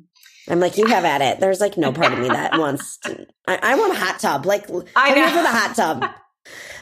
I'm 0.48 0.60
like, 0.60 0.78
you 0.78 0.86
have 0.86 1.04
at 1.04 1.20
it. 1.20 1.40
There's 1.40 1.60
like 1.60 1.76
no 1.76 1.92
part 1.92 2.12
of 2.12 2.18
me 2.18 2.28
that 2.28 2.58
wants. 2.58 2.98
To, 2.98 3.26
I, 3.46 3.58
I, 3.62 3.74
want 3.76 3.92
a 3.92 3.96
hot 3.96 4.18
tub. 4.18 4.46
Like, 4.46 4.68
I 4.96 5.14
know 5.14 5.28
for 5.28 5.42
the 5.42 5.48
hot 5.48 5.74
tub. 5.76 6.04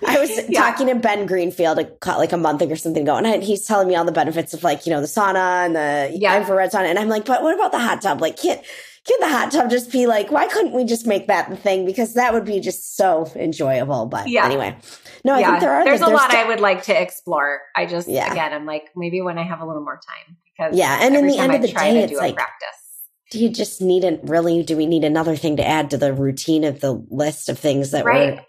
I 0.06 0.18
was 0.18 0.30
yeah. 0.48 0.60
talking 0.60 0.86
to 0.86 0.94
Ben 0.94 1.26
Greenfield 1.26 1.76
like 2.06 2.32
a 2.32 2.36
month 2.36 2.62
ago 2.62 2.72
or 2.72 2.76
something 2.76 3.02
ago, 3.02 3.16
and 3.16 3.42
he's 3.42 3.66
telling 3.66 3.88
me 3.88 3.96
all 3.96 4.04
the 4.04 4.12
benefits 4.12 4.54
of 4.54 4.62
like 4.62 4.86
you 4.86 4.92
know 4.92 5.00
the 5.00 5.06
sauna 5.06 5.66
and 5.66 5.76
the 5.76 6.16
yeah. 6.18 6.38
infrared 6.38 6.70
sauna, 6.70 6.86
and 6.86 6.98
I'm 6.98 7.08
like, 7.08 7.24
but 7.24 7.42
what 7.42 7.54
about 7.54 7.72
the 7.72 7.78
hot 7.78 8.00
tub? 8.00 8.20
Like, 8.20 8.36
can't 8.36 8.62
can 9.04 9.20
the 9.20 9.28
hot 9.28 9.50
tub 9.50 9.70
just 9.70 9.90
be 9.90 10.06
like? 10.06 10.30
Why 10.30 10.46
couldn't 10.46 10.72
we 10.72 10.84
just 10.84 11.06
make 11.06 11.26
that 11.26 11.50
the 11.50 11.56
thing? 11.56 11.84
Because 11.84 12.14
that 12.14 12.32
would 12.32 12.44
be 12.44 12.60
just 12.60 12.96
so 12.96 13.30
enjoyable. 13.34 14.06
But 14.06 14.28
yeah. 14.28 14.46
anyway, 14.46 14.76
no, 15.24 15.34
I 15.34 15.40
yeah. 15.40 15.50
think 15.50 15.60
there 15.60 15.72
are. 15.72 15.84
There's, 15.84 16.00
there's 16.00 16.10
a 16.10 16.14
lot 16.14 16.30
st- 16.30 16.44
I 16.44 16.48
would 16.48 16.60
like 16.60 16.84
to 16.84 17.00
explore. 17.00 17.60
I 17.74 17.86
just 17.86 18.08
yeah. 18.08 18.30
again, 18.30 18.52
I'm 18.52 18.66
like 18.66 18.90
maybe 18.94 19.20
when 19.20 19.38
I 19.38 19.42
have 19.42 19.60
a 19.60 19.66
little 19.66 19.82
more 19.82 19.96
time 19.96 20.36
because 20.44 20.76
yeah, 20.76 21.00
and 21.02 21.16
in 21.16 21.26
the 21.26 21.38
end 21.38 21.52
I 21.52 21.56
of 21.56 21.62
the 21.62 21.68
day, 21.68 22.04
it's 22.04 22.12
like 22.14 22.36
practice 22.36 22.87
do 23.30 23.38
you 23.38 23.48
just 23.48 23.80
need 23.80 24.04
a 24.04 24.18
really 24.22 24.62
do 24.62 24.76
we 24.76 24.86
need 24.86 25.04
another 25.04 25.36
thing 25.36 25.56
to 25.56 25.66
add 25.66 25.90
to 25.90 25.98
the 25.98 26.12
routine 26.12 26.64
of 26.64 26.80
the 26.80 26.92
list 27.10 27.48
of 27.48 27.58
things 27.58 27.90
that 27.90 28.04
right. 28.04 28.36
we're 28.36 28.44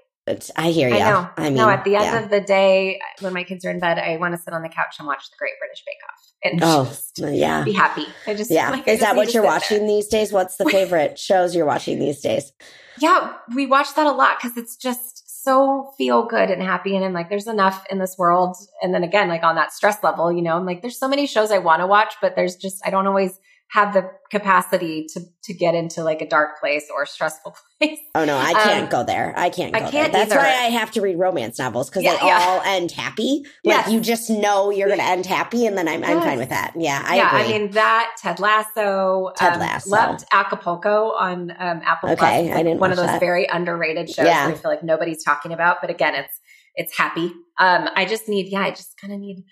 I 0.56 0.72
hear 0.72 0.90
you. 0.90 0.96
I 0.96 1.00
know. 1.00 1.30
I 1.38 1.44
mean, 1.46 1.56
no, 1.56 1.70
at 1.70 1.84
the 1.84 1.96
end 1.96 2.06
yeah. 2.06 2.20
of 2.20 2.30
the 2.30 2.42
day, 2.42 3.00
when 3.20 3.34
my 3.34 3.44
kids 3.44 3.66
are 3.66 3.72
in 3.72 3.80
bed, 3.80 3.98
I 3.98 4.18
want 4.18 4.36
to 4.36 4.42
sit 4.42 4.54
on 4.54 4.62
the 4.62 4.70
couch 4.70 4.96
and 5.00 5.08
watch 5.08 5.30
the 5.30 5.36
Great 5.38 5.54
British 5.60 5.84
Bake 5.86 5.98
Off 6.08 6.30
and 6.44 6.60
oh, 6.64 7.32
yeah, 7.32 7.64
be 7.64 7.74
happy. 7.74 8.06
I 8.28 8.36
just 8.36 8.52
yeah. 8.52 8.70
Like, 8.70 8.88
Is 8.88 9.00
that 9.00 9.16
what 9.16 9.34
you're 9.34 9.44
watching 9.44 9.80
there. 9.80 9.88
these 9.88 10.08
days? 10.08 10.32
What's 10.32 10.58
the 10.58 10.66
favorite 10.70 11.18
shows 11.18 11.56
you're 11.56 11.66
watching 11.66 12.00
these 12.00 12.22
days? 12.22 12.52
Yeah, 13.00 13.34
we 13.56 13.66
watch 13.66 13.96
that 13.96 14.06
a 14.06 14.12
lot 14.12 14.38
because 14.40 14.58
it's 14.58 14.76
just 14.76 15.44
so 15.44 15.94
feel 15.98 16.26
good 16.26 16.50
and 16.50 16.62
happy, 16.62 16.96
and 16.96 17.04
I'm 17.04 17.14
like, 17.14 17.30
there's 17.30 17.48
enough 17.48 17.86
in 17.90 17.98
this 17.98 18.16
world. 18.18 18.56
And 18.82 18.94
then 18.94 19.04
again, 19.04 19.30
like 19.30 19.44
on 19.44 19.56
that 19.56 19.74
stress 19.74 20.04
level, 20.04 20.32
you 20.32 20.42
know, 20.42 20.56
I'm 20.56 20.66
like, 20.66 20.82
there's 20.82 21.00
so 21.00 21.08
many 21.08 21.28
shows 21.28 21.52
I 21.52 21.60
want 21.60 21.82
to 21.82 21.88
watch, 21.88 22.14
but 22.22 22.36
there's 22.36 22.56
just 22.56 22.86
I 22.86 22.90
don't 22.90 23.08
always 23.08 23.40
have 23.72 23.94
the 23.94 24.10
capacity 24.32 25.06
to 25.14 25.22
to 25.44 25.54
get 25.54 25.76
into 25.76 26.04
like 26.04 26.22
a 26.22 26.28
dark 26.28 26.60
place 26.60 26.88
or 26.94 27.06
stressful 27.06 27.56
place. 27.80 28.00
Oh 28.16 28.26
no, 28.26 28.38
I 28.38 28.54
can't 28.54 28.84
um, 28.86 28.90
go 28.90 29.04
there. 29.04 29.34
I 29.38 29.50
can't 29.50 29.74
go 29.74 29.80
I 29.80 29.82
can't 29.90 30.12
there. 30.12 30.26
That's 30.26 30.36
why 30.36 30.66
I 30.66 30.70
have 30.70 30.92
to 30.92 31.02
read 31.02 31.18
romance 31.18 31.60
novels 31.60 31.90
because 31.90 32.04
yeah, 32.04 32.18
they 32.20 32.26
yeah. 32.26 32.40
all 32.42 32.62
end 32.62 32.92
happy. 32.92 33.44
Like 33.66 33.86
yes. 33.86 33.92
you 33.92 34.00
just 34.00 34.30
know 34.30 34.72
you're 34.72 34.88
going 34.88 35.00
to 35.00 35.06
end 35.06 35.26
happy, 35.26 35.66
and 35.66 35.78
then 35.78 35.88
I'm 35.88 36.02
yes. 36.02 36.10
I'm 36.10 36.22
fine 36.22 36.38
with 36.38 36.50
that. 36.50 36.74
Yeah, 36.78 37.04
I 37.06 37.18
yeah. 37.18 37.28
Agree. 37.28 37.56
I 37.56 37.60
mean 37.60 37.72
that 37.72 38.16
Ted 38.22 38.40
Lasso. 38.40 39.32
Ted 39.36 39.54
um, 39.54 39.60
Lasso. 39.60 39.90
Loved 39.90 40.24
Acapulco 40.32 41.12
on 41.12 41.52
um, 41.52 41.82
Apple. 41.84 42.10
Okay, 42.10 42.48
Plus. 42.48 42.58
I 42.58 42.64
didn't. 42.64 42.80
One 42.80 42.92
of 42.92 42.98
those 42.98 43.08
that. 43.08 43.20
very 43.20 43.46
underrated 43.48 44.10
shows. 44.10 44.26
Yeah. 44.26 44.48
I 44.48 44.54
feel 44.54 44.72
like 44.72 44.82
nobody's 44.82 45.24
talking 45.24 45.52
about, 45.52 45.78
but 45.82 45.90
again, 45.90 46.16
it's 46.16 46.40
it's 46.76 46.98
happy. 46.98 47.34
Um, 47.60 47.90
I 47.96 48.06
just 48.06 48.30
need, 48.30 48.48
yeah, 48.50 48.62
I 48.62 48.72
just 48.72 48.98
kind 49.00 49.14
of 49.14 49.20
need. 49.20 49.44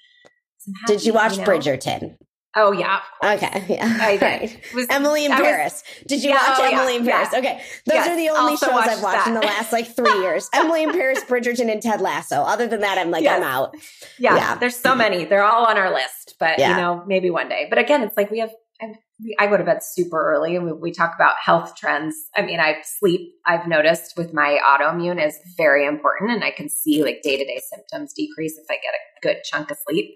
Happy, 0.81 0.93
Did 0.93 1.05
you 1.05 1.13
watch 1.13 1.37
know? 1.37 1.43
Bridgerton? 1.43 2.15
Oh 2.59 2.71
yeah. 2.71 2.99
Okay. 3.23 3.65
Yeah. 3.75 3.97
I 4.01 4.11
did. 4.17 4.21
Right. 4.21 4.61
Was- 4.73 4.87
Emily 4.89 5.25
in 5.25 5.31
I 5.31 5.39
was- 5.39 5.45
Paris. 5.47 5.83
Did 6.07 6.23
you 6.23 6.29
Yeah, 6.31 6.35
watch 6.35 6.57
oh, 6.59 6.67
yeah, 6.69 6.77
Emily 6.79 6.95
in 6.97 7.05
yeah. 7.05 7.11
Paris? 7.11 7.33
Okay. 7.35 7.61
Those 7.85 7.93
Yes, 7.95 8.07
are 8.09 8.15
the 8.15 8.29
only 8.29 8.57
shows 8.57 8.69
watched 8.71 8.89
I've 8.89 9.03
watched 9.03 9.27
in 9.27 9.33
the 9.35 9.41
last 9.41 9.71
like 9.71 9.95
three 9.95 10.19
years. 10.21 10.49
Emily 10.53 10.83
in 10.83 10.91
Paris, 10.91 11.23
Bridgerton, 11.23 11.71
and 11.71 11.81
Ted 11.81 12.01
Lasso. 12.01 12.37
Other 12.37 12.67
than 12.67 12.81
that, 12.81 12.97
I'm 12.97 13.11
like, 13.11 13.23
Yes. 13.23 13.37
I'm 13.37 13.43
out. 13.43 13.75
yeah, 14.19 14.35
Yeah. 14.35 14.55
There's 14.55 14.75
so 14.75 14.95
many. 14.95 15.25
They're 15.25 15.43
all 15.43 15.65
on 15.65 15.77
our 15.77 15.93
list, 15.93 16.35
but 16.39 16.57
Yeah. 16.59 16.71
you 16.71 16.75
know, 16.77 17.03
maybe 17.05 17.29
one 17.29 17.47
day. 17.49 17.67
But 17.69 17.77
again, 17.79 18.01
it's 18.03 18.17
like 18.17 18.31
we 18.31 18.39
have. 18.39 18.51
I, 18.79 18.93
I 19.39 19.47
go 19.47 19.57
to 19.57 19.63
bed 19.63 19.79
super 19.81 20.31
early, 20.31 20.55
and 20.55 20.63
we, 20.65 20.71
we 20.71 20.91
talk 20.91 21.13
about 21.15 21.35
health 21.43 21.75
trends. 21.75 22.15
I 22.35 22.43
mean, 22.43 22.59
I 22.59 22.75
sleep. 22.83 23.31
I've 23.45 23.67
noticed 23.67 24.13
with 24.15 24.33
my 24.35 24.59
autoimmune 24.63 25.23
is 25.25 25.35
very 25.57 25.83
important, 25.85 26.29
and 26.31 26.43
I 26.43 26.51
can 26.51 26.69
see 26.69 27.03
like 27.03 27.21
day 27.23 27.37
to 27.37 27.43
day 27.43 27.59
symptoms 27.73 28.13
decrease 28.13 28.55
if 28.59 28.65
I 28.69 28.75
get 28.75 28.93
a 28.93 29.19
good 29.35 29.43
chunk 29.43 29.71
of 29.71 29.77
sleep. 29.89 30.13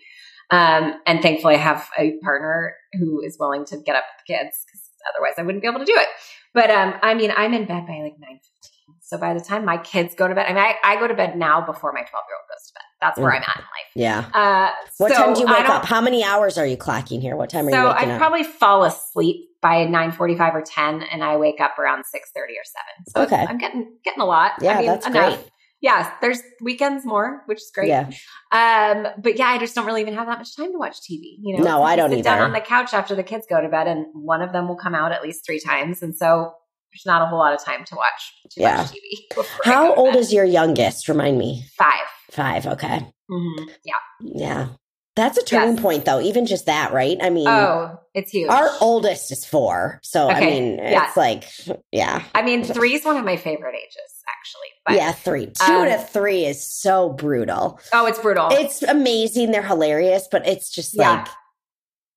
Um, 0.52 0.96
and 1.06 1.22
thankfully, 1.22 1.56
I 1.56 1.60
have 1.60 1.88
a 1.98 2.18
partner 2.24 2.76
who 2.94 3.22
is 3.22 3.38
willing 3.40 3.66
to 3.66 3.78
get 3.78 3.96
up 3.96 4.04
with 4.04 4.26
the 4.28 4.34
kids 4.34 4.58
because 4.66 4.82
otherwise, 5.16 5.34
I 5.38 5.44
wouldn't 5.44 5.62
be 5.62 5.68
able 5.70 5.80
to 5.80 5.86
do 5.86 5.96
it. 5.96 6.08
But 6.54 6.70
um, 6.70 6.94
I 7.02 7.14
mean, 7.14 7.32
I'm 7.36 7.54
in 7.54 7.66
bed 7.66 7.88
by 7.88 7.94
like 8.02 8.16
nine 8.20 8.40
fifteen. 8.40 8.96
So 9.02 9.18
by 9.18 9.34
the 9.34 9.40
time 9.42 9.66
my 9.66 9.78
kids 9.78 10.16
go 10.16 10.28
to 10.28 10.36
bed, 10.36 10.46
I 10.48 10.54
mean, 10.54 10.64
I, 10.64 10.76
I 10.84 11.00
go 11.00 11.08
to 11.08 11.14
bed 11.14 11.38
now 11.38 11.66
before 11.66 11.92
my 11.94 12.02
twelve 12.02 12.26
year 12.30 12.36
old 12.38 12.48
goes 12.50 12.68
to 12.68 12.74
bed. 12.74 12.84
That's 13.02 13.18
where 13.20 13.32
Mm. 13.32 13.36
I'm 13.38 13.44
at 13.44 13.58
in 13.58 13.62
life. 13.64 13.92
Yeah. 13.96 14.30
Uh, 14.34 14.72
What 14.98 15.12
so 15.14 15.18
time 15.18 15.34
do 15.34 15.40
you 15.42 15.48
wake 15.48 15.70
up? 15.70 15.86
How 15.86 16.02
many 16.02 16.24
hours 16.24 16.58
are 16.58 16.66
you 16.68 16.78
clocking 16.78 17.22
here? 17.22 17.36
What 17.36 17.50
time 17.50 17.68
are 17.68 17.72
so 17.72 17.78
you 17.82 17.88
waking 17.94 18.10
I 18.10 18.14
up? 18.14 18.20
probably 18.20 18.44
fall 18.44 18.84
asleep 18.84 19.48
by 19.62 19.86
nine 19.86 20.12
forty 20.12 20.36
five 20.36 20.54
or 20.54 20.62
ten, 20.62 21.02
and 21.04 21.24
I 21.24 21.38
wake 21.38 21.60
up 21.62 21.80
around 21.80 22.06
six 22.06 22.30
thirty 22.36 22.54
or 22.54 22.64
seven. 22.66 23.30
So 23.30 23.36
Okay. 23.36 23.46
I'm 23.50 23.58
getting 23.58 23.94
getting 24.04 24.22
a 24.22 24.26
lot. 24.26 24.52
Yeah, 24.62 24.74
I 24.74 24.78
mean, 24.80 24.86
that's 24.88 25.08
enough. 25.08 25.36
great. 25.36 25.52
Yeah, 25.82 26.12
there's 26.22 26.40
weekends 26.62 27.04
more, 27.06 27.42
which 27.48 27.58
is 27.60 27.72
great. 27.74 27.88
Yeah. 27.90 28.10
Um, 28.52 29.08
but 29.22 29.38
yeah, 29.38 29.48
I 29.48 29.58
just 29.58 29.74
don't 29.74 29.86
really 29.88 30.02
even 30.02 30.14
have 30.14 30.28
that 30.28 30.38
much 30.38 30.56
time 30.56 30.72
to 30.72 30.78
watch 30.78 30.98
TV. 31.02 31.38
You 31.42 31.58
know, 31.58 31.64
No, 31.64 31.84
I 31.84 31.96
don't 31.96 32.12
sit 32.12 32.24
down 32.24 32.36
either. 32.38 32.46
on 32.46 32.54
the 32.54 32.62
couch 32.62 32.94
after 32.94 33.16
the 33.16 33.24
kids 33.24 33.48
go 33.50 33.60
to 33.60 33.68
bed, 33.68 33.88
and 33.88 34.06
one 34.14 34.42
of 34.44 34.52
them 34.54 34.68
will 34.68 34.76
come 34.78 34.94
out 34.94 35.12
at 35.12 35.24
least 35.24 35.46
three 35.46 35.60
times, 35.60 36.04
and 36.04 36.16
so 36.16 36.54
there's 36.94 37.06
not 37.06 37.22
a 37.22 37.26
whole 37.26 37.40
lot 37.40 37.54
of 37.54 37.64
time 37.64 37.84
to 37.86 37.96
watch 37.96 38.34
Yeah. 38.56 38.84
TV. 38.84 39.26
before 39.36 39.44
I 39.66 39.70
go 39.70 39.72
How 39.74 39.94
old 39.96 40.16
is 40.16 40.32
your 40.32 40.46
youngest? 40.46 41.08
Remind 41.10 41.38
me. 41.40 41.64
five? 41.78 42.06
Five. 42.30 42.68
Okay. 42.68 43.06
Mhm. 43.32 43.70
Yeah. 43.84 43.94
Yeah. 44.22 44.68
That's 45.16 45.38
a 45.38 45.44
turning 45.44 45.74
Yes. 45.76 45.82
point, 45.82 46.06
though. 46.06 46.22
Even 46.22 46.46
just 46.46 46.68
that, 46.68 46.94
right? 46.94 47.18
I 47.22 47.30
mean, 47.30 47.48
Oh, 47.48 48.00
it's 48.14 48.32
huge. 48.32 48.50
our 48.50 48.70
oldest 48.80 49.32
is 49.32 49.46
four. 49.46 50.00
So, 50.04 50.30
I 50.30 50.38
Okay, 50.38 50.60
mean, 50.62 50.80
it's 50.80 51.18
like, 51.18 51.44
yeah. 51.92 52.24
I 52.34 52.42
mean, 52.42 52.64
three 52.64 52.94
is 52.94 53.04
one 53.04 53.18
of 53.18 53.26
my 53.26 53.36
favorite 53.36 53.76
ages, 53.76 54.24
actually. 54.30 54.70
But, 54.86 54.96
yeah, 54.96 55.12
three. 55.12 55.48
Two 55.48 55.74
um, 55.74 55.86
to 55.86 55.98
three 55.98 56.46
is 56.46 56.66
so 56.66 57.10
brutal. 57.10 57.80
Oh, 57.94 58.06
it's 58.06 58.20
brutal. 58.20 58.50
It's 58.52 58.84
amazing. 58.84 59.52
They're 59.52 59.62
hilarious, 59.62 60.30
but 60.32 60.48
it's 60.48 60.72
just 60.72 60.94
Yeah. 60.96 61.12
like, 61.12 61.28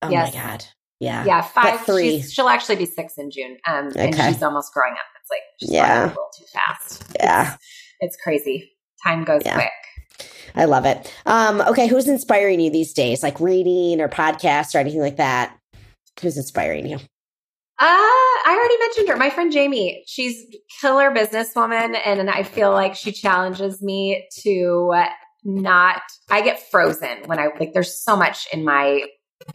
oh 0.03 0.11
Yes. 0.11 0.33
my 0.35 0.41
God. 0.41 0.65
Yeah. 1.01 1.25
yeah, 1.25 1.43
five. 1.43 1.81
three. 1.81 2.21
She's, 2.21 2.33
she'll 2.33 2.49
actually 2.49 2.77
be 2.77 2.87
six 2.87 3.19
in 3.19 3.31
June, 3.33 3.59
um, 3.67 3.91
and 3.97 4.15
she's 4.15 4.43
almost 4.43 4.73
growing 4.73 4.93
up. 4.95 4.99
It's 5.21 5.31
like 5.31 5.43
she's 5.61 5.71
Yeah. 5.73 6.05
a 6.05 6.07
little 6.07 6.29
too 6.39 6.45
fast. 6.53 7.05
Yeah. 7.19 7.55
it's, 8.01 8.15
it's 8.15 8.23
crazy. 8.23 8.71
Time 9.03 9.25
goes 9.25 9.43
Yeah. 9.45 9.55
quick. 9.55 9.73
I 10.55 10.67
love 10.67 10.87
it. 10.87 11.13
Um, 11.27 11.61
okay. 11.63 11.87
Who's 11.87 12.09
inspiring 12.09 12.61
you 12.61 12.71
these 12.71 12.93
days? 12.93 13.23
Like 13.23 13.41
reading 13.41 14.01
or 14.01 14.09
podcasts 14.09 14.75
or 14.75 14.79
anything 14.79 15.01
like 15.01 15.17
that? 15.17 15.57
Who's 16.21 16.37
inspiring 16.37 16.87
you? 16.87 16.97
Uh, 17.77 17.81
I 17.81 18.57
already 18.57 18.79
mentioned 18.79 19.09
her. 19.09 19.17
My 19.17 19.31
friend 19.31 19.51
Jamie. 19.51 20.05
She's 20.07 20.47
killer 20.81 21.11
businesswoman, 21.11 21.99
and 22.07 22.31
I 22.31 22.45
feel 22.45 22.71
like 22.71 22.95
she 22.95 23.11
challenges 23.11 23.83
me 23.83 24.29
to 24.43 24.95
not. 25.43 26.03
I 26.31 26.41
get 26.43 26.71
frozen 26.71 27.25
when 27.27 27.41
I 27.41 27.49
like. 27.59 27.73
There's 27.73 28.01
so 28.01 28.17
much 28.17 28.47
in 28.53 28.65
my 28.65 29.03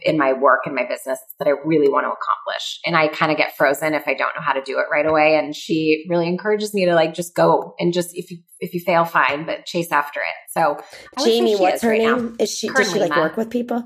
in 0.02 0.18
my 0.18 0.32
work 0.32 0.60
and 0.66 0.74
my 0.74 0.84
business 0.88 1.18
that 1.38 1.48
I 1.48 1.52
really 1.64 1.88
want 1.88 2.04
to 2.04 2.08
accomplish, 2.08 2.80
and 2.84 2.96
I 2.96 3.08
kind 3.08 3.30
of 3.30 3.38
get 3.38 3.56
frozen 3.56 3.94
if 3.94 4.06
I 4.06 4.14
don't 4.14 4.34
know 4.34 4.42
how 4.42 4.52
to 4.52 4.62
do 4.62 4.78
it 4.78 4.86
right 4.90 5.06
away. 5.06 5.36
And 5.36 5.54
she 5.54 6.04
really 6.08 6.26
encourages 6.26 6.74
me 6.74 6.84
to 6.86 6.94
like 6.94 7.14
just 7.14 7.34
go 7.34 7.74
and 7.78 7.92
just 7.92 8.10
if 8.14 8.30
you 8.30 8.38
if 8.60 8.74
you 8.74 8.80
fail, 8.80 9.04
fine, 9.04 9.46
but 9.46 9.64
chase 9.64 9.90
after 9.90 10.20
it. 10.20 10.50
So 10.50 10.60
I 10.60 11.20
would 11.20 11.24
say 11.24 11.38
Jamie, 11.38 11.56
what's 11.56 11.82
her 11.82 11.90
right 11.90 12.02
now. 12.02 12.16
name? 12.16 12.36
Is 12.38 12.50
she 12.56 12.68
does 12.68 12.92
she 12.92 12.98
like 13.00 13.16
work 13.16 13.36
with 13.36 13.50
people? 13.50 13.84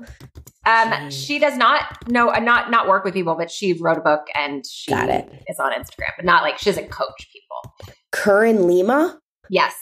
Um, 0.65 1.11
she 1.11 1.37
does 1.37 1.57
not 1.57 1.83
no 2.07 2.29
uh, 2.29 2.39
not 2.39 2.71
not 2.71 2.87
work 2.87 3.03
with 3.03 3.13
people, 3.13 3.35
but 3.35 3.51
she 3.51 3.73
wrote 3.73 3.97
a 3.97 4.01
book 4.01 4.25
and 4.33 4.65
she 4.65 4.91
Got 4.91 5.09
it. 5.09 5.29
is 5.47 5.59
on 5.59 5.71
Instagram, 5.71 6.11
but 6.17 6.25
not 6.25 6.43
like 6.43 6.57
she 6.57 6.65
doesn't 6.65 6.89
coach 6.89 7.29
people. 7.31 7.89
Kern 8.11 8.67
Lima? 8.67 9.19
Yes, 9.49 9.75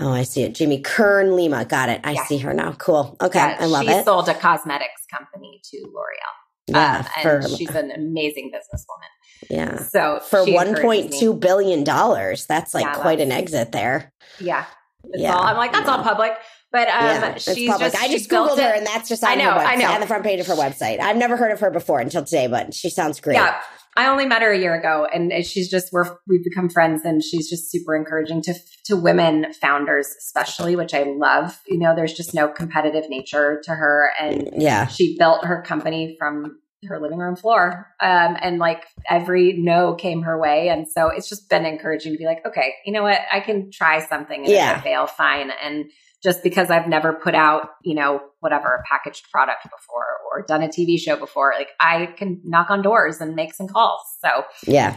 Oh, 0.00 0.12
I 0.12 0.22
see 0.22 0.42
it. 0.42 0.54
Jamie 0.54 0.80
Kern 0.80 1.36
Lima. 1.36 1.64
Got 1.64 1.90
it. 1.90 2.00
I 2.04 2.12
Yeah. 2.12 2.24
see 2.24 2.38
her 2.38 2.54
now. 2.54 2.72
Cool. 2.72 3.16
Okay. 3.20 3.38
Yeah, 3.38 3.56
I 3.60 3.66
love 3.66 3.84
she 3.84 3.90
it. 3.90 3.98
She 3.98 4.04
sold 4.04 4.28
a 4.28 4.34
cosmetics 4.34 5.02
company 5.12 5.60
to 5.70 5.76
L'Oreal, 5.92 6.34
Yeah. 6.68 6.96
um, 7.00 7.06
and 7.16 7.44
for, 7.44 7.56
she's 7.56 7.70
an 7.74 7.90
amazing 7.90 8.50
businesswoman. 8.50 9.50
yeah. 9.50 9.82
So 9.84 10.20
For 10.20 10.44
she 10.46 10.52
one 10.54 10.68
encourages 10.68 10.84
point 10.86 11.10
me. 11.10 11.20
two 11.20 11.34
billion 11.34 11.84
dollars. 11.84 12.46
That's 12.46 12.72
like 12.74 12.84
Yeah, 12.86 12.94
quite 12.94 13.20
an 13.20 13.30
exit 13.30 13.72
there. 13.72 14.12
yeah, 14.38 14.64
it's 15.04 15.22
Yeah. 15.22 15.34
all, 15.34 15.42
I'm 15.42 15.56
like 15.56 15.72
that's 15.72 15.88
all 15.88 16.02
public, 16.02 16.32
but 16.72 16.88
um, 16.88 16.94
yeah, 17.04 17.34
she's 17.38 17.68
public. 17.70 17.92
just 17.92 18.02
I 18.02 18.08
just 18.08 18.30
googled 18.30 18.56
her, 18.58 18.72
and 18.74 18.86
that's 18.86 19.08
just 19.08 19.22
on 19.22 19.30
I 19.32 19.34
know, 19.34 19.50
her 19.52 19.60
I 19.60 19.74
know. 19.76 19.90
on 19.90 20.00
the 20.00 20.06
front 20.06 20.24
page 20.24 20.40
of 20.40 20.46
her 20.46 20.54
website. 20.54 21.00
I've 21.00 21.16
never 21.16 21.36
heard 21.36 21.52
of 21.52 21.60
her 21.60 21.70
before 21.70 22.00
until 22.00 22.24
today, 22.24 22.46
but 22.46 22.72
she 22.72 22.88
sounds 22.90 23.20
great. 23.20 23.34
Yeah, 23.34 23.60
I 23.96 24.06
only 24.06 24.24
met 24.26 24.42
her 24.42 24.50
a 24.52 24.58
year 24.58 24.74
ago, 24.74 25.06
and 25.12 25.32
she's 25.44 25.68
just 25.68 25.92
we're 25.92 26.06
we've 26.26 26.44
become 26.44 26.68
friends, 26.68 27.04
and 27.04 27.22
she's 27.22 27.48
just 27.50 27.70
super 27.70 27.96
encouraging 27.96 28.42
to 28.42 28.54
to 28.86 28.96
women 28.96 29.52
founders, 29.60 30.06
especially, 30.18 30.76
which 30.76 30.94
I 30.94 31.02
love. 31.02 31.58
You 31.66 31.78
know, 31.78 31.94
there's 31.94 32.12
just 32.12 32.34
no 32.34 32.48
competitive 32.48 33.08
nature 33.08 33.60
to 33.64 33.72
her, 33.72 34.10
and 34.20 34.50
Yeah. 34.56 34.86
she 34.86 35.16
built 35.18 35.44
her 35.44 35.62
company 35.62 36.16
from 36.18 36.58
her 36.88 36.98
living 36.98 37.18
room 37.18 37.36
floor, 37.36 37.88
um, 38.00 38.36
and 38.40 38.58
like 38.58 38.84
every 39.08 39.54
no 39.58 39.94
came 39.94 40.22
her 40.22 40.38
way, 40.40 40.68
and 40.68 40.88
so 40.88 41.08
it's 41.08 41.28
just 41.28 41.50
been 41.50 41.66
encouraging 41.66 42.12
to 42.12 42.18
be 42.18 42.24
like, 42.24 42.46
okay, 42.46 42.74
you 42.86 42.92
know 42.92 43.02
what, 43.02 43.18
I 43.30 43.40
can 43.40 43.70
try 43.70 44.00
something, 44.06 44.44
and 44.44 44.48
Yeah. 44.48 44.72
if 44.72 44.78
I 44.78 44.82
fail, 44.82 45.06
fine, 45.06 45.50
and 45.62 45.90
just 46.22 46.42
because 46.42 46.70
I've 46.70 46.86
never 46.88 47.12
put 47.12 47.34
out, 47.34 47.70
you 47.82 47.94
know, 47.94 48.20
whatever 48.40 48.74
a 48.74 48.82
packaged 48.88 49.30
product 49.30 49.64
before 49.64 50.04
or 50.30 50.42
done 50.46 50.62
a 50.62 50.68
TV 50.68 50.98
show 50.98 51.16
before, 51.16 51.52
like 51.56 51.68
I 51.78 52.06
can 52.16 52.40
knock 52.44 52.70
on 52.70 52.82
doors 52.82 53.20
and 53.20 53.34
make 53.34 53.54
some 53.54 53.68
calls. 53.68 54.00
So 54.24 54.44
Yeah. 54.66 54.96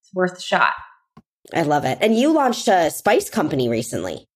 it's 0.00 0.12
worth 0.14 0.38
a 0.38 0.42
shot. 0.42 0.72
I 1.54 1.62
love 1.62 1.84
it. 1.84 1.98
And 2.00 2.16
you 2.16 2.32
launched 2.32 2.68
a 2.68 2.90
spice 2.90 3.28
company 3.30 3.68
recently. 3.68 4.28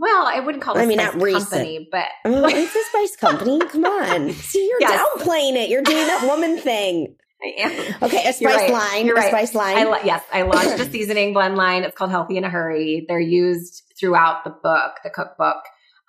Well, 0.00 0.26
I 0.26 0.40
wouldn't 0.40 0.62
call 0.62 0.76
it 0.76 0.80
I 0.80 0.84
a 0.84 0.86
mean, 0.86 0.98
spice 0.98 1.14
not 1.14 1.22
recent. 1.22 1.50
company, 1.50 1.88
but 1.90 2.04
Oh, 2.24 2.44
it's 2.48 2.74
a 2.76 2.84
spice 2.90 3.16
company. 3.16 3.58
Come 3.66 3.84
on. 3.84 4.30
See, 4.32 4.66
you're 4.68 4.80
Yes. 4.80 5.00
downplaying 5.18 5.56
it. 5.56 5.68
You're 5.70 5.82
doing 5.82 6.06
that 6.06 6.24
woman 6.24 6.58
thing. 6.60 7.16
I 7.42 7.62
am. 7.62 7.94
Okay, 8.02 8.18
a 8.18 8.22
You're 8.24 8.32
spice 8.32 8.44
right. 8.56 8.70
line. 8.72 9.06
You're 9.06 9.16
a 9.16 9.20
right. 9.20 9.28
spice 9.30 9.54
line. 9.54 9.76
I 9.86 10.02
yes, 10.04 10.24
I 10.32 10.42
launched 10.42 10.80
a 10.80 10.84
seasoning 10.90 11.32
blend 11.32 11.56
line. 11.56 11.84
It's 11.84 11.96
called 11.96 12.10
Healthy 12.10 12.36
in 12.36 12.44
a 12.44 12.50
Hurry. 12.50 13.04
They're 13.08 13.20
used 13.20 13.84
throughout 13.98 14.42
the 14.44 14.50
book, 14.50 14.94
the 15.04 15.10
cookbook. 15.10 15.56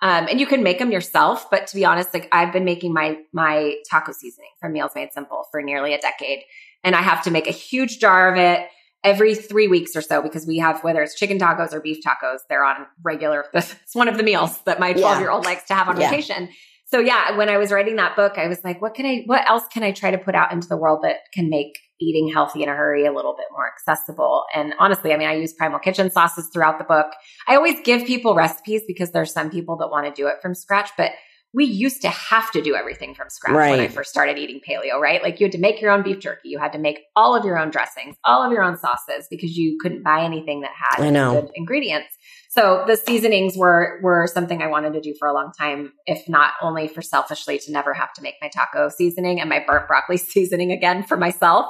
Um, 0.02 0.28
and 0.28 0.40
you 0.40 0.46
can 0.46 0.62
make 0.62 0.78
them 0.78 0.90
yourself, 0.90 1.50
but 1.50 1.66
to 1.68 1.76
be 1.76 1.84
honest, 1.84 2.14
like 2.14 2.28
I've 2.32 2.52
been 2.52 2.64
making 2.64 2.92
my 2.94 3.18
my 3.32 3.74
taco 3.90 4.12
seasoning 4.12 4.50
from 4.58 4.72
Meals 4.72 4.92
Made 4.94 5.12
Simple 5.12 5.44
for 5.50 5.60
nearly 5.62 5.92
a 5.92 5.98
decade, 6.00 6.40
and 6.82 6.94
I 6.94 7.02
have 7.02 7.22
to 7.24 7.30
make 7.30 7.46
a 7.46 7.52
huge 7.52 7.98
jar 7.98 8.32
of 8.32 8.38
it 8.38 8.66
every 9.04 9.34
three 9.34 9.68
weeks 9.68 9.96
or 9.96 10.02
so 10.02 10.22
because 10.22 10.46
we 10.46 10.58
have 10.58 10.82
whether 10.84 11.02
it's 11.02 11.14
chicken 11.14 11.38
tacos 11.38 11.72
or 11.72 11.80
beef 11.80 11.98
tacos, 12.04 12.38
they're 12.48 12.64
on 12.64 12.86
regular. 13.02 13.44
It's 13.54 13.94
one 13.94 14.08
of 14.08 14.16
the 14.16 14.22
meals 14.22 14.60
that 14.62 14.80
my 14.80 14.92
twelve 14.94 15.20
year 15.20 15.30
old 15.30 15.44
likes 15.44 15.64
to 15.68 15.74
have 15.74 15.88
on 15.88 16.00
Yeah. 16.00 16.10
vacation. 16.10 16.48
So 16.86 16.98
yeah, 16.98 17.36
when 17.36 17.48
I 17.48 17.56
was 17.58 17.70
writing 17.70 17.96
that 17.96 18.16
book, 18.16 18.36
I 18.36 18.48
was 18.48 18.64
like, 18.64 18.82
what 18.82 18.94
can 18.94 19.06
I, 19.06 19.22
what 19.26 19.48
else 19.48 19.62
can 19.72 19.82
I 19.84 19.92
try 19.92 20.10
to 20.10 20.18
put 20.18 20.34
out 20.34 20.50
into 20.52 20.66
the 20.66 20.76
world 20.76 21.00
that 21.02 21.18
can 21.32 21.48
make 21.48 21.78
eating 22.00 22.32
healthy 22.32 22.62
in 22.62 22.68
a 22.68 22.74
hurry 22.74 23.06
a 23.06 23.12
little 23.12 23.34
bit 23.36 23.46
more 23.52 23.66
accessible? 23.68 24.44
And 24.54 24.74
honestly, 24.78 25.12
I 25.12 25.16
mean, 25.16 25.28
I 25.28 25.34
use 25.34 25.52
Primal 25.52 25.78
Kitchen 25.78 26.10
sauces 26.10 26.48
throughout 26.52 26.78
the 26.78 26.84
book. 26.84 27.06
I 27.48 27.56
always 27.56 27.80
give 27.84 28.06
people 28.06 28.34
recipes 28.34 28.82
because 28.86 29.10
there's 29.12 29.32
some 29.32 29.50
people 29.50 29.76
that 29.78 29.88
want 29.88 30.06
to 30.06 30.12
do 30.12 30.26
it 30.28 30.36
from 30.42 30.54
scratch, 30.54 30.90
but 30.96 31.12
we 31.52 31.64
used 31.64 32.02
to 32.02 32.08
have 32.08 32.50
to 32.52 32.62
do 32.62 32.76
everything 32.76 33.14
from 33.14 33.28
scratch 33.28 33.54
when 33.54 33.80
I 33.80 33.88
first 33.88 34.10
started 34.10 34.38
eating 34.38 34.60
paleo, 34.66 35.00
right? 35.00 35.20
Like 35.20 35.40
you 35.40 35.46
had 35.46 35.52
to 35.52 35.58
make 35.58 35.80
your 35.80 35.90
own 35.90 36.02
beef 36.02 36.20
jerky. 36.20 36.48
You 36.48 36.60
had 36.60 36.72
to 36.72 36.78
make 36.78 37.00
all 37.16 37.34
of 37.34 37.44
your 37.44 37.58
own 37.58 37.70
dressings, 37.70 38.16
all 38.24 38.44
of 38.44 38.52
your 38.52 38.62
own 38.62 38.78
sauces 38.78 39.26
because 39.28 39.56
you 39.56 39.76
couldn't 39.80 40.04
buy 40.04 40.22
anything 40.22 40.60
that 40.60 40.70
had 40.76 41.02
good 41.32 41.50
ingredients. 41.56 42.08
So 42.50 42.82
the 42.84 42.96
seasonings 42.96 43.56
were 43.56 44.00
were 44.02 44.26
something 44.26 44.60
I 44.60 44.66
wanted 44.66 44.92
to 44.94 45.00
do 45.00 45.14
for 45.16 45.28
a 45.28 45.32
long 45.32 45.52
time, 45.56 45.92
if 46.06 46.28
not 46.28 46.54
only 46.60 46.88
for 46.88 47.00
selfishly 47.00 47.60
to 47.60 47.70
never 47.70 47.94
have 47.94 48.12
to 48.14 48.22
make 48.22 48.34
my 48.42 48.48
taco 48.48 48.88
seasoning 48.88 49.40
and 49.40 49.48
my 49.48 49.62
burnt 49.64 49.86
broccoli 49.86 50.16
seasoning 50.16 50.72
again 50.72 51.04
for 51.04 51.16
myself. 51.16 51.66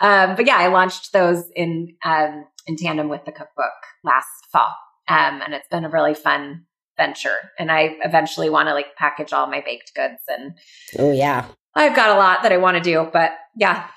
Um, 0.00 0.36
but 0.36 0.46
yeah, 0.46 0.56
I 0.56 0.68
launched 0.68 1.12
those 1.12 1.44
in 1.56 1.96
um, 2.04 2.44
in 2.68 2.76
tandem 2.76 3.08
with 3.08 3.24
the 3.24 3.32
cookbook 3.32 3.72
last 4.04 4.46
fall, 4.52 4.72
um, 5.08 5.42
and 5.44 5.52
it's 5.52 5.66
been 5.68 5.84
a 5.84 5.90
really 5.90 6.14
fun 6.14 6.64
venture. 6.96 7.50
And 7.58 7.72
I 7.72 7.96
eventually 8.04 8.50
want 8.50 8.68
to 8.68 8.74
like 8.74 8.94
package 8.96 9.32
all 9.32 9.48
my 9.48 9.62
baked 9.66 9.92
goods, 9.96 10.22
and 10.28 10.52
oh, 11.00 11.10
yeah. 11.10 11.46
I've 11.74 11.96
got 11.96 12.10
a 12.10 12.18
lot 12.18 12.44
that 12.44 12.52
I 12.52 12.56
want 12.58 12.76
to 12.76 12.82
do. 12.82 13.08
But 13.12 13.32
yeah, 13.56 13.88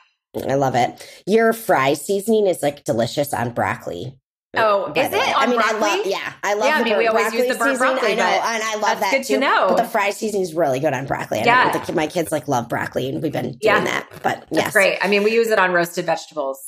I 0.50 0.56
love 0.56 0.74
it. 0.74 1.24
Your 1.28 1.54
fry 1.54 1.94
seasoning 1.94 2.48
is 2.48 2.64
like 2.64 2.86
delicious 2.86 3.36
on 3.36 3.54
broccoli. 3.54 4.20
Oh, 4.56 4.92
is 4.96 5.12
it? 5.12 5.14
I 5.16 5.48
mean, 5.48 5.56
broccoli? 5.56 5.82
I 5.82 5.96
love. 5.98 6.06
Yeah, 6.06 6.34
I 6.44 6.54
love. 6.54 6.66
Yeah, 6.68 6.78
the 6.78 6.82
I 6.82 6.84
mean, 6.84 6.98
we 7.00 7.08
always 7.08 7.34
use 7.34 7.48
the 7.52 7.56
burnt 7.58 7.72
seasoning. 7.78 7.78
broccoli, 7.96 8.12
I 8.12 8.16
know, 8.16 8.24
and 8.24 8.64
I 8.64 8.74
love 8.76 8.82
that's 8.82 9.00
that 9.00 9.12
good 9.12 9.24
to 9.24 9.34
too. 9.34 9.40
know. 9.40 9.66
But 9.70 9.78
the 9.78 9.84
fry 9.86 10.12
seasoning 10.12 10.44
is 10.44 10.54
really 10.54 10.80
good 10.80 10.94
on 10.94 11.08
broccoli. 11.08 11.40
I 11.40 11.44
Yeah. 11.46 11.72
know, 11.74 11.84
the, 11.84 11.94
my 11.94 12.06
kids 12.06 12.32
like 12.32 12.48
love 12.48 12.70
broccoli, 12.70 13.10
and 13.10 13.24
we've 13.24 13.32
been 13.32 13.54
doing 13.54 13.60
Yeah. 13.62 13.84
that. 13.84 14.08
But 14.22 14.42
That's 14.52 14.52
yes, 14.52 14.74
great. 14.74 15.00
I 15.02 15.08
mean, 15.08 15.24
we 15.24 15.32
use 15.34 15.50
it 15.50 15.58
on 15.58 15.72
roasted 15.72 16.06
vegetables 16.06 16.60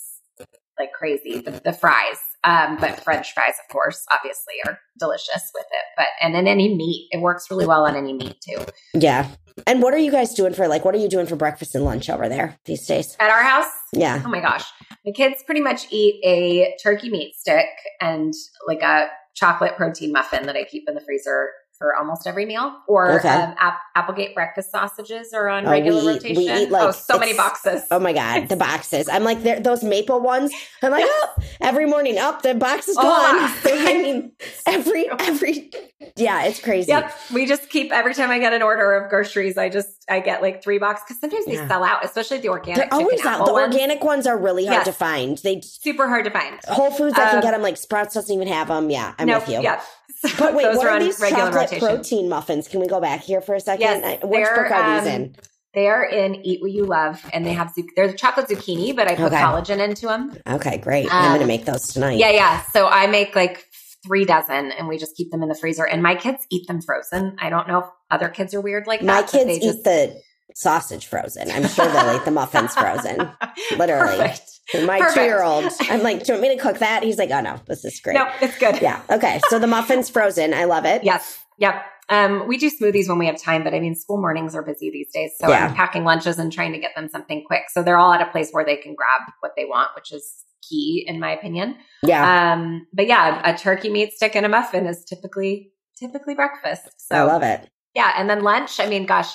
like 0.79 0.91
crazy. 0.93 1.39
The, 1.39 1.51
the 1.51 1.73
fries, 1.73 2.17
um, 2.43 2.77
but 2.79 3.03
French 3.03 3.33
fries, 3.33 3.53
of 3.63 3.71
course, 3.71 4.05
obviously 4.13 4.53
are 4.65 4.79
delicious 4.99 5.51
with 5.53 5.65
it. 5.71 5.85
But 5.97 6.07
and 6.21 6.35
in 6.35 6.47
any 6.47 6.75
meat, 6.75 7.09
it 7.11 7.21
works 7.21 7.49
really 7.49 7.65
well 7.65 7.85
on 7.85 7.95
any 7.95 8.13
meat 8.13 8.37
too. 8.41 8.63
Yeah. 8.93 9.29
And 9.67 9.81
what 9.81 9.93
are 9.93 9.97
you 9.99 10.11
guys 10.11 10.33
doing 10.33 10.53
for 10.53 10.67
like? 10.67 10.83
What 10.83 10.93
are 10.95 10.99
you 10.99 11.07
doing 11.09 11.27
for 11.27 11.35
breakfast 11.37 11.75
and 11.75 11.85
lunch 11.85 12.09
over 12.09 12.27
there 12.27 12.57
these 12.65 12.85
days? 12.85 13.15
At 13.19 13.29
our 13.29 13.41
house, 13.43 13.71
Yeah. 13.93 14.21
oh 14.25 14.29
my 14.29 14.41
gosh, 14.41 14.65
the 15.05 15.13
kids 15.13 15.43
pretty 15.45 15.61
much 15.61 15.87
eat 15.91 16.19
a 16.25 16.75
turkey 16.83 17.09
meat 17.09 17.35
stick 17.35 17.67
and 18.01 18.33
like 18.67 18.81
a 18.81 19.07
chocolate 19.33 19.75
protein 19.77 20.11
muffin 20.11 20.45
that 20.45 20.55
I 20.55 20.63
keep 20.65 20.83
in 20.87 20.95
the 20.95 21.01
freezer 21.01 21.49
for 21.77 21.95
almost 21.95 22.25
every 22.27 22.45
meal, 22.45 22.75
or 22.87 23.19
Okay. 23.19 23.29
um, 23.29 23.53
App- 23.59 23.79
Applegate 23.95 24.33
breakfast 24.35 24.71
sausages 24.71 25.33
are 25.33 25.47
on 25.49 25.65
Oh, 25.65 25.71
regular 25.71 26.03
we 26.05 26.19
eat- 26.19 26.37
we 26.37 26.43
eat, 26.51 26.69
like, 26.71 26.83
oh, 26.87 26.91
so 26.91 27.17
many 27.19 27.33
boxes. 27.33 27.83
Oh 27.91 27.99
my 27.99 28.13
god, 28.13 28.49
the 28.49 28.55
boxes! 28.55 29.07
I'm 29.09 29.23
like 29.23 29.41
those 29.63 29.83
maple 29.83 30.19
ones. 30.21 30.51
I'm 30.81 30.91
like, 30.91 31.05
oh, 31.07 31.35
every 31.61 31.85
morning, 31.85 32.17
up 32.17 32.41
the 32.41 32.53
box 32.55 32.87
is 32.87 32.97
Oh, 32.97 33.01
gone. 33.01 33.35
wow. 33.37 33.55
I 33.65 33.93
mean, 34.03 34.31
every 34.67 35.09
every, 35.19 35.71
yeah, 36.15 36.43
it's 36.45 36.59
crazy. 36.59 36.89
Yep, 36.91 37.13
we 37.33 37.45
just 37.45 37.69
keep 37.69 37.91
every 37.91 38.13
time 38.13 38.29
I 38.31 38.39
get 38.39 38.53
an 38.53 38.61
order 38.61 38.93
of 38.95 39.09
groceries, 39.09 39.57
I 39.57 39.69
just 39.69 39.94
I 40.07 40.19
get 40.19 40.41
like 40.41 40.63
three 40.63 40.77
boxes 40.77 41.05
because 41.07 41.19
sometimes 41.21 41.45
they 41.45 41.53
Yeah. 41.55 41.67
sell 41.67 41.83
out, 41.83 42.05
especially 42.05 42.37
the 42.37 42.49
organic. 42.49 42.89
They're 42.91 42.93
always 42.93 43.25
out. 43.25 43.45
The 43.45 43.53
ones. 43.53 43.73
organic 43.73 44.03
ones 44.03 44.27
are 44.27 44.37
really 44.37 44.65
hard 44.65 44.79
Yes. 44.79 44.85
to 44.85 44.93
find. 44.93 45.37
They 45.39 45.61
super 45.61 46.07
hard 46.07 46.25
to 46.25 46.31
find. 46.31 46.59
Whole 46.67 46.91
Foods, 46.91 47.17
I 47.17 47.25
can 47.29 47.35
Um, 47.37 47.41
get 47.41 47.51
them. 47.51 47.61
Like 47.63 47.77
Sprouts 47.77 48.13
doesn't 48.13 48.33
even 48.33 48.47
have 48.47 48.67
them. 48.67 48.89
Yeah, 48.91 49.13
I'm 49.17 49.27
no, 49.27 49.39
with 49.39 49.49
you. 49.49 49.61
yeah. 49.61 49.81
But 50.39 50.53
wait, 50.55 50.63
those 50.63 50.77
what 50.77 50.87
are 50.87 50.99
these 50.99 51.19
regular 51.19 51.45
chocolate 51.51 51.71
rotation. 51.71 51.87
protein 51.87 52.29
muffins? 52.29 52.67
Can 52.67 52.79
we 52.79 52.87
go 52.87 52.99
back 52.99 53.21
here 53.21 53.41
for 53.41 53.55
a 53.55 53.59
second? 53.59 53.81
Yes, 53.81 54.19
I- 54.23 54.25
Which 54.25 54.43
book 54.43 54.71
are 54.71 54.99
these 54.99 55.07
um, 55.09 55.13
in? 55.21 55.35
They 55.73 55.87
are 55.87 56.05
in 56.05 56.35
Eat 56.35 56.61
What 56.61 56.71
You 56.71 56.85
Love, 56.85 57.21
and 57.33 57.45
they 57.45 57.51
have 57.51 57.73
they're 57.97 58.07
the 58.07 58.13
chocolate 58.13 58.47
zucchini, 58.47 58.95
but 58.95 59.09
I 59.11 59.15
put 59.15 59.25
Okay. 59.25 59.35
collagen 59.35 59.79
into 59.79 60.07
them. 60.07 60.31
Okay, 60.47 60.77
great. 60.77 61.13
I'm 61.13 61.23
um, 61.25 61.27
going 61.31 61.41
to 61.41 61.47
make 61.47 61.65
those 61.65 61.87
tonight. 61.91 62.17
Yeah, 62.17 62.29
yeah. 62.29 62.61
So 62.71 62.87
I 62.87 63.07
make 63.07 63.35
like 63.35 63.64
three 64.05 64.25
dozen, 64.25 64.71
and 64.71 64.87
we 64.87 64.97
just 64.97 65.15
keep 65.15 65.31
them 65.31 65.41
in 65.43 65.49
the 65.49 65.55
freezer. 65.55 65.85
And 65.85 66.01
my 66.03 66.15
kids 66.15 66.45
eat 66.49 66.67
them 66.67 66.81
frozen. 66.81 67.35
I 67.39 67.49
don't 67.49 67.67
know 67.67 67.79
if 67.79 67.85
other 68.11 68.29
kids 68.29 68.53
are 68.53 68.61
weird 68.61 68.87
like 68.87 69.01
My 69.01 69.21
that. 69.21 69.29
kids 69.29 69.51
eat 69.63 69.83
the 69.83 70.21
sausage 70.53 71.07
frozen. 71.07 71.51
I'm 71.51 71.67
sure 71.67 71.85
they'll 71.91 72.15
eat 72.15 72.23
the 72.25 72.31
muffins 72.31 72.73
frozen. 72.77 73.29
Literally. 73.77 74.17
Perfect. 74.17 74.51
My 74.85 75.11
two 75.13 75.21
year 75.21 75.43
old, 75.43 75.65
I'm 75.89 76.01
like, 76.01 76.23
do 76.23 76.33
you 76.33 76.39
want 76.39 76.49
me 76.49 76.55
to 76.55 76.61
cook 76.61 76.79
that? 76.79 77.03
He's 77.03 77.17
like, 77.17 77.29
oh 77.31 77.41
no, 77.41 77.59
this 77.67 77.83
is 77.85 77.99
great. 77.99 78.13
No, 78.15 78.27
it's 78.41 78.57
good. 78.57 78.81
Yeah. 78.81 79.01
Okay. 79.09 79.39
So 79.49 79.59
the 79.59 79.67
muffins 79.67 80.09
frozen. 80.09 80.53
I 80.53 80.63
love 80.65 80.85
it. 80.85 81.03
Yes. 81.03 81.39
Yep. 81.59 81.75
Um, 82.09 82.47
we 82.47 82.57
do 82.57 82.69
smoothies 82.71 83.07
when 83.09 83.17
we 83.17 83.25
have 83.27 83.41
time, 83.41 83.63
but 83.63 83.73
I 83.73 83.79
mean, 83.79 83.95
school 83.95 84.19
mornings 84.21 84.53
are 84.55 84.61
busy 84.63 84.89
these 84.91 85.11
days. 85.11 85.31
So 85.39 85.49
Yeah. 85.49 85.67
I'm 85.67 85.73
packing 85.75 86.03
lunches 86.03 86.37
and 86.39 86.51
trying 86.51 86.71
to 86.73 86.79
get 86.79 86.91
them 86.95 87.09
something 87.09 87.43
quick. 87.45 87.63
So 87.71 87.83
they're 87.83 87.97
all 87.97 88.13
at 88.13 88.21
a 88.21 88.29
place 88.31 88.51
where 88.51 88.63
they 88.65 88.75
can 88.77 88.95
grab 88.95 89.21
what 89.41 89.51
they 89.57 89.65
want, 89.65 89.89
which 89.95 90.11
is 90.13 90.31
key 90.69 91.03
in 91.07 91.19
my 91.19 91.31
opinion. 91.31 91.75
Yeah. 92.03 92.53
Um, 92.53 92.87
but 92.93 93.07
yeah, 93.07 93.41
a 93.43 93.57
turkey 93.57 93.89
meat 93.89 94.13
stick 94.13 94.35
and 94.35 94.45
a 94.45 94.49
muffin 94.49 94.85
is 94.87 95.03
typically 95.05 95.71
typically 95.99 96.35
breakfast. 96.35 96.89
So 96.97 97.15
I 97.15 97.23
love 97.23 97.43
it. 97.43 97.69
yeah, 97.93 98.13
and 98.17 98.29
then 98.29 98.41
lunch. 98.43 98.79
I 98.79 98.87
mean, 98.87 99.05
gosh, 99.05 99.33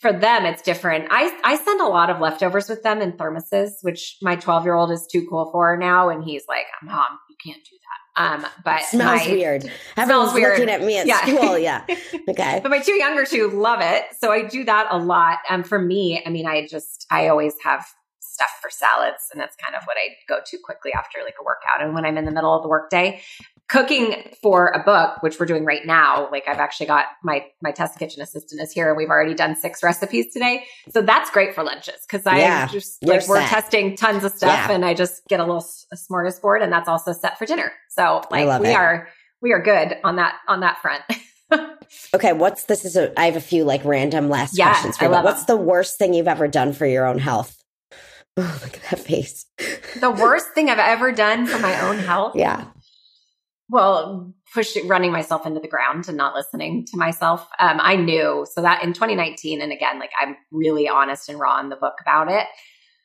for 0.00 0.12
them 0.12 0.46
it's 0.46 0.62
different. 0.62 1.08
I 1.10 1.36
I 1.44 1.56
send 1.56 1.80
a 1.80 1.86
lot 1.86 2.10
of 2.10 2.20
leftovers 2.20 2.68
with 2.68 2.82
them 2.82 3.00
in 3.02 3.12
thermoses, 3.12 3.70
which 3.82 4.16
my 4.22 4.36
12 4.36 4.64
year 4.64 4.74
old 4.74 4.90
is 4.90 5.06
too 5.10 5.26
cool 5.28 5.50
for 5.52 5.76
now, 5.76 6.08
and 6.08 6.24
he's 6.24 6.44
like, 6.48 6.66
"Mom, 6.82 7.04
you 7.28 7.36
can't 7.44 7.62
do 7.64 7.70
that." 7.76 7.76
Um, 8.16 8.46
but 8.64 8.82
Smells 8.82 9.24
my, 9.26 9.32
weird. 9.32 9.62
Everyone's 9.96 10.30
smells 10.30 10.34
weird. 10.34 10.58
looking 10.58 10.74
at 10.74 10.82
me 10.82 10.98
at 10.98 11.06
Yeah. 11.06 11.24
school. 11.24 11.56
Yeah. 11.58 11.84
Okay. 12.28 12.60
But 12.62 12.70
my 12.70 12.80
two 12.80 12.94
younger 12.94 13.24
two 13.24 13.48
love 13.50 13.80
it, 13.82 14.04
so 14.18 14.30
I 14.32 14.42
do 14.42 14.64
that 14.64 14.88
a 14.90 14.98
lot. 14.98 15.38
Um, 15.48 15.62
for 15.62 15.78
me, 15.78 16.22
I 16.26 16.30
mean, 16.30 16.46
I 16.46 16.66
just 16.66 17.06
I 17.10 17.28
always 17.28 17.54
have 17.62 17.86
stuff 18.40 18.50
for 18.62 18.70
salads, 18.70 19.28
and 19.32 19.40
that's 19.40 19.56
kind 19.56 19.74
of 19.74 19.82
what 19.84 19.96
I 19.98 20.14
go 20.28 20.40
to 20.44 20.58
quickly 20.64 20.92
after 20.92 21.18
like 21.24 21.34
a 21.40 21.44
workout. 21.44 21.84
And 21.84 21.94
when 21.94 22.04
I'm 22.06 22.16
in 22.16 22.24
the 22.24 22.30
middle 22.30 22.54
of 22.56 22.62
the 22.62 22.68
workday, 22.68 23.20
cooking 23.68 24.16
for 24.42 24.68
a 24.68 24.82
book, 24.82 25.22
which 25.22 25.38
we're 25.38 25.46
doing 25.46 25.64
right 25.64 25.84
now, 25.86 26.28
like 26.32 26.44
I've 26.48 26.58
actually 26.58 26.86
got 26.86 27.06
my 27.22 27.44
my 27.62 27.70
test 27.70 27.98
kitchen 27.98 28.22
assistant 28.22 28.60
is 28.62 28.72
here, 28.72 28.88
and 28.88 28.96
we've 28.96 29.10
already 29.10 29.34
done 29.34 29.54
six 29.56 29.82
recipes 29.82 30.32
today. 30.32 30.64
So 30.92 31.02
that's 31.02 31.30
great 31.30 31.54
for 31.54 31.62
lunches 31.62 31.96
because 32.08 32.26
I 32.26 32.38
Yeah, 32.38 32.66
just 32.66 33.04
like 33.04 33.28
we're 33.28 33.40
set. 33.40 33.48
testing 33.48 33.96
tons 33.96 34.24
of 34.24 34.32
stuff, 34.32 34.66
Yeah. 34.68 34.72
and 34.74 34.84
I 34.84 34.94
just 34.94 35.26
get 35.28 35.40
a 35.40 35.44
little 35.44 35.64
a 35.92 35.96
smorgasbord, 35.96 36.62
and 36.62 36.72
that's 36.72 36.88
also 36.88 37.12
set 37.12 37.38
for 37.38 37.44
dinner. 37.46 37.72
So 37.90 38.22
like 38.30 38.60
we 38.60 38.68
it. 38.68 38.74
are 38.74 39.08
we 39.42 39.52
are 39.52 39.62
good 39.62 39.98
on 40.04 40.16
that 40.16 40.36
on 40.48 40.60
that 40.60 40.78
front. 40.80 41.02
Okay. 42.14 42.32
What's 42.32 42.64
this? 42.64 42.84
Is 42.84 42.96
a, 42.96 43.18
I 43.18 43.24
have 43.24 43.34
a 43.34 43.40
few 43.40 43.64
like 43.64 43.84
random 43.84 44.28
last 44.28 44.56
Yeah, 44.56 44.68
questions 44.70 44.96
for 44.96 45.04
you. 45.06 45.10
What's 45.10 45.46
the 45.46 45.56
worst 45.56 45.98
thing 45.98 46.14
you've 46.14 46.28
ever 46.28 46.46
done 46.46 46.72
for 46.72 46.86
your 46.86 47.04
own 47.04 47.18
health? 47.18 47.59
Oh, 48.36 48.60
look 48.62 48.74
at 48.76 48.82
that 48.90 49.00
face. 49.00 49.44
the 50.00 50.10
worst 50.10 50.52
thing 50.54 50.70
I've 50.70 50.78
ever 50.78 51.12
done 51.12 51.46
for 51.46 51.58
my 51.58 51.80
own 51.88 51.98
health. 51.98 52.36
Yeah. 52.36 52.64
Well, 53.68 54.34
pushing, 54.54 54.88
running 54.88 55.12
myself 55.12 55.46
into 55.46 55.60
the 55.60 55.68
ground 55.68 56.08
and 56.08 56.16
not 56.16 56.34
listening 56.34 56.86
to 56.86 56.96
myself. 56.96 57.46
Um, 57.58 57.78
I 57.80 57.96
knew 57.96 58.46
so 58.50 58.62
that 58.62 58.82
in 58.82 58.92
2019, 58.92 59.60
and 59.60 59.72
again, 59.72 59.98
like 59.98 60.10
I'm 60.18 60.36
really 60.50 60.88
honest 60.88 61.28
and 61.28 61.38
raw 61.38 61.60
in 61.60 61.68
the 61.68 61.76
book 61.76 61.94
about 62.00 62.30
it. 62.30 62.46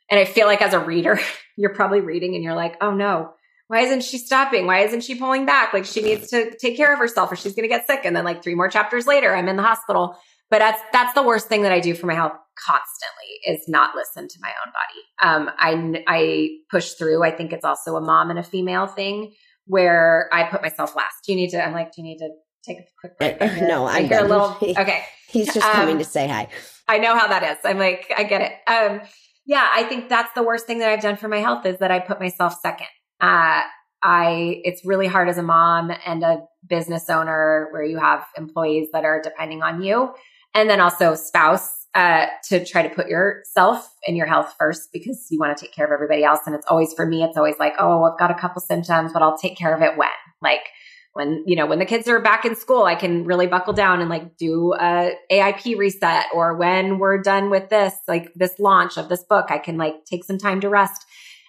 And 0.10 0.20
I 0.20 0.26
feel 0.26 0.48
like 0.48 0.62
as 0.62 0.74
a 0.74 0.80
reader, 0.80 1.20
you're 1.58 1.74
probably 1.74 2.02
reading 2.02 2.36
and 2.36 2.44
you're 2.44 2.56
like, 2.56 2.78
oh 2.82 2.94
no, 2.94 3.34
why 3.68 3.82
isn't 3.82 4.04
she 4.04 4.18
stopping? 4.18 4.68
Why 4.68 4.82
isn't 4.82 5.04
she 5.04 5.16
pulling 5.16 5.46
back? 5.46 5.74
Like 5.74 5.86
she 5.86 6.02
needs 6.02 6.30
to 6.30 6.56
take 6.58 6.78
care 6.78 6.94
of 6.94 7.00
herself 7.00 7.32
or 7.32 7.36
she's 7.36 7.56
going 7.56 7.68
to 7.68 7.74
get 7.74 7.88
sick. 7.88 8.02
And 8.04 8.16
then 8.16 8.24
like 8.24 8.44
three 8.44 8.56
more 8.56 8.70
chapters 8.70 9.08
later, 9.08 9.36
I'm 9.36 9.48
in 9.48 9.56
the 9.56 9.64
hospital. 9.64 10.18
But 10.50 10.60
that's 10.60 10.82
that's 10.94 11.14
the 11.14 11.24
worst 11.24 11.48
thing 11.48 11.64
that 11.64 11.72
I 11.72 11.80
do 11.80 11.96
for 11.96 12.06
my 12.06 12.14
health 12.14 12.34
constantly 12.64 13.40
is 13.48 13.68
not 13.68 13.96
listen 13.96 14.28
to 14.28 14.36
my 14.42 14.50
own 14.66 14.72
body. 14.74 15.48
Um, 15.50 15.56
I 15.60 16.04
I 16.08 16.50
push 16.70 16.92
through. 16.94 17.24
I 17.24 17.32
think 17.32 17.54
it's 17.54 17.66
also 17.66 17.96
a 17.96 18.02
mom 18.02 18.30
and 18.30 18.40
a 18.40 18.44
female 18.44 18.88
thing 18.88 19.34
where 19.68 20.30
I 20.32 20.44
put 20.44 20.62
myself 20.62 20.96
last. 20.96 21.16
Do 21.26 21.32
you 21.34 21.38
need 21.38 21.50
to? 21.52 21.64
I'm 21.66 21.74
like, 21.74 21.92
do 21.94 22.02
you 22.02 22.04
need 22.08 22.18
to 22.20 22.30
take 22.66 22.80
a 22.80 22.84
quick 23.00 23.18
break? 23.18 23.42
Hear- 23.42 23.68
No, 23.68 23.86
I 23.86 23.98
I'm 24.00 24.06
hear 24.08 24.20
a 24.20 24.28
little. 24.28 24.56
Okay, 24.62 25.04
He's 25.28 25.48
just 25.54 25.66
Um, 25.66 25.74
coming 25.74 25.98
to 26.00 26.04
say 26.06 26.28
hi. 26.28 26.48
I 26.88 27.00
know 27.00 27.18
how 27.18 27.28
that 27.28 27.44
is. 27.44 27.58
I'm 27.64 27.80
like, 27.80 28.12
I 28.16 28.24
get 28.24 28.42
it. 28.42 28.52
Um, 28.72 29.02
yeah, 29.48 29.68
I 29.74 29.84
think 29.84 30.08
that's 30.10 30.32
the 30.34 30.44
worst 30.44 30.66
thing 30.68 30.80
that 30.80 30.90
I've 30.90 31.02
done 31.02 31.18
for 31.18 31.28
my 31.28 31.40
health 31.40 31.66
is 31.66 31.80
that 31.80 31.92
I 31.92 32.00
put 32.00 32.20
myself 32.20 32.56
second. 32.62 32.88
Uh, 33.20 33.62
I, 34.04 34.62
it's 34.64 34.86
really 34.86 35.08
hard 35.08 35.30
as 35.30 35.38
a 35.40 35.44
mom 35.44 35.92
and 36.06 36.24
a 36.24 36.42
business 36.68 37.10
owner 37.10 37.70
where 37.72 37.84
you 37.84 37.98
have 37.98 38.24
employees 38.38 38.90
that 38.94 39.04
are 39.04 39.20
depending 39.22 39.64
on 39.64 39.82
you. 39.82 40.14
And 40.54 40.70
then 40.70 40.80
also 40.80 41.16
spouse, 41.16 41.85
uh, 41.96 42.26
to 42.44 42.66
try 42.66 42.86
to 42.86 42.94
put 42.94 43.08
yourself 43.08 43.90
and 44.06 44.18
your 44.18 44.28
health 44.28 44.54
first 44.60 44.90
because 44.92 45.28
you 45.32 45.40
want 45.40 45.58
to 45.58 45.66
take 45.66 45.74
care 45.74 45.86
of 45.86 45.92
everybody 45.92 46.26
else. 46.26 46.42
And 46.46 46.54
it's 46.54 46.66
always 46.68 46.94
for 46.94 47.06
me, 47.06 47.24
it's 47.24 47.38
always 47.38 47.58
like, 47.58 47.74
oh, 47.80 48.04
I've 48.04 48.20
got 48.20 48.32
a 48.32 48.36
couple 48.36 48.62
symptoms, 48.62 49.14
but 49.14 49.22
I'll 49.22 49.38
take 49.38 49.58
care 49.58 49.74
of 49.74 49.82
it 49.82 49.98
when. 49.98 50.10
Like, 50.42 50.60
when 51.14 51.46
you 51.48 51.56
know 51.56 51.66
when 51.66 51.80
the 51.80 51.86
kids 51.86 52.10
are 52.10 52.20
back 52.20 52.44
in 52.44 52.58
school 52.58 52.84
i 52.84 52.94
can 52.94 53.24
really 53.24 53.48
buckle 53.48 53.72
down 53.72 54.02
and 54.02 54.10
like 54.10 54.36
do 54.36 54.74
a 54.74 55.14
aip 55.30 55.64
reset 55.78 56.26
or 56.34 56.58
when 56.58 57.00
we're 57.00 57.22
done 57.22 57.50
with 57.50 57.70
this 57.70 57.96
like 58.06 58.34
this 58.36 58.60
launch 58.60 58.98
of 58.98 59.08
this 59.08 59.24
book 59.24 59.46
i 59.50 59.58
can 59.58 59.78
like 59.78 60.04
take 60.04 60.26
some 60.26 60.38
time 60.38 60.60
to 60.60 60.68
rest. 60.68 61.06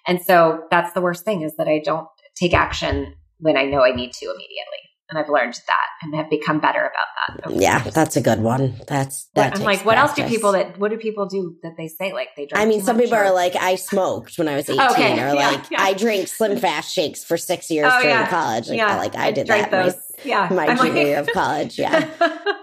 And 0.07 0.21
so 0.21 0.63
that's 0.71 0.93
the 0.93 1.01
worst 1.01 1.25
thing 1.25 1.41
is 1.41 1.57
that 1.57 1.67
i 1.67 1.81
don't 1.83 2.07
take 2.33 2.53
action 2.53 3.13
when 3.39 3.57
i 3.57 3.65
know 3.65 3.83
i 3.83 3.93
need 3.93 4.13
to 4.13 4.25
immediately 4.25 4.86
and 5.09 5.17
i've 5.19 5.29
learned 5.29 5.53
that 5.53 5.87
and 6.01 6.15
have 6.15 6.29
become 6.29 6.59
better 6.59 6.79
about 6.79 7.51
that 7.51 7.61
Yeah, 7.61 7.79
that's 7.79 8.15
a 8.15 8.21
good 8.21 8.39
one. 8.41 8.75
That's 8.87 9.29
that. 9.35 9.55
i'm 9.57 9.63
like 9.63 9.83
what 9.85 9.97
else 9.97 10.13
do 10.13 10.25
people 10.27 10.51
that 10.53 10.77
what 10.77 10.91
do 10.91 10.97
people 10.97 11.25
do 11.27 11.55
that 11.63 11.73
they 11.77 11.87
say 11.87 12.13
like 12.13 12.29
they 12.37 12.45
drink 12.45 12.61
I 12.61 12.65
mean, 12.65 12.81
some 12.81 12.97
people 12.97 13.15
or- 13.15 13.23
are 13.25 13.33
like, 13.33 13.55
I 13.55 13.75
smoked 13.75 14.37
when 14.37 14.47
I 14.47 14.55
was 14.55 14.69
18, 14.69 14.81
Okay, 14.91 15.13
or 15.13 15.15
yeah, 15.33 15.49
like, 15.51 15.71
yeah. 15.71 15.81
I 15.81 15.93
drank 15.93 16.27
Slim 16.27 16.57
Fast 16.57 16.93
shakes 16.93 17.23
for 17.23 17.37
six 17.37 17.69
years 17.71 17.89
Oh, 17.91 18.01
during 18.01 18.15
yeah. 18.15 18.29
college. 18.29 18.67
Like, 18.69 18.77
yeah 18.77 18.97
like 18.97 19.15
I 19.15 19.31
did 19.31 19.47
that 19.47 19.71
those 19.71 19.95
yeah 20.23 20.47
my, 20.49 20.55
my 20.55 20.67
I'm 20.67 20.77
like- 20.77 20.87
junior 20.93 21.03
year 21.03 21.19
of 21.19 21.27
college. 21.33 21.77
Yeah. 21.79 22.09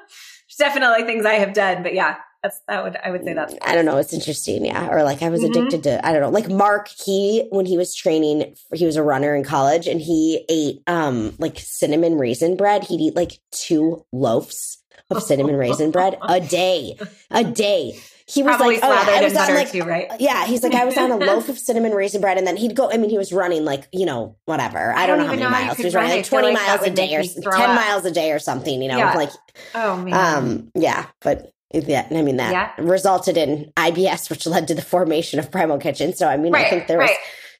Definitely 0.59 1.05
things 1.05 1.27
I 1.27 1.35
have 1.35 1.53
done, 1.53 1.83
but 1.83 1.95
yeah, 1.95 2.17
that's 2.45 2.61
that 2.69 2.85
would 2.85 2.97
I 3.03 3.11
would 3.11 3.25
say 3.25 3.33
that's 3.35 3.55
I 3.63 3.75
don't 3.75 3.85
know. 3.87 3.97
It's 3.97 4.13
interesting. 4.13 4.65
Yeah. 4.67 4.89
Or 4.89 5.03
like 5.03 5.23
I 5.23 5.31
was 5.31 5.41
Mhm. 5.41 5.51
addicted 5.51 5.83
to, 5.85 6.07
I 6.07 6.13
don't 6.13 6.21
know, 6.21 6.29
like 6.31 6.49
Mark, 6.49 6.89
he, 6.89 7.49
when 7.51 7.67
he 7.67 7.77
was 7.77 7.95
training, 7.95 8.55
he 8.73 8.87
was 8.87 8.95
a 8.97 9.03
runner 9.03 9.35
in 9.35 9.43
college 9.45 9.89
and 9.89 10.01
he 10.01 10.45
ate 10.49 10.83
um 10.87 11.35
like 11.39 11.59
cinnamon 11.59 12.19
raisin 12.19 12.57
bread. 12.57 12.85
He'd 12.85 13.01
eat 13.01 13.17
like 13.17 13.41
two 13.51 14.05
loaves 14.13 14.79
of 15.11 15.23
cinnamon 15.23 15.57
raisin 15.57 15.91
bread 15.91 16.19
a 16.29 16.39
day, 16.41 16.97
a 17.31 17.43
day. 17.45 17.99
He 18.27 18.43
was 18.43 18.57
probably 18.57 18.77
like, 18.77 18.85
oh, 18.85 18.89
yeah, 18.91 19.19
I 19.19 19.23
was 19.25 19.37
on 19.37 19.55
like, 19.55 19.71
too, 19.71 19.83
right? 19.83 20.11
yeah, 20.19 20.47
he's 20.47 20.63
like, 20.63 20.73
I 20.75 20.87
was 20.87 20.97
on 20.97 21.11
a 21.11 21.17
loaf 21.31 21.51
of 21.51 21.59
cinnamon 21.59 21.93
raisin 21.93 22.23
bread, 22.23 22.39
and 22.39 22.47
then 22.47 22.57
he'd 22.57 22.75
go. 22.75 22.91
I 22.91 22.97
mean, 22.97 23.11
he 23.11 23.19
was 23.19 23.35
running 23.35 23.67
like 23.67 23.87
you 23.93 24.07
know 24.07 24.37
whatever. 24.47 24.95
I, 24.95 25.07
don't, 25.07 25.19
know 25.19 25.25
how 25.25 25.31
many 25.33 25.43
know 25.43 25.51
how 25.51 25.65
miles. 25.67 25.77
He 25.77 25.85
was 25.85 25.95
running 25.95 26.11
run. 26.11 26.19
like 26.21 26.27
twenty 26.27 26.55
like 26.55 26.67
miles 26.67 26.83
a 26.87 26.91
day 26.91 27.15
or 27.17 27.23
ten 27.23 27.71
up. 27.71 27.77
miles 27.77 28.05
a 28.07 28.11
day 28.11 28.33
or 28.33 28.39
something. 28.39 28.81
You 28.81 28.89
know, 28.89 28.97
Yeah. 28.97 29.13
like 29.13 29.31
Oh 29.75 29.97
man. 29.99 30.15
um, 30.39 30.71
yeah, 30.75 31.05
but 31.21 31.53
yeah, 31.75 32.07
I 32.11 32.23
mean 32.23 32.37
that 32.37 32.53
Yeah. 32.53 32.71
resulted 32.79 33.37
in 33.37 33.73
IBS, 33.77 34.31
which 34.31 34.47
led 34.47 34.69
to 34.69 34.75
the 34.75 34.83
formation 34.83 35.39
of 35.39 35.51
Primal 35.51 35.79
Kitchen. 35.79 36.15
So 36.15 36.29
I 36.29 36.37
mean, 36.37 36.55
I 36.55 36.69
think 36.71 36.87
there 36.87 36.99
was 36.99 37.11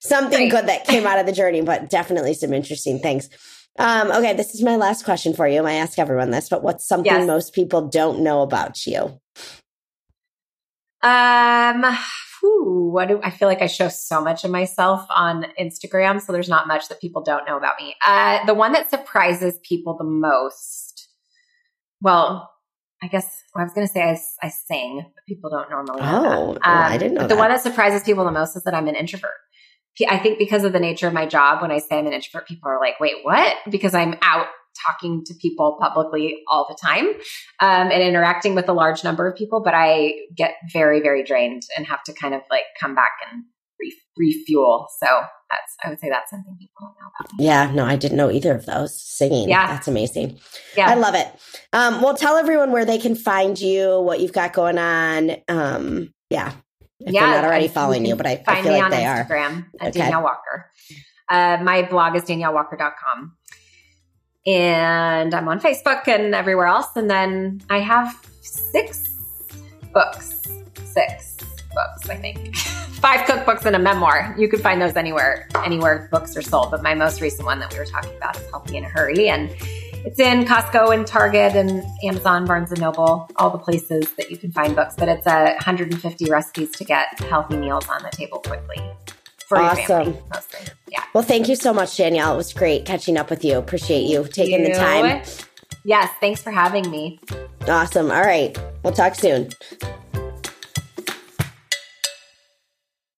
something 0.01 0.39
Great. 0.39 0.51
good 0.51 0.67
that 0.69 0.87
came 0.87 1.07
out 1.07 1.19
of 1.19 1.27
the 1.27 1.33
journey, 1.41 1.63
but 1.63 1.91
definitely 1.91 2.35
some 2.35 2.53
interesting 2.53 2.99
things. 3.01 3.29
Um, 3.79 4.13
okay, 4.13 4.35
this 4.35 4.55
is 4.55 4.63
my 4.63 4.77
last 4.77 5.05
question 5.05 5.35
for 5.35 5.49
you. 5.49 5.65
I 5.67 5.73
ask 5.75 5.99
everyone 5.99 6.31
this, 6.31 6.49
but 6.49 6.63
what's 6.63 6.87
something 6.87 7.13
yes. 7.13 7.27
most 7.27 7.53
people 7.55 7.89
don't 7.89 8.21
know 8.21 8.43
about 8.43 8.87
you? 8.87 9.21
Um, 11.03 11.85
whew, 12.41 12.91
what 12.93 13.09
do 13.09 13.21
I 13.23 13.31
feel 13.31 13.49
like 13.49 13.61
I 13.61 13.67
show 13.67 13.89
so 13.89 14.23
much 14.23 14.45
of 14.45 14.51
myself 14.51 15.07
on 15.15 15.47
Instagram, 15.61 16.21
so 16.23 16.33
there's 16.33 16.49
not 16.49 16.67
much 16.67 16.89
that 16.89 17.01
people 17.01 17.23
don't 17.23 17.47
know 17.47 17.57
about 17.57 17.75
me. 17.81 17.95
Uh, 18.07 18.45
the 18.47 18.55
one 18.55 18.73
that 18.73 18.89
surprises 18.91 19.59
people 19.63 19.97
the 19.97 20.05
most, 20.05 21.09
well, 22.01 22.51
I 23.05 23.09
guess 23.09 23.43
well, 23.55 23.61
I 23.61 23.65
was 23.65 23.75
going 23.75 23.87
to 23.87 23.93
say 23.93 24.03
I, 24.03 24.19
I 24.43 24.49
sing, 24.49 25.03
but 25.05 25.25
people 25.29 25.51
don't 25.51 25.69
normally 25.69 26.01
know 26.01 26.51
oh, 26.51 26.55
that. 26.55 26.67
Um, 26.67 26.93
I 26.93 26.97
didn't 26.97 27.15
know 27.15 27.23
The 27.23 27.29
that. 27.29 27.39
one 27.39 27.51
that 27.51 27.61
surprises 27.61 28.03
people 28.03 28.25
the 28.25 28.33
most 28.33 28.57
is 28.57 28.65
that 28.65 28.73
I'm 28.73 28.89
an 28.89 28.97
introvert. 28.97 29.31
I 30.09 30.19
think 30.19 30.39
because 30.39 30.65
of 30.65 30.73
the 30.73 30.81
nature 30.81 31.07
of 31.07 31.13
my 31.13 31.27
job, 31.27 31.61
when 31.61 31.71
I 31.71 31.79
say 31.79 31.99
I'm 31.99 32.07
an 32.07 32.15
introvert, 32.15 32.49
people 32.49 32.71
are 32.71 32.81
like, 32.81 32.99
wait, 32.99 33.17
what? 33.23 33.57
Because 33.71 33.95
I'm 33.95 34.17
out 34.23 34.47
talking 34.89 35.23
to 35.27 35.35
people 35.35 35.77
publicly 35.81 36.39
all 36.51 36.67
the 36.69 36.77
time 36.83 37.07
um, 37.61 37.93
and 37.93 38.03
interacting 38.03 38.55
with 38.55 38.69
a 38.69 38.73
large 38.73 39.05
number 39.05 39.29
of 39.29 39.37
people, 39.37 39.63
but 39.63 39.75
I 39.75 40.15
get 40.35 40.55
very, 40.73 41.01
very 41.01 41.23
drained 41.23 41.63
and 41.77 41.87
have 41.87 42.03
to 42.05 42.13
kind 42.15 42.35
of 42.35 42.41
like 42.51 42.65
come 42.81 42.95
back 42.95 43.13
and 43.31 43.45
re- 43.79 43.95
refuel. 44.17 44.89
So 45.01 45.07
that's, 45.55 45.77
I 45.85 45.89
would 45.89 46.01
say 46.01 46.09
that's 46.11 46.31
something 46.31 46.57
people 46.59 46.75
don't 46.81 46.95
know 47.01 47.11
about. 47.21 47.41
Yeah, 47.41 47.71
no, 47.75 47.85
I 47.85 47.97
didn't 47.97 48.17
know 48.17 48.31
either 48.31 48.55
of 48.55 48.67
those. 48.67 49.01
Singing. 49.01 49.49
Yeah. 49.49 49.69
That's 49.69 49.89
amazing. 49.89 50.39
Yeah. 50.77 50.91
I 50.91 50.95
love 50.95 51.15
it. 51.15 51.29
Um, 51.73 52.03
well, 52.03 52.17
tell 52.17 52.37
everyone 52.37 52.73
where 52.73 52.85
they 52.85 52.99
can 52.99 53.15
find 53.15 53.61
you, 53.61 54.01
what 54.01 54.21
you've 54.21 54.33
got 54.33 54.53
going 54.53 54.79
on. 54.79 55.37
Um, 55.49 56.13
yeah 56.31 56.55
if 57.01 57.13
yeah, 57.13 57.27
they're 57.27 57.43
not 57.43 57.45
already 57.45 57.69
following 57.69 58.07
you, 58.07 58.17
but 58.17 58.27
I, 58.27 58.43
I 58.47 58.63
feel 58.63 58.73
like 58.73 58.91
they 58.91 59.03
Instagram 59.03 59.07
are. 59.07 59.25
Instagram 59.25 59.67
at 59.81 59.89
okay. 59.89 59.99
Danielle 59.99 60.23
Walker. 60.23 60.71
Uh, 61.29 61.59
my 61.63 61.83
blog 61.83 62.17
is 62.17 62.23
daniellewalker.com. 62.23 63.37
And 64.47 65.35
I'm 65.35 65.49
on 65.49 65.61
Facebook 65.61 66.07
and 66.07 66.35
everywhere 66.35 66.67
else. 66.67 66.89
And 66.97 67.11
then 67.11 67.63
I 67.71 67.81
have 67.81 68.15
six 68.43 69.09
books, 69.93 70.43
six 70.85 71.34
books, 71.75 72.09
I 72.09 72.17
think. 72.17 72.57
Five 72.57 73.27
cookbooks 73.27 73.67
and 73.67 73.77
a 73.77 73.79
memoir. 73.79 74.35
You 74.39 74.49
can 74.49 74.61
find 74.61 74.81
those 74.81 74.97
anywhere, 74.97 75.49
anywhere 75.65 76.09
books 76.11 76.37
are 76.37 76.43
sold. 76.43 76.71
But 76.71 76.83
my 76.83 76.95
most 76.95 77.21
recent 77.21 77.45
one 77.45 77.59
that 77.59 77.73
we 77.73 77.79
were 77.79 77.85
talking 77.85 78.17
about 78.17 78.37
is 78.37 78.49
Healthy 78.51 78.79
in 78.79 78.85
a 78.85 78.89
Hurry. 78.89 79.29
And 79.29 79.51
it's 80.05 80.19
in 80.19 80.45
Costco 80.45 80.95
and 80.95 81.07
Target 81.07 81.55
and 81.55 81.83
Amazon, 82.05 82.47
Barnes 82.47 82.71
and 82.71 82.81
Noble, 82.81 83.29
all 83.37 83.51
the 83.51 83.59
places 83.59 84.13
that 84.15 84.31
you 84.31 84.37
can 84.37 84.53
find 84.53 84.75
books. 84.77 84.95
But 84.97 85.09
it's 85.09 85.27
a 85.27 85.55
150 85.55 86.31
recipes 86.31 86.71
to 86.73 86.85
get 86.85 87.19
healthy 87.21 87.57
meals 87.57 87.89
on 87.89 88.03
the 88.03 88.11
table 88.11 88.39
quickly. 88.39 88.83
For 89.49 89.59
awesome. 89.59 90.15
Family, 90.15 90.21
yeah. 90.89 91.05
Well, 91.13 91.25
thank 91.25 91.49
you 91.49 91.57
so 91.57 91.73
much, 91.73 91.97
Danielle. 91.97 92.35
It 92.35 92.37
was 92.37 92.53
great 92.53 92.87
catching 92.87 93.17
up 93.17 93.29
with 93.29 93.45
you. 93.45 93.59
Appreciate 93.59 94.03
you 94.03 94.27
taking 94.27 94.61
you. 94.61 94.69
the 94.69 94.75
time. 94.75 95.23
Yes. 95.85 96.11
Thanks 96.21 96.43
for 96.43 96.51
having 96.51 96.91
me. 96.91 97.21
Awesome. 97.69 98.11
All 98.11 98.23
right. 98.23 98.59
We'll 98.83 98.93
talk 98.93 99.15
soon. 99.15 99.51